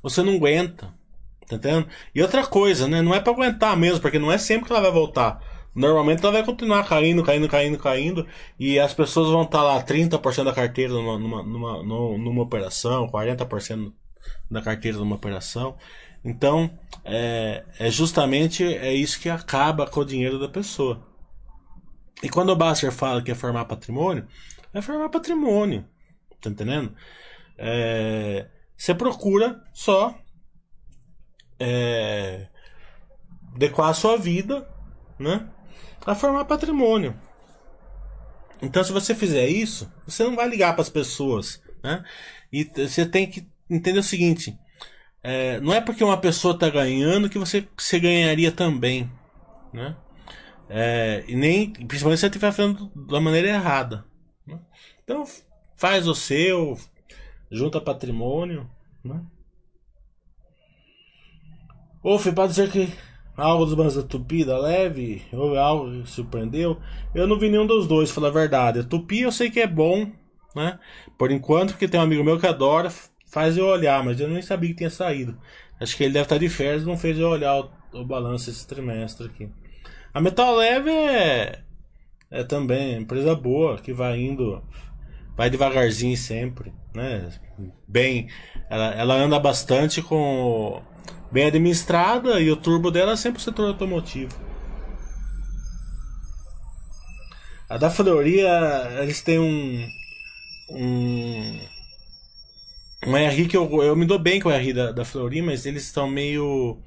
você 0.02 0.22
não 0.22 0.34
aguenta. 0.34 0.94
Tá 1.48 1.56
entendendo? 1.56 1.86
E 2.14 2.20
outra 2.22 2.44
coisa, 2.46 2.88
né? 2.88 3.00
Não 3.02 3.14
é 3.14 3.20
para 3.20 3.32
aguentar 3.32 3.76
mesmo, 3.76 4.00
porque 4.00 4.18
não 4.18 4.32
é 4.32 4.38
sempre 4.38 4.66
que 4.66 4.72
ela 4.72 4.82
vai 4.82 4.90
voltar. 4.90 5.40
Normalmente 5.74 6.22
ela 6.22 6.32
vai 6.32 6.44
continuar 6.44 6.84
caindo, 6.84 7.22
caindo, 7.22 7.48
caindo, 7.48 7.78
caindo. 7.78 8.26
E 8.58 8.80
as 8.80 8.92
pessoas 8.94 9.30
vão 9.30 9.42
estar 9.42 9.58
tá 9.58 9.64
lá 9.64 9.82
30% 9.82 10.44
da 10.44 10.52
carteira 10.52 10.92
numa, 10.92 11.18
numa, 11.18 11.42
numa, 11.42 12.18
numa 12.18 12.42
operação, 12.42 13.06
40% 13.08 13.92
da 14.50 14.60
carteira 14.60 14.98
numa 14.98 15.16
operação. 15.16 15.76
Então, 16.24 16.70
é, 17.04 17.62
é 17.78 17.90
justamente 17.90 18.64
é 18.64 18.92
isso 18.92 19.20
que 19.20 19.28
acaba 19.28 19.86
com 19.86 20.00
o 20.00 20.04
dinheiro 20.04 20.40
da 20.40 20.48
pessoa. 20.48 21.06
E 22.22 22.28
quando 22.28 22.50
o 22.50 22.56
Basser 22.56 22.90
fala 22.90 23.22
que 23.22 23.30
é 23.30 23.34
formar 23.34 23.66
patrimônio, 23.66 24.26
é 24.72 24.80
formar 24.80 25.10
patrimônio. 25.10 25.84
Tá 26.40 26.50
entendendo? 26.50 26.94
É, 27.58 28.48
você 28.76 28.94
procura 28.94 29.62
só 29.72 30.16
é, 31.58 32.48
adequar 33.54 33.90
a 33.90 33.94
sua 33.94 34.16
vida 34.16 34.68
né, 35.18 35.48
a 36.04 36.14
formar 36.14 36.44
patrimônio. 36.44 37.18
Então, 38.62 38.82
se 38.82 38.92
você 38.92 39.14
fizer 39.14 39.48
isso, 39.48 39.92
você 40.06 40.24
não 40.24 40.36
vai 40.36 40.48
ligar 40.48 40.72
para 40.72 40.82
as 40.82 40.88
pessoas. 40.88 41.62
Né? 41.82 42.02
E 42.52 42.64
você 42.64 43.04
tem 43.04 43.28
que 43.28 43.46
entender 43.68 43.98
o 43.98 44.02
seguinte: 44.02 44.58
é, 45.22 45.60
não 45.60 45.74
é 45.74 45.80
porque 45.80 46.04
uma 46.04 46.16
pessoa 46.16 46.54
está 46.54 46.70
ganhando 46.70 47.28
que 47.28 47.38
você, 47.38 47.66
você 47.76 47.98
ganharia 47.98 48.50
também. 48.50 49.10
Né? 49.72 49.96
É, 50.68 51.24
e 51.28 51.36
nem, 51.36 51.72
principalmente 51.72 52.18
se 52.18 52.20
você 52.22 52.26
estiver 52.26 52.52
fazendo 52.52 52.90
da 52.94 53.20
maneira 53.20 53.48
errada. 53.48 54.04
Né? 54.46 54.58
Então, 55.04 55.24
faz 55.76 56.08
o 56.08 56.14
seu, 56.14 56.78
junta 57.50 57.80
patrimônio, 57.80 58.68
né? 59.04 59.22
Ou 62.02 62.18
pode 62.18 62.52
dizer 62.52 62.70
que 62.70 62.92
Algo 63.36 63.66
dos 63.66 63.74
bandas 63.74 63.96
da 63.96 64.02
Tupi, 64.02 64.46
da 64.46 64.58
Leve? 64.58 65.22
Houve 65.30 65.58
algo 65.58 66.02
que 66.02 66.08
surpreendeu? 66.08 66.80
Eu 67.14 67.26
não 67.26 67.38
vi 67.38 67.50
nenhum 67.50 67.66
dos 67.66 67.86
dois, 67.86 68.10
falar 68.10 68.28
a 68.28 68.30
verdade. 68.30 68.78
A 68.78 68.82
Tupi 68.82 69.20
eu 69.20 69.30
sei 69.30 69.50
que 69.50 69.60
é 69.60 69.66
bom, 69.66 70.10
né? 70.54 70.78
Por 71.18 71.30
enquanto, 71.30 71.72
porque 71.72 71.86
tem 71.86 72.00
um 72.00 72.02
amigo 72.02 72.24
meu 72.24 72.40
que 72.40 72.46
adora, 72.46 72.90
faz 73.26 73.58
eu 73.58 73.66
olhar, 73.66 74.02
mas 74.02 74.18
eu 74.18 74.28
nem 74.28 74.40
sabia 74.40 74.70
que 74.70 74.76
tinha 74.76 74.88
saído. 74.88 75.38
Acho 75.78 75.94
que 75.94 76.04
ele 76.04 76.14
deve 76.14 76.24
estar 76.24 76.38
de 76.38 76.48
férias 76.48 76.84
e 76.84 76.86
não 76.86 76.96
fez 76.96 77.18
eu 77.18 77.28
olhar 77.28 77.60
o, 77.60 77.70
o 77.92 78.06
balanço 78.06 78.48
esse 78.48 78.66
trimestre 78.66 79.26
aqui. 79.26 79.50
A 80.14 80.20
Metal 80.20 80.54
Leve 80.54 80.90
é, 80.90 81.58
é 82.30 82.42
também 82.42 82.96
empresa 82.96 83.34
boa, 83.34 83.76
que 83.76 83.92
vai 83.92 84.18
indo, 84.18 84.62
vai 85.36 85.50
devagarzinho 85.50 86.16
sempre, 86.16 86.72
né? 86.94 87.30
Bem, 87.86 88.28
ela, 88.70 88.94
ela 88.94 89.14
anda 89.14 89.38
bastante 89.38 90.00
com 90.00 90.82
bem 91.30 91.46
administrada 91.46 92.40
e 92.40 92.50
o 92.50 92.56
turbo 92.56 92.90
dela 92.90 93.12
é 93.12 93.16
sempre 93.16 93.40
o 93.40 93.44
setor 93.44 93.68
automotivo. 93.68 94.34
A 97.68 97.76
da 97.76 97.90
Floria, 97.90 98.48
eles 99.02 99.20
têm 99.22 99.38
um 99.38 99.88
um 100.70 101.60
um 103.06 103.16
RI 103.16 103.46
que 103.46 103.56
eu, 103.56 103.82
eu 103.82 103.94
me 103.94 104.06
dou 104.06 104.18
bem 104.18 104.40
com 104.40 104.48
o 104.48 104.56
RI 104.56 104.72
da, 104.72 104.90
da 104.92 105.04
Flori, 105.04 105.42
mas 105.42 105.66
eles 105.66 105.84
estão 105.84 106.08
meio 106.08 106.80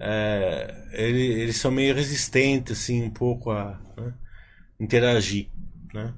é, 0.00 0.74
eles, 0.92 1.38
eles 1.38 1.56
são 1.56 1.70
meio 1.70 1.94
resistentes 1.94 2.80
assim 2.80 3.02
um 3.02 3.10
pouco 3.10 3.50
a 3.50 3.78
né, 3.96 4.14
interagir, 4.80 5.48
né? 5.92 6.14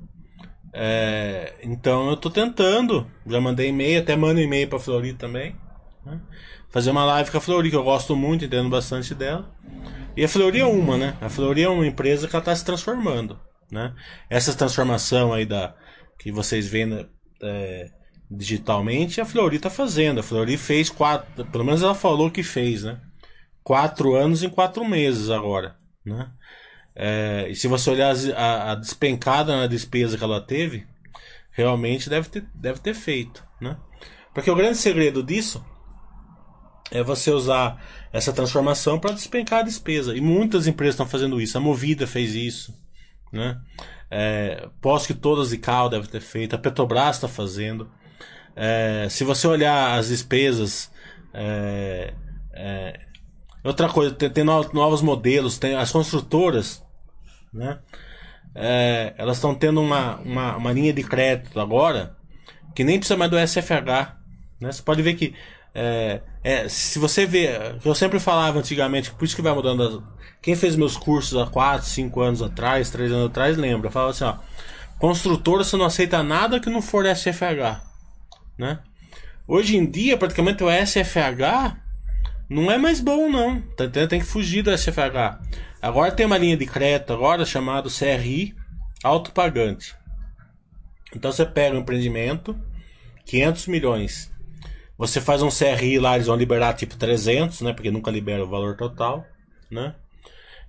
É, 0.76 1.54
então 1.62 2.10
eu 2.10 2.16
tô 2.16 2.28
tentando, 2.28 3.08
já 3.24 3.40
mandei 3.40 3.68
e-mail, 3.68 4.00
até 4.00 4.16
mando 4.16 4.40
e-mail 4.40 4.68
pra 4.68 4.80
Flori 4.80 5.14
também. 5.14 5.54
Né? 6.04 6.20
Fazer 6.68 6.90
uma 6.90 7.04
live 7.04 7.30
com 7.30 7.38
a 7.38 7.40
Flori, 7.40 7.70
que 7.70 7.76
eu 7.76 7.84
gosto 7.84 8.16
muito, 8.16 8.44
entendo 8.44 8.68
bastante 8.68 9.14
dela. 9.14 9.48
E 10.16 10.24
a 10.24 10.28
Flori 10.28 10.58
é 10.58 10.66
uma, 10.66 10.96
né? 10.96 11.16
A 11.20 11.28
Flori 11.28 11.62
é 11.62 11.68
uma 11.68 11.86
empresa 11.86 12.26
que 12.26 12.34
ela 12.34 12.44
tá 12.44 12.54
se 12.54 12.64
transformando, 12.64 13.38
né? 13.70 13.94
Essa 14.28 14.52
transformação 14.52 15.32
aí 15.32 15.46
da 15.46 15.76
que 16.18 16.32
vocês 16.32 16.66
veem 16.66 16.86
né, 16.86 17.06
é, 17.40 17.90
digitalmente, 18.28 19.20
a 19.20 19.24
Flori 19.24 19.60
tá 19.60 19.70
fazendo. 19.70 20.18
A 20.18 20.22
Flori 20.24 20.56
fez 20.56 20.90
quatro, 20.90 21.44
pelo 21.46 21.64
menos 21.64 21.82
ela 21.82 21.94
falou 21.94 22.30
que 22.30 22.42
fez, 22.42 22.82
né? 22.82 23.00
Quatro 23.62 24.14
anos 24.14 24.42
em 24.42 24.48
quatro 24.48 24.84
meses 24.84 25.30
agora, 25.30 25.76
né? 26.04 26.30
É, 26.96 27.46
e 27.48 27.56
se 27.56 27.66
você 27.66 27.90
olhar 27.90 28.14
a, 28.36 28.72
a, 28.72 28.74
despencada 28.74 29.56
na 29.56 29.66
despesa 29.66 30.16
que 30.16 30.22
ela 30.22 30.40
teve, 30.40 30.86
realmente 31.50 32.08
deve 32.08 32.28
ter, 32.28 32.44
deve 32.54 32.78
ter 32.78 32.94
feito, 32.94 33.44
né? 33.60 33.76
Porque 34.32 34.50
o 34.50 34.54
grande 34.54 34.76
segredo 34.76 35.22
disso 35.22 35.64
é 36.90 37.02
você 37.02 37.30
usar 37.30 37.82
essa 38.12 38.32
transformação 38.32 38.98
para 38.98 39.14
despencar 39.14 39.60
a 39.60 39.64
despesa. 39.64 40.16
E 40.16 40.20
muitas 40.20 40.66
empresas 40.66 40.94
estão 40.94 41.06
fazendo 41.06 41.40
isso. 41.40 41.56
A 41.56 41.60
Movida 41.60 42.06
fez 42.06 42.34
isso, 42.34 42.74
né? 43.32 43.60
É, 44.10 44.68
posso 44.80 45.06
que 45.06 45.14
todas 45.14 45.52
e 45.52 45.58
Cal 45.58 45.88
deve 45.88 46.06
ter 46.06 46.20
feito. 46.20 46.54
A 46.54 46.58
Petrobras 46.58 47.16
está 47.16 47.28
fazendo. 47.28 47.90
É, 48.54 49.08
se 49.10 49.24
você 49.24 49.46
olhar 49.48 49.98
as 49.98 50.08
despesas, 50.08 50.90
é, 51.32 52.14
é, 52.52 53.00
outra 53.64 53.88
coisa, 53.88 54.14
tem, 54.14 54.30
tem, 54.30 54.44
novos 54.44 55.02
modelos, 55.02 55.58
tem 55.58 55.74
as 55.74 55.90
construtoras, 55.90 56.83
né? 57.54 57.78
É, 58.54 59.14
elas 59.16 59.36
estão 59.36 59.54
tendo 59.54 59.80
uma, 59.80 60.16
uma, 60.16 60.56
uma, 60.56 60.72
linha 60.72 60.92
de 60.92 61.02
crédito 61.02 61.58
agora 61.58 62.16
que 62.74 62.84
nem 62.84 62.98
precisa 62.98 63.16
mais 63.16 63.30
do 63.30 63.38
SFH. 63.38 64.16
Né? 64.60 64.70
Você 64.70 64.82
pode 64.82 65.02
ver 65.02 65.14
que 65.14 65.34
é, 65.74 66.20
é, 66.42 66.68
se 66.68 66.98
você 66.98 67.26
vê, 67.26 67.48
eu 67.84 67.94
sempre 67.94 68.20
falava 68.20 68.58
antigamente, 68.58 69.10
por 69.10 69.24
isso 69.24 69.34
que 69.34 69.42
vai 69.42 69.52
mudando. 69.52 70.06
quem 70.40 70.54
fez 70.54 70.76
meus 70.76 70.96
cursos 70.96 71.40
há 71.40 71.46
4, 71.46 71.86
5 71.86 72.20
anos 72.20 72.42
atrás, 72.42 72.90
3 72.90 73.10
anos 73.10 73.26
atrás, 73.26 73.56
lembra. 73.56 73.90
Falava 73.90 74.12
assim: 74.12 74.24
ó, 74.24 74.36
construtora 74.98 75.64
você 75.64 75.76
não 75.76 75.86
aceita 75.86 76.22
nada 76.22 76.60
que 76.60 76.70
não 76.70 76.82
for 76.82 77.04
SFH. 77.06 77.82
Né? 78.56 78.78
Hoje 79.48 79.76
em 79.76 79.84
dia, 79.84 80.16
praticamente 80.16 80.62
o 80.62 80.68
SFH 80.70 81.83
não 82.48 82.70
é 82.70 82.78
mais 82.78 83.00
bom, 83.00 83.30
não. 83.30 83.60
Tem, 83.60 84.08
tem 84.08 84.20
que 84.20 84.26
fugir 84.26 84.62
do 84.62 84.76
SFH. 84.76 85.40
Agora 85.80 86.12
tem 86.12 86.26
uma 86.26 86.38
linha 86.38 86.56
de 86.56 86.66
crédito 86.66 87.12
agora 87.12 87.44
chamado 87.44 87.90
CRI 87.90 88.54
autopagante. 89.02 89.94
Então 91.14 91.30
você 91.30 91.44
pega 91.44 91.76
um 91.76 91.80
empreendimento, 91.80 92.58
500 93.26 93.66
milhões. 93.66 94.32
Você 94.96 95.20
faz 95.20 95.42
um 95.42 95.48
CRI 95.48 95.98
lá, 95.98 96.14
eles 96.14 96.26
vão 96.26 96.36
liberar 96.36 96.74
tipo 96.74 96.96
300, 96.96 97.60
né? 97.62 97.72
Porque 97.72 97.90
nunca 97.90 98.10
libera 98.10 98.44
o 98.44 98.48
valor 98.48 98.76
total, 98.76 99.24
né? 99.70 99.94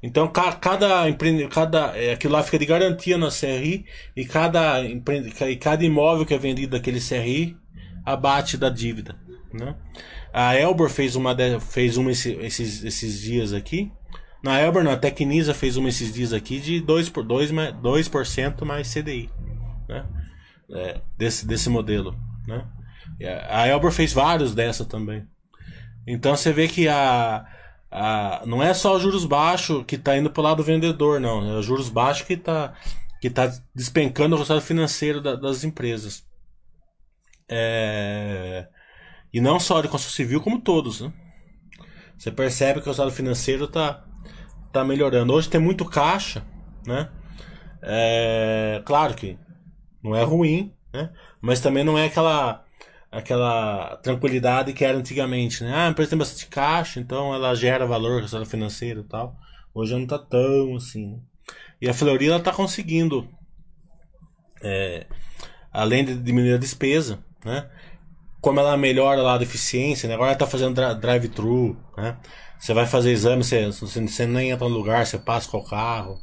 Então 0.01 0.27
cada 0.27 1.09
empreendimento, 1.09 1.53
cada 1.53 1.97
é, 1.97 2.13
aquilo 2.13 2.33
lá 2.33 2.43
fica 2.43 2.59
de 2.59 2.65
garantia 2.65 3.17
na 3.17 3.29
CRI 3.29 3.85
e 4.15 4.25
cada 4.25 4.81
e 4.81 5.55
cada 5.55 5.83
imóvel 5.83 6.25
que 6.25 6.33
é 6.33 6.37
vendido 6.37 6.77
daquele 6.77 6.99
CRI 6.99 7.57
abate 8.05 8.57
da 8.57 8.69
dívida, 8.69 9.15
né? 9.53 9.75
A 10.37 10.53
Elbor 10.53 10.89
fez 10.89 11.15
uma 11.15 11.33
fez 11.61 11.95
uma 11.95 12.11
esses, 12.11 12.83
esses 12.83 13.21
dias 13.21 13.53
aqui. 13.53 13.89
Na 14.43 14.59
Elbor, 14.59 14.83
na 14.83 14.97
Tecnisa 14.97 15.53
fez 15.53 15.77
uma 15.77 15.87
esses 15.87 16.13
dias 16.13 16.33
aqui 16.33 16.59
de 16.59 16.81
2 16.81 17.07
por 17.07 17.23
2 17.23 17.51
mais 17.51 17.73
2% 17.75 18.65
mais 18.65 18.93
CDI, 18.93 19.29
né? 19.87 20.05
É, 20.69 20.99
desse 21.17 21.47
desse 21.47 21.69
modelo, 21.69 22.13
né? 22.45 22.67
A 23.49 23.65
Elbor 23.65 23.93
fez 23.93 24.11
vários 24.11 24.53
dessa 24.53 24.83
também. 24.83 25.25
Então 26.05 26.35
você 26.35 26.51
vê 26.51 26.67
que 26.67 26.89
a, 26.89 27.45
a 27.89 28.43
não 28.45 28.61
é 28.61 28.73
só 28.73 28.99
juros 28.99 29.23
baixos 29.23 29.85
que 29.87 29.95
está 29.95 30.17
indo 30.17 30.29
para 30.29 30.41
o 30.41 30.43
lado 30.43 30.57
do 30.57 30.63
vendedor, 30.63 31.17
não. 31.17 31.57
É 31.57 31.61
juros 31.61 31.87
baixos 31.87 32.27
que 32.27 32.33
está 32.33 32.73
que 33.21 33.29
tá 33.29 33.49
despencando 33.73 34.35
o 34.35 34.37
resultado 34.37 34.61
financeiro 34.65 35.21
da, 35.21 35.33
das 35.37 35.63
empresas. 35.63 36.25
É... 37.47 38.67
E 39.35 39.41
não 39.41 39.59
só 39.59 39.81
de 39.81 39.89
construção 39.89 40.15
civil, 40.15 40.39
como 40.39 40.61
todos. 40.61 41.01
Né? 41.01 41.11
Você 42.17 42.31
percebe 42.31 42.79
que 42.79 42.87
o 42.87 42.89
resultado 42.89 43.13
financeiro 43.13 43.65
está 43.65 44.01
tá 44.71 44.81
melhorando. 44.81 45.33
Hoje 45.33 45.49
tem 45.49 45.59
muito 45.59 45.83
caixa, 45.83 46.41
né? 46.87 47.09
É... 47.81 48.81
Claro 48.85 49.13
que 49.13 49.37
não 50.01 50.15
é 50.15 50.23
ruim, 50.23 50.73
né? 50.93 51.11
Mas 51.41 51.59
também 51.59 51.83
não 51.83 51.97
é 51.97 52.05
aquela 52.05 52.63
aquela 53.11 53.97
tranquilidade 53.97 54.71
que 54.71 54.85
era 54.85 54.97
antigamente, 54.97 55.65
né? 55.65 55.73
Ah, 55.75 55.87
a 55.87 55.89
empresa 55.89 56.11
tem 56.11 56.19
bastante 56.19 56.47
caixa, 56.47 57.01
então 57.01 57.33
ela 57.33 57.53
gera 57.53 57.85
valor, 57.85 58.21
resultado 58.21 58.49
financeiro 58.49 59.01
e 59.01 59.03
tal. 59.03 59.35
Hoje 59.73 59.93
não 59.95 60.07
tá 60.07 60.17
tão 60.17 60.77
assim. 60.77 61.11
Né? 61.11 61.19
E 61.81 61.89
a 61.89 61.93
Fleury 61.93 62.29
ela 62.29 62.39
tá 62.39 62.53
conseguindo, 62.53 63.27
é, 64.63 65.05
além 65.73 66.05
de 66.05 66.15
diminuir 66.15 66.53
a 66.53 66.57
despesa, 66.57 67.19
né? 67.43 67.69
Como 68.45 68.59
ela 68.59 68.77
melhora 68.77 69.23
lá 69.23 69.39
a 69.39 69.41
eficiência, 69.41 70.07
né? 70.07 70.13
agora 70.13 70.29
ela 70.29 70.37
tá 70.37 70.45
fazendo 70.45 70.75
drive-thru, 70.99 71.75
né? 71.97 72.15
Você 72.59 72.75
vai 72.75 72.85
fazer 72.85 73.11
exame, 73.11 73.43
você, 73.43 73.71
você 73.71 74.27
nem 74.27 74.51
entra 74.51 74.69
no 74.69 74.75
lugar, 74.75 75.03
você 75.03 75.17
passa 75.17 75.49
com 75.49 75.57
o 75.57 75.65
carro, 75.67 76.19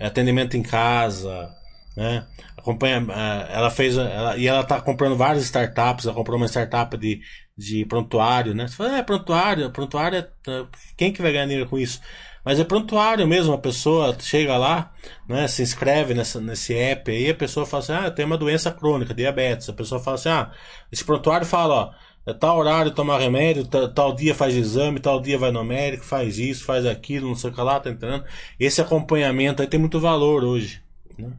é 0.00 0.06
atendimento 0.06 0.56
em 0.56 0.62
casa, 0.62 1.54
né? 1.94 2.26
Acompanha, 2.56 3.06
é, 3.10 3.54
ela 3.54 3.70
fez, 3.70 3.98
ela, 3.98 4.34
e 4.38 4.48
ela 4.48 4.64
tá 4.64 4.80
comprando 4.80 5.14
várias 5.14 5.44
startups, 5.44 6.06
ela 6.06 6.14
comprou 6.14 6.38
uma 6.38 6.48
startup 6.48 6.96
de, 6.96 7.20
de 7.54 7.84
prontuário, 7.84 8.54
né? 8.54 8.66
Você 8.66 8.74
fala, 8.74 8.96
é 8.96 9.02
prontuário, 9.02 9.70
prontuário, 9.70 10.26
é, 10.48 10.66
quem 10.96 11.12
que 11.12 11.20
vai 11.20 11.32
ganhar 11.32 11.44
dinheiro 11.44 11.68
com 11.68 11.78
isso? 11.78 12.00
Mas 12.48 12.58
é 12.58 12.64
prontuário 12.64 13.28
mesmo, 13.28 13.52
a 13.52 13.58
pessoa 13.58 14.16
chega 14.18 14.56
lá, 14.56 14.90
né, 15.28 15.46
se 15.46 15.60
inscreve 15.60 16.14
nessa, 16.14 16.40
nesse 16.40 16.72
app 16.74 17.10
aí, 17.10 17.28
a 17.28 17.34
pessoa 17.34 17.66
fala 17.66 17.82
assim, 17.82 17.92
ah, 17.92 18.04
eu 18.06 18.10
tenho 18.10 18.26
uma 18.26 18.38
doença 18.38 18.72
crônica, 18.72 19.12
diabetes. 19.12 19.68
A 19.68 19.72
pessoa 19.74 20.00
fala 20.00 20.14
assim, 20.14 20.30
ah, 20.30 20.50
esse 20.90 21.04
prontuário 21.04 21.46
fala, 21.46 21.74
ó, 21.74 21.90
é 22.24 22.32
tal 22.32 22.56
horário 22.56 22.90
tomar 22.90 23.18
remédio, 23.18 23.66
tal 23.66 24.14
dia 24.14 24.34
faz 24.34 24.54
exame, 24.54 24.98
tal 24.98 25.20
dia 25.20 25.36
vai 25.36 25.50
no 25.50 25.62
médico, 25.62 26.06
faz 26.06 26.38
isso, 26.38 26.64
faz 26.64 26.86
aquilo, 26.86 27.28
não 27.28 27.34
sei 27.34 27.50
o 27.50 27.52
que 27.52 27.60
lá, 27.60 27.78
tá 27.80 27.90
entendendo? 27.90 28.24
Esse 28.58 28.80
acompanhamento 28.80 29.60
aí 29.60 29.68
tem 29.68 29.78
muito 29.78 30.00
valor 30.00 30.42
hoje, 30.42 30.82
né? 31.18 31.30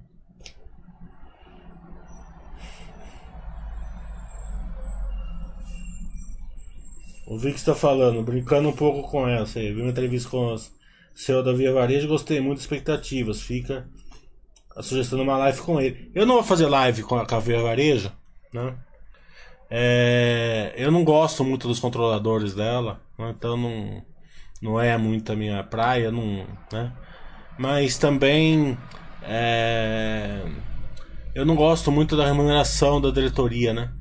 O 7.26 7.36
Vic 7.36 7.56
está 7.56 7.74
falando, 7.74 8.22
brincando 8.22 8.70
um 8.70 8.74
pouco 8.74 9.10
com 9.10 9.28
essa 9.28 9.58
aí. 9.58 9.74
Vi 9.74 9.82
uma 9.82 9.90
entrevista 9.90 10.30
com 10.30 10.54
o 10.54 10.79
CEO 11.20 11.44
da 11.44 11.52
Via 11.52 11.74
Varejo 11.74 12.08
gostei 12.08 12.40
muito 12.40 12.60
das 12.60 12.64
expectativas. 12.64 13.42
Fica 13.42 13.86
a 14.74 14.82
sugestão 14.82 15.20
de 15.20 15.26
uma 15.26 15.38
live 15.38 15.60
com 15.60 15.82
ele. 15.82 16.10
Eu 16.16 16.26
não 16.26 16.36
vou 16.36 16.44
fazer 16.44 16.66
live 16.68 17.04
com 17.04 17.16
a, 17.16 17.26
com 17.26 17.36
a 17.36 17.40
Via 17.40 17.62
Varejo, 17.62 18.10
né? 18.54 18.74
É, 19.70 20.74
eu 20.78 20.90
não 20.90 21.04
gosto 21.04 21.44
muito 21.44 21.68
dos 21.68 21.78
controladores 21.78 22.56
dela, 22.56 23.02
né? 23.18 23.36
então 23.38 23.58
não, 23.58 24.02
não 24.62 24.82
é 24.82 24.98
muito 24.98 25.32
a 25.32 25.36
minha 25.36 25.62
praia, 25.62 26.10
não, 26.10 26.48
né? 26.72 26.94
Mas 27.58 27.98
também 27.98 28.78
é, 29.22 30.42
eu 31.36 31.46
não 31.46 31.56
gosto 31.56 31.92
muito 31.92 32.16
da 32.16 32.26
remuneração 32.26 33.02
da 33.02 33.12
diretoria, 33.12 33.74
né? 33.74 33.92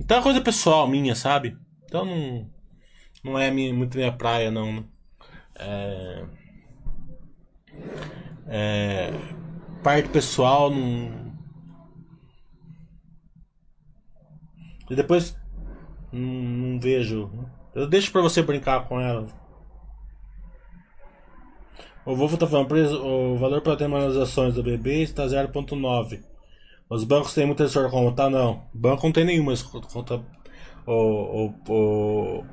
Então 0.00 0.18
é 0.18 0.22
coisa 0.22 0.40
pessoal 0.40 0.88
minha, 0.88 1.14
sabe? 1.14 1.56
Então 1.84 2.04
não, 2.04 2.50
não 3.22 3.38
é 3.38 3.48
minha, 3.48 3.72
muito 3.72 3.96
minha 3.96 4.12
praia, 4.12 4.50
não. 4.50 4.72
Né? 4.72 4.84
É, 5.58 6.24
é, 8.46 9.10
parte 9.82 10.08
pessoal 10.08 10.70
não. 10.70 11.26
E 14.88 14.94
depois 14.94 15.36
não, 16.12 16.20
não 16.20 16.80
vejo. 16.80 17.30
Eu 17.74 17.86
deixo 17.86 18.12
pra 18.12 18.22
você 18.22 18.42
brincar 18.42 18.86
com 18.86 19.00
ela. 19.00 19.26
O 22.04 22.14
Volvo 22.14 22.34
está 22.34 22.46
falando, 22.46 22.72
o 23.04 23.36
valor 23.36 23.60
patrimonial 23.62 24.08
das 24.08 24.18
ações 24.18 24.54
do 24.54 24.62
BB 24.62 25.02
está 25.02 25.26
0,9. 25.26 26.22
Os 26.88 27.02
bancos 27.02 27.34
têm 27.34 27.46
muita 27.46 27.64
história 27.64 27.90
como 27.90 28.12
tá? 28.14 28.30
Não. 28.30 28.62
Banco 28.72 29.04
não 29.06 29.12
tem 29.12 29.24
nenhuma. 29.24 29.52
Conta, 29.92 30.24
o, 30.86 30.92
o, 30.92 31.54
o, 31.68 32.44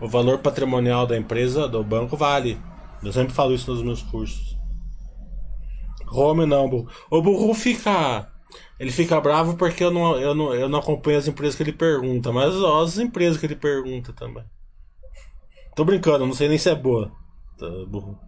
o 0.00 0.08
valor 0.08 0.38
patrimonial 0.38 1.06
da 1.06 1.16
empresa, 1.16 1.68
do 1.68 1.82
banco, 1.82 2.16
vale. 2.16 2.60
Eu 3.02 3.12
sempre 3.12 3.34
falo 3.34 3.54
isso 3.54 3.72
nos 3.72 3.82
meus 3.82 4.02
cursos. 4.02 4.56
Home 6.10 6.46
não, 6.46 6.68
burro. 6.68 6.88
O 7.10 7.22
burro 7.22 7.54
fica. 7.54 8.30
Ele 8.78 8.90
fica 8.90 9.20
bravo 9.20 9.56
porque 9.56 9.84
eu 9.84 9.90
não, 9.90 10.16
eu, 10.16 10.34
não, 10.34 10.54
eu 10.54 10.68
não 10.68 10.78
acompanho 10.78 11.18
as 11.18 11.28
empresas 11.28 11.56
que 11.56 11.62
ele 11.62 11.72
pergunta, 11.72 12.32
mas 12.32 12.54
as 12.54 12.98
empresas 12.98 13.38
que 13.38 13.46
ele 13.46 13.56
pergunta 13.56 14.12
também. 14.12 14.44
Tô 15.74 15.84
brincando, 15.84 16.26
não 16.26 16.34
sei 16.34 16.48
nem 16.48 16.58
se 16.58 16.70
é 16.70 16.74
boa. 16.74 17.12
Tá, 17.58 17.66
burro. 17.86 18.18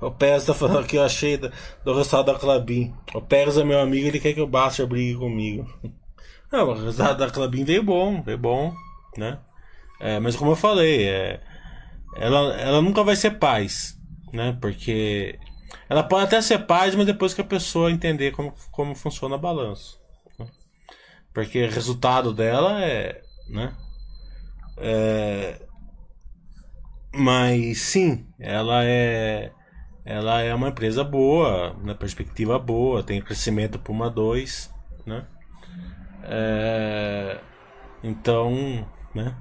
O 0.00 0.10
Pérez 0.10 0.44
tá 0.44 0.52
falando 0.52 0.86
que 0.86 0.96
eu 0.96 1.02
achei 1.02 1.36
do, 1.36 1.50
do 1.84 1.94
resultado 1.94 2.26
da 2.26 2.38
Clabin. 2.38 2.94
O 3.14 3.22
Pérez 3.22 3.56
é 3.56 3.64
meu 3.64 3.80
amigo, 3.80 4.06
ele 4.06 4.20
quer 4.20 4.34
que 4.34 4.40
o 4.40 4.46
Baster 4.46 4.86
brigue 4.86 5.18
comigo. 5.18 5.66
Não, 6.54 6.68
o 6.68 6.74
resultado 6.74 7.18
da 7.18 7.28
Clabin 7.28 7.64
veio 7.64 7.82
bom, 7.82 8.22
veio 8.22 8.38
bom, 8.38 8.72
né? 9.18 9.40
É, 10.00 10.20
mas 10.20 10.36
como 10.36 10.52
eu 10.52 10.56
falei, 10.56 11.08
é, 11.08 11.40
ela, 12.16 12.54
ela 12.54 12.80
nunca 12.80 13.02
vai 13.02 13.16
ser 13.16 13.32
paz, 13.40 14.00
né? 14.32 14.56
Porque 14.60 15.36
ela 15.88 16.04
pode 16.04 16.26
até 16.26 16.40
ser 16.40 16.60
paz, 16.60 16.94
mas 16.94 17.06
depois 17.06 17.34
que 17.34 17.40
a 17.40 17.44
pessoa 17.44 17.90
entender 17.90 18.30
como, 18.30 18.54
como 18.70 18.94
funciona 18.94 19.34
a 19.34 19.38
balança. 19.38 19.96
Né? 20.38 20.46
Porque 21.32 21.64
o 21.64 21.70
resultado 21.72 22.32
dela 22.32 22.80
é, 22.84 23.20
né? 23.48 23.74
É, 24.76 25.60
mas 27.12 27.78
sim, 27.80 28.28
ela 28.38 28.84
é 28.84 29.50
ela 30.04 30.40
é 30.40 30.54
uma 30.54 30.68
empresa 30.68 31.02
boa, 31.02 31.76
na 31.82 31.96
perspectiva 31.96 32.60
boa, 32.60 33.02
tem 33.02 33.20
crescimento 33.20 33.76
para 33.76 33.90
uma 33.90 34.08
2, 34.08 34.70
né? 35.04 35.26
É, 36.26 37.38
então, 38.02 38.86
né? 39.14 39.36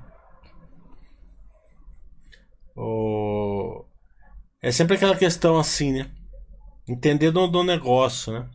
O, 2.76 3.86
é 4.62 4.72
sempre 4.72 4.96
aquela 4.96 5.16
questão 5.16 5.58
assim, 5.58 5.94
né? 5.94 6.12
Entender 6.88 7.32
do, 7.32 7.48
do 7.48 7.64
negócio, 7.64 8.34
né? 8.34 8.50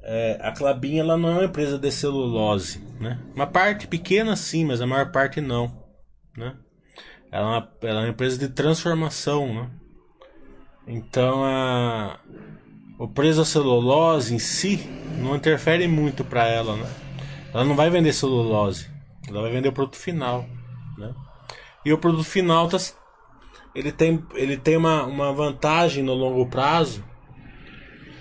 É, 0.00 0.38
a 0.40 0.52
Clabin 0.52 0.98
ela 0.98 1.16
não 1.16 1.28
é 1.30 1.32
uma 1.32 1.44
empresa 1.44 1.78
de 1.78 1.90
celulose, 1.90 2.78
né? 3.00 3.20
Uma 3.34 3.46
parte 3.46 3.86
pequena 3.86 4.36
sim, 4.36 4.64
mas 4.64 4.80
a 4.80 4.86
maior 4.86 5.10
parte 5.10 5.40
não, 5.40 5.84
né? 6.36 6.56
Ela 7.30 7.44
é 7.44 7.58
uma, 7.58 7.72
ela 7.82 8.00
é 8.00 8.04
uma 8.04 8.10
empresa 8.10 8.38
de 8.38 8.48
transformação, 8.48 9.52
né? 9.52 9.70
Então 10.86 11.44
a, 11.44 12.20
o 12.98 13.08
preço 13.08 13.38
da 13.38 13.44
celulose 13.44 14.34
em 14.34 14.38
si 14.38 14.88
não 15.18 15.36
interfere 15.36 15.86
muito 15.86 16.24
para 16.24 16.46
ela, 16.46 16.76
né? 16.76 16.90
Ela 17.52 17.64
não 17.64 17.76
vai 17.76 17.90
vender 17.90 18.12
celulose, 18.12 18.88
ela 19.28 19.42
vai 19.42 19.50
vender 19.50 19.68
o 19.68 19.72
produto 19.72 19.96
final, 19.96 20.46
né? 20.96 21.14
E 21.84 21.92
o 21.92 21.98
produto 21.98 22.24
final 22.24 22.68
tá, 22.68 22.78
ele 23.74 23.92
tem, 23.92 24.24
ele 24.34 24.56
tem 24.56 24.76
uma, 24.76 25.04
uma 25.04 25.32
vantagem 25.32 26.02
no 26.02 26.14
longo 26.14 26.46
prazo 26.46 27.04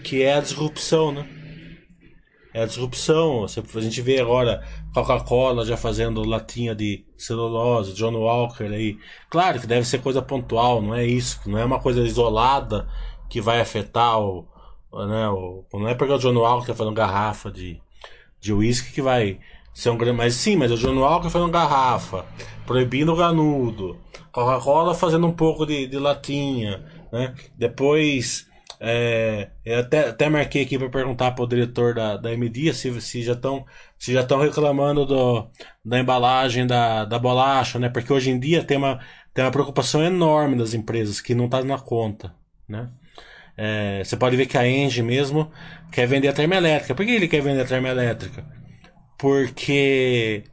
que 0.04 0.24
é 0.24 0.36
a 0.36 0.42
disrupção, 0.42 1.12
né? 1.12 1.28
É 2.54 2.64
a 2.64 2.66
disrupção. 2.66 3.46
A 3.46 3.82
gente 3.82 4.02
vê 4.02 4.20
agora 4.20 4.64
Coca-Cola 4.94 5.66
já 5.66 5.78
fazendo 5.78 6.24
latinha 6.24 6.74
de 6.74 7.06
celulose, 7.18 7.94
John 7.94 8.16
Walker 8.16 8.64
aí. 8.64 8.98
Claro 9.30 9.60
que 9.60 9.68
deve 9.68 9.86
ser 9.86 10.02
coisa 10.02 10.22
pontual, 10.22 10.82
não 10.82 10.96
é 10.96 11.06
isso, 11.06 11.40
não 11.46 11.60
é 11.60 11.66
uma 11.66 11.80
coisa 11.80 12.02
isolada 12.02 12.88
que 13.30 13.42
vai 13.42 13.60
afetar 13.60 14.20
o. 14.20 14.48
Né, 14.92 15.30
o 15.30 15.66
não 15.74 15.88
é 15.88 15.96
porque 15.96 16.14
o 16.14 16.18
John 16.18 16.36
Walker 16.36 16.68
tá 16.68 16.74
fazendo 16.74 16.96
garrafa 16.96 17.52
de, 17.52 17.80
de 18.40 18.54
uísque 18.54 18.94
que 18.94 19.02
vai 19.02 19.40
ser 19.74 19.90
um 19.90 19.98
grande. 19.98 20.18
Mas 20.18 20.34
sim, 20.36 20.56
mas 20.56 20.72
o 20.72 20.78
John 20.78 20.98
Walker 20.98 21.30
fazendo 21.30 21.52
garrafa, 21.52 22.26
proibindo 22.66 23.14
o 23.14 23.16
ganudo, 23.16 23.98
Coca-Cola 24.32 24.96
fazendo 24.96 25.28
um 25.28 25.34
pouco 25.34 25.66
de, 25.66 25.88
de 25.88 26.00
latinha, 26.00 26.86
né? 27.12 27.36
Depois 27.56 28.48
é, 28.80 29.50
eu 29.66 29.80
até, 29.80 30.10
até 30.10 30.30
marquei 30.30 30.64
aqui 30.64 30.78
para 30.78 30.90
perguntar 30.90 31.32
para 31.32 31.44
o 31.44 31.48
diretor 31.48 31.96
da, 31.96 32.16
da 32.18 32.32
MD 32.34 32.74
se, 32.74 33.02
se 33.02 33.24
já 33.24 33.34
estão 33.34 33.66
se 33.98 34.14
já 34.14 34.22
estão 34.22 34.40
reclamando 34.40 35.06
do, 35.06 35.48
da 35.84 36.00
embalagem 36.00 36.68
da, 36.68 37.04
da 37.06 37.18
bolacha, 37.18 37.80
né? 37.80 37.90
Porque 37.90 38.14
hoje 38.14 38.30
em 38.30 38.40
dia 38.40 38.64
tem 38.64 38.78
uma, 38.78 39.00
tem 39.34 39.44
uma 39.44 39.52
preocupação 39.52 40.04
enorme 40.04 40.56
das 40.58 40.74
empresas 40.74 41.20
que 41.20 41.34
não 41.34 41.46
está 41.46 41.64
na 41.64 41.80
conta, 41.80 42.34
né? 42.68 42.90
É, 43.58 44.04
você 44.04 44.16
pode 44.16 44.38
ver 44.38 44.46
que 44.46 44.58
a 44.58 44.68
Engie 44.68 45.02
mesmo 45.02 45.52
quer 45.92 46.08
vender 46.08 46.28
a 46.28 46.34
termoelétrica. 46.34 46.94
Por 46.94 47.06
que 47.06 47.12
ele 47.12 47.28
quer 47.28 47.42
vender 47.42 47.62
a 47.62 47.66
termoelétrica? 47.66 48.46
Porque 49.18 50.44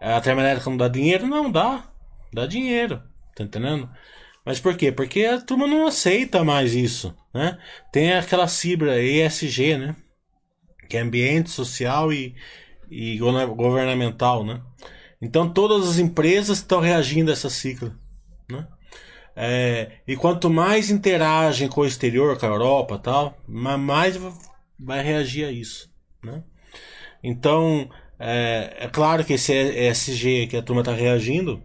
a 0.00 0.20
termoelétrica 0.20 0.68
não 0.68 0.76
dá 0.76 0.88
dinheiro? 0.88 1.26
Não, 1.26 1.50
dá. 1.50 1.84
Dá 2.32 2.46
dinheiro. 2.46 3.00
Tá 3.34 3.44
entendendo? 3.44 3.88
Mas 4.44 4.58
por 4.58 4.76
quê? 4.76 4.90
Porque 4.90 5.24
a 5.24 5.40
turma 5.40 5.66
não 5.66 5.86
aceita 5.86 6.42
mais 6.42 6.74
isso, 6.74 7.14
né? 7.32 7.58
Tem 7.92 8.14
aquela 8.14 8.48
cibra 8.48 9.00
ESG, 9.00 9.76
né? 9.76 9.96
Que 10.88 10.96
é 10.96 11.00
ambiente, 11.00 11.50
social 11.50 12.12
e, 12.12 12.34
e 12.90 13.18
governamental, 13.18 14.44
né? 14.44 14.60
Então 15.20 15.52
todas 15.52 15.88
as 15.88 15.98
empresas 15.98 16.58
estão 16.58 16.80
reagindo 16.80 17.30
a 17.30 17.34
essa 17.34 17.50
ciclo, 17.50 17.94
né? 18.50 18.66
É, 19.40 19.92
e 20.04 20.16
quanto 20.16 20.50
mais 20.50 20.90
interagem 20.90 21.68
com 21.68 21.82
o 21.82 21.86
exterior, 21.86 22.36
com 22.36 22.44
a 22.44 22.48
Europa 22.48 22.98
tal, 22.98 23.38
mais 23.46 24.18
vai 24.76 25.00
reagir 25.00 25.44
a 25.44 25.52
isso, 25.52 25.88
né? 26.24 26.42
Então, 27.22 27.88
é, 28.18 28.78
é 28.80 28.88
claro 28.88 29.24
que 29.24 29.34
esse 29.34 29.52
ESG 29.52 30.48
que 30.48 30.56
a 30.56 30.62
turma 30.62 30.80
está 30.80 30.92
reagindo 30.92 31.62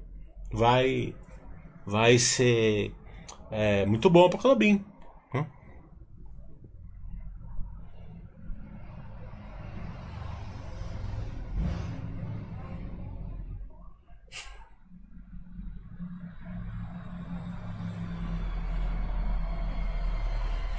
vai 0.51 1.15
vai 1.83 2.19
ser 2.19 2.91
é, 3.49 3.87
muito 3.87 4.07
bom 4.07 4.29
para 4.29 4.37
o 4.37 4.41
Clabin. 4.41 4.85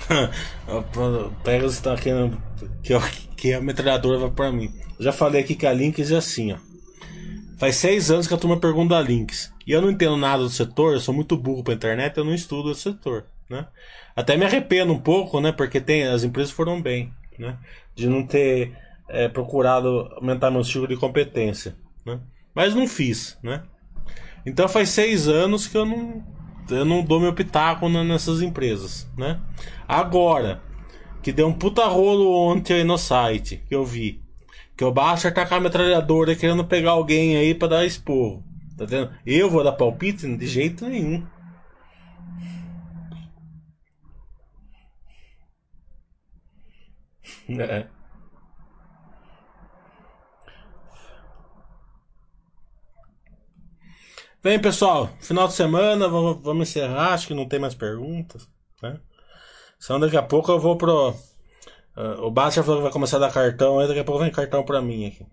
Pegasus 1.42 1.74
está 1.74 1.96
querendo 1.96 2.40
que, 2.82 2.94
que 3.36 3.52
a 3.52 3.60
metralhadora 3.60 4.18
vai 4.18 4.30
para 4.30 4.52
mim. 4.52 4.72
Já 4.98 5.12
falei 5.12 5.42
aqui 5.42 5.54
que 5.54 5.66
a 5.66 5.72
Lynx 5.72 6.10
é 6.10 6.16
assim, 6.16 6.52
ó. 6.52 6.56
Faz 7.58 7.76
seis 7.76 8.10
anos 8.10 8.26
que 8.26 8.34
a 8.34 8.38
turma 8.38 8.58
pergunta 8.58 8.94
da 8.94 9.00
Lynx. 9.00 9.52
E 9.66 9.72
eu 9.72 9.80
não 9.80 9.90
entendo 9.90 10.16
nada 10.16 10.42
do 10.42 10.50
setor, 10.50 10.94
eu 10.94 11.00
sou 11.00 11.14
muito 11.14 11.36
burro 11.36 11.62
pra 11.62 11.74
internet, 11.74 12.16
eu 12.16 12.24
não 12.24 12.34
estudo 12.34 12.70
o 12.70 12.74
setor, 12.74 13.26
né? 13.48 13.66
Até 14.14 14.36
me 14.36 14.44
arrependo 14.44 14.92
um 14.92 14.98
pouco, 14.98 15.40
né? 15.40 15.52
Porque 15.52 15.80
tem, 15.80 16.04
as 16.04 16.24
empresas 16.24 16.52
foram 16.52 16.80
bem, 16.80 17.12
né? 17.38 17.56
De 17.94 18.08
não 18.08 18.26
ter 18.26 18.76
é, 19.08 19.28
procurado 19.28 20.10
aumentar 20.16 20.50
meu 20.50 20.64
ciclo 20.64 20.88
de 20.88 20.96
competência, 20.96 21.76
né? 22.04 22.20
Mas 22.54 22.74
não 22.74 22.86
fiz, 22.86 23.38
né? 23.42 23.62
Então 24.44 24.68
faz 24.68 24.90
seis 24.90 25.26
anos 25.26 25.66
que 25.66 25.76
eu 25.76 25.86
não, 25.86 26.22
eu 26.70 26.84
não 26.84 27.02
dou 27.02 27.20
meu 27.20 27.32
pitaco 27.32 27.88
nessas 27.88 28.42
empresas, 28.42 29.08
né? 29.16 29.40
Agora, 29.86 30.62
que 31.22 31.32
deu 31.32 31.46
um 31.48 31.52
puta 31.52 31.86
rolo 31.86 32.30
ontem 32.32 32.74
aí 32.74 32.84
no 32.84 32.98
site, 32.98 33.62
que 33.68 33.74
eu 33.74 33.84
vi. 33.84 34.22
Que 34.76 34.84
o 34.84 34.92
Basta 34.92 35.30
tá 35.30 35.46
com 35.46 35.54
a 35.54 35.60
metralhadora 35.60 36.34
querendo 36.34 36.64
pegar 36.64 36.92
alguém 36.92 37.36
aí 37.36 37.54
para 37.54 37.68
dar 37.68 37.86
esporro. 37.86 38.42
Tá 38.76 38.84
vendo? 38.84 39.10
Eu 39.24 39.48
vou 39.48 39.62
dar 39.62 39.72
palpite? 39.72 40.36
De 40.36 40.46
jeito 40.46 40.86
nenhum. 40.86 41.24
É. 47.48 47.93
Bem, 54.44 54.60
pessoal, 54.60 55.08
final 55.20 55.48
de 55.48 55.54
semana, 55.54 56.06
vamos, 56.06 56.42
vamos 56.42 56.68
encerrar. 56.68 57.14
Acho 57.14 57.28
que 57.28 57.32
não 57.32 57.48
tem 57.48 57.58
mais 57.58 57.74
perguntas. 57.74 58.46
Né? 58.82 59.00
Daqui 59.98 60.18
a 60.18 60.22
pouco 60.22 60.52
eu 60.52 60.60
vou 60.60 60.76
pro. 60.76 61.12
Uh, 61.96 62.20
o 62.20 62.30
Basta 62.30 62.62
falou 62.62 62.80
que 62.80 62.82
vai 62.82 62.92
começar 62.92 63.16
a 63.16 63.20
dar 63.20 63.32
cartão, 63.32 63.78
aí 63.78 63.88
daqui 63.88 64.00
a 64.00 64.04
pouco 64.04 64.20
vem 64.20 64.30
cartão 64.30 64.62
pra 64.62 64.82
mim 64.82 65.06
aqui. 65.06 65.24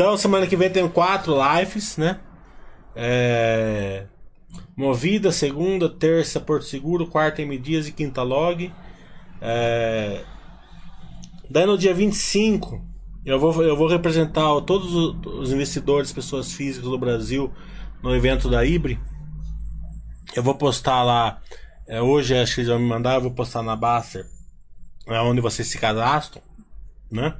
Então, 0.00 0.16
semana 0.16 0.46
que 0.46 0.56
vem 0.56 0.70
tem 0.70 0.88
quatro 0.88 1.36
lives, 1.36 1.98
né? 1.98 2.20
É... 2.96 4.06
Movida, 4.74 5.30
segunda, 5.30 5.90
terça, 5.90 6.40
Porto 6.40 6.64
Seguro, 6.64 7.06
quarta, 7.06 7.42
M 7.42 7.58
Dias 7.58 7.86
e 7.86 7.92
quinta, 7.92 8.22
Log. 8.22 8.72
É... 9.42 10.24
Daí 11.50 11.66
no 11.66 11.76
dia 11.76 11.92
25, 11.92 12.82
eu 13.26 13.38
vou, 13.38 13.62
eu 13.62 13.76
vou 13.76 13.86
representar 13.86 14.58
todos 14.62 14.94
os 15.26 15.52
investidores, 15.52 16.10
pessoas 16.10 16.50
físicas 16.50 16.88
do 16.88 16.98
Brasil 16.98 17.52
no 18.02 18.16
evento 18.16 18.48
da 18.48 18.64
Ibre. 18.64 18.98
Eu 20.34 20.42
vou 20.42 20.54
postar 20.54 21.02
lá. 21.02 21.42
É, 21.86 22.00
hoje 22.00 22.34
acho 22.38 22.54
que 22.54 22.60
eles 22.62 22.70
vão 22.70 22.78
me 22.78 22.88
mandar, 22.88 23.16
eu 23.16 23.20
vou 23.20 23.32
postar 23.32 23.62
na 23.62 23.76
Baster, 23.76 24.24
é 25.06 25.20
onde 25.20 25.42
vocês 25.42 25.68
se 25.68 25.76
cadastram, 25.76 26.42
né? 27.12 27.36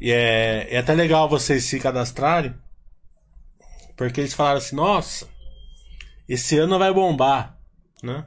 E 0.00 0.10
é, 0.10 0.74
é 0.74 0.78
até 0.78 0.94
legal 0.94 1.28
vocês 1.28 1.64
se 1.64 1.78
cadastrarem, 1.78 2.54
porque 3.96 4.20
eles 4.20 4.32
falaram 4.32 4.58
assim: 4.58 4.74
nossa, 4.74 5.28
esse 6.28 6.58
ano 6.58 6.78
vai 6.78 6.92
bombar, 6.92 7.58
né? 8.02 8.24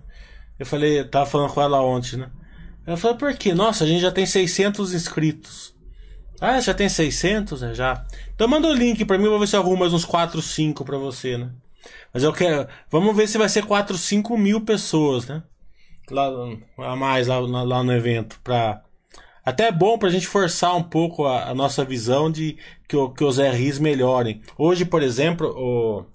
Eu 0.59 0.65
falei, 0.65 0.99
eu 0.99 1.09
tava 1.09 1.25
falando 1.25 1.51
com 1.51 1.61
ela 1.61 1.81
ontem, 1.81 2.17
né? 2.17 2.29
Eu 2.85 2.97
falei, 2.97 3.17
por 3.17 3.33
quê? 3.33 3.53
Nossa, 3.53 3.85
a 3.85 3.87
gente 3.87 4.01
já 4.01 4.11
tem 4.11 4.25
600 4.25 4.93
inscritos. 4.93 5.73
Ah, 6.39 6.59
já 6.59 6.73
tem 6.73 6.89
600? 6.89 7.63
É, 7.63 7.73
já. 7.73 8.05
Então 8.35 8.47
manda 8.47 8.67
o 8.67 8.73
link 8.73 9.03
pra 9.05 9.17
mim, 9.17 9.25
eu 9.25 9.31
vou 9.31 9.39
ver 9.39 9.47
se 9.47 9.55
arrumo 9.55 9.77
mais 9.77 9.93
uns 9.93 10.05
4, 10.05 10.41
5 10.41 10.83
pra 10.83 10.97
você, 10.97 11.37
né? 11.37 11.49
Mas 12.13 12.23
eu 12.23 12.33
quero. 12.33 12.67
Vamos 12.91 13.15
ver 13.15 13.27
se 13.27 13.37
vai 13.37 13.49
ser 13.49 13.65
4, 13.65 13.97
5 13.97 14.37
mil 14.37 14.61
pessoas, 14.61 15.25
né? 15.25 15.41
Lá, 16.11 16.29
a 16.79 16.95
mais 16.95 17.27
lá, 17.27 17.39
lá 17.39 17.83
no 17.83 17.93
evento. 17.93 18.39
Pra... 18.43 18.82
Até 19.45 19.67
é 19.67 19.71
bom 19.71 19.97
pra 19.97 20.09
gente 20.09 20.27
forçar 20.27 20.75
um 20.75 20.83
pouco 20.83 21.25
a, 21.25 21.49
a 21.49 21.55
nossa 21.55 21.83
visão 21.83 22.31
de 22.31 22.57
que, 22.87 22.95
o, 22.95 23.09
que 23.09 23.23
os 23.23 23.37
RIs 23.37 23.79
melhorem. 23.79 24.41
Hoje, 24.57 24.85
por 24.85 25.03
exemplo, 25.03 25.47
o 25.49 26.05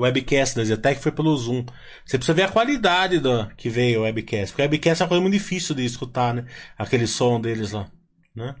o 0.00 0.02
webcast 0.02 0.56
da 0.56 0.64
Zetec 0.64 1.00
foi 1.00 1.12
pelo 1.12 1.36
Zoom. 1.36 1.64
Você 2.06 2.16
precisa 2.16 2.34
ver 2.34 2.44
a 2.44 2.48
qualidade 2.48 3.18
do 3.18 3.46
que 3.56 3.68
veio 3.68 4.00
o 4.00 4.02
webcast. 4.04 4.52
Porque 4.52 4.62
o 4.62 4.64
webcast 4.64 5.02
é 5.02 5.04
uma 5.04 5.08
coisa 5.08 5.20
muito 5.20 5.34
difícil 5.34 5.74
de 5.74 5.84
escutar, 5.84 6.32
né? 6.32 6.46
Aquele 6.78 7.06
som 7.06 7.40
deles 7.40 7.72
lá, 7.72 7.86
né? 8.34 8.54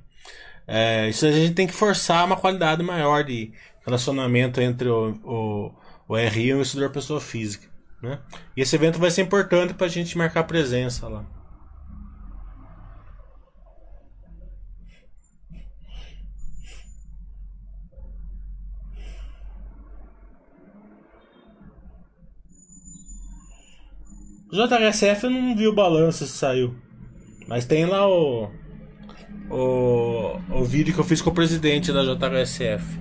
É, 0.66 1.08
isso 1.08 1.26
a 1.26 1.32
gente 1.32 1.54
tem 1.54 1.66
que 1.66 1.72
forçar 1.72 2.24
uma 2.26 2.36
qualidade 2.36 2.82
maior 2.82 3.24
de 3.24 3.52
relacionamento 3.84 4.60
entre 4.60 4.88
o, 4.88 5.18
o, 5.24 5.74
o 6.08 6.16
RI 6.16 6.48
e 6.48 6.52
o 6.52 6.56
investidor 6.56 6.90
pessoa 6.90 7.20
física, 7.20 7.66
né? 8.02 8.20
E 8.56 8.60
esse 8.60 8.76
evento 8.76 8.98
vai 8.98 9.10
ser 9.10 9.22
importante 9.22 9.74
para 9.74 9.86
a 9.86 9.90
gente 9.90 10.18
marcar 10.18 10.44
presença 10.44 11.08
lá. 11.08 11.24
O 24.52 24.56
JHSF 24.56 25.24
eu 25.24 25.30
não 25.30 25.56
vi 25.56 25.68
o 25.68 25.74
balanço 25.74 26.26
se 26.26 26.32
saiu. 26.32 26.74
Mas 27.46 27.64
tem 27.64 27.86
lá 27.86 28.08
o, 28.08 28.48
o. 29.48 30.40
O 30.50 30.64
vídeo 30.64 30.92
que 30.92 31.00
eu 31.00 31.04
fiz 31.04 31.22
com 31.22 31.30
o 31.30 31.34
presidente 31.34 31.92
da 31.92 32.02
JHSF. 32.02 32.98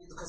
Educação 0.00 0.26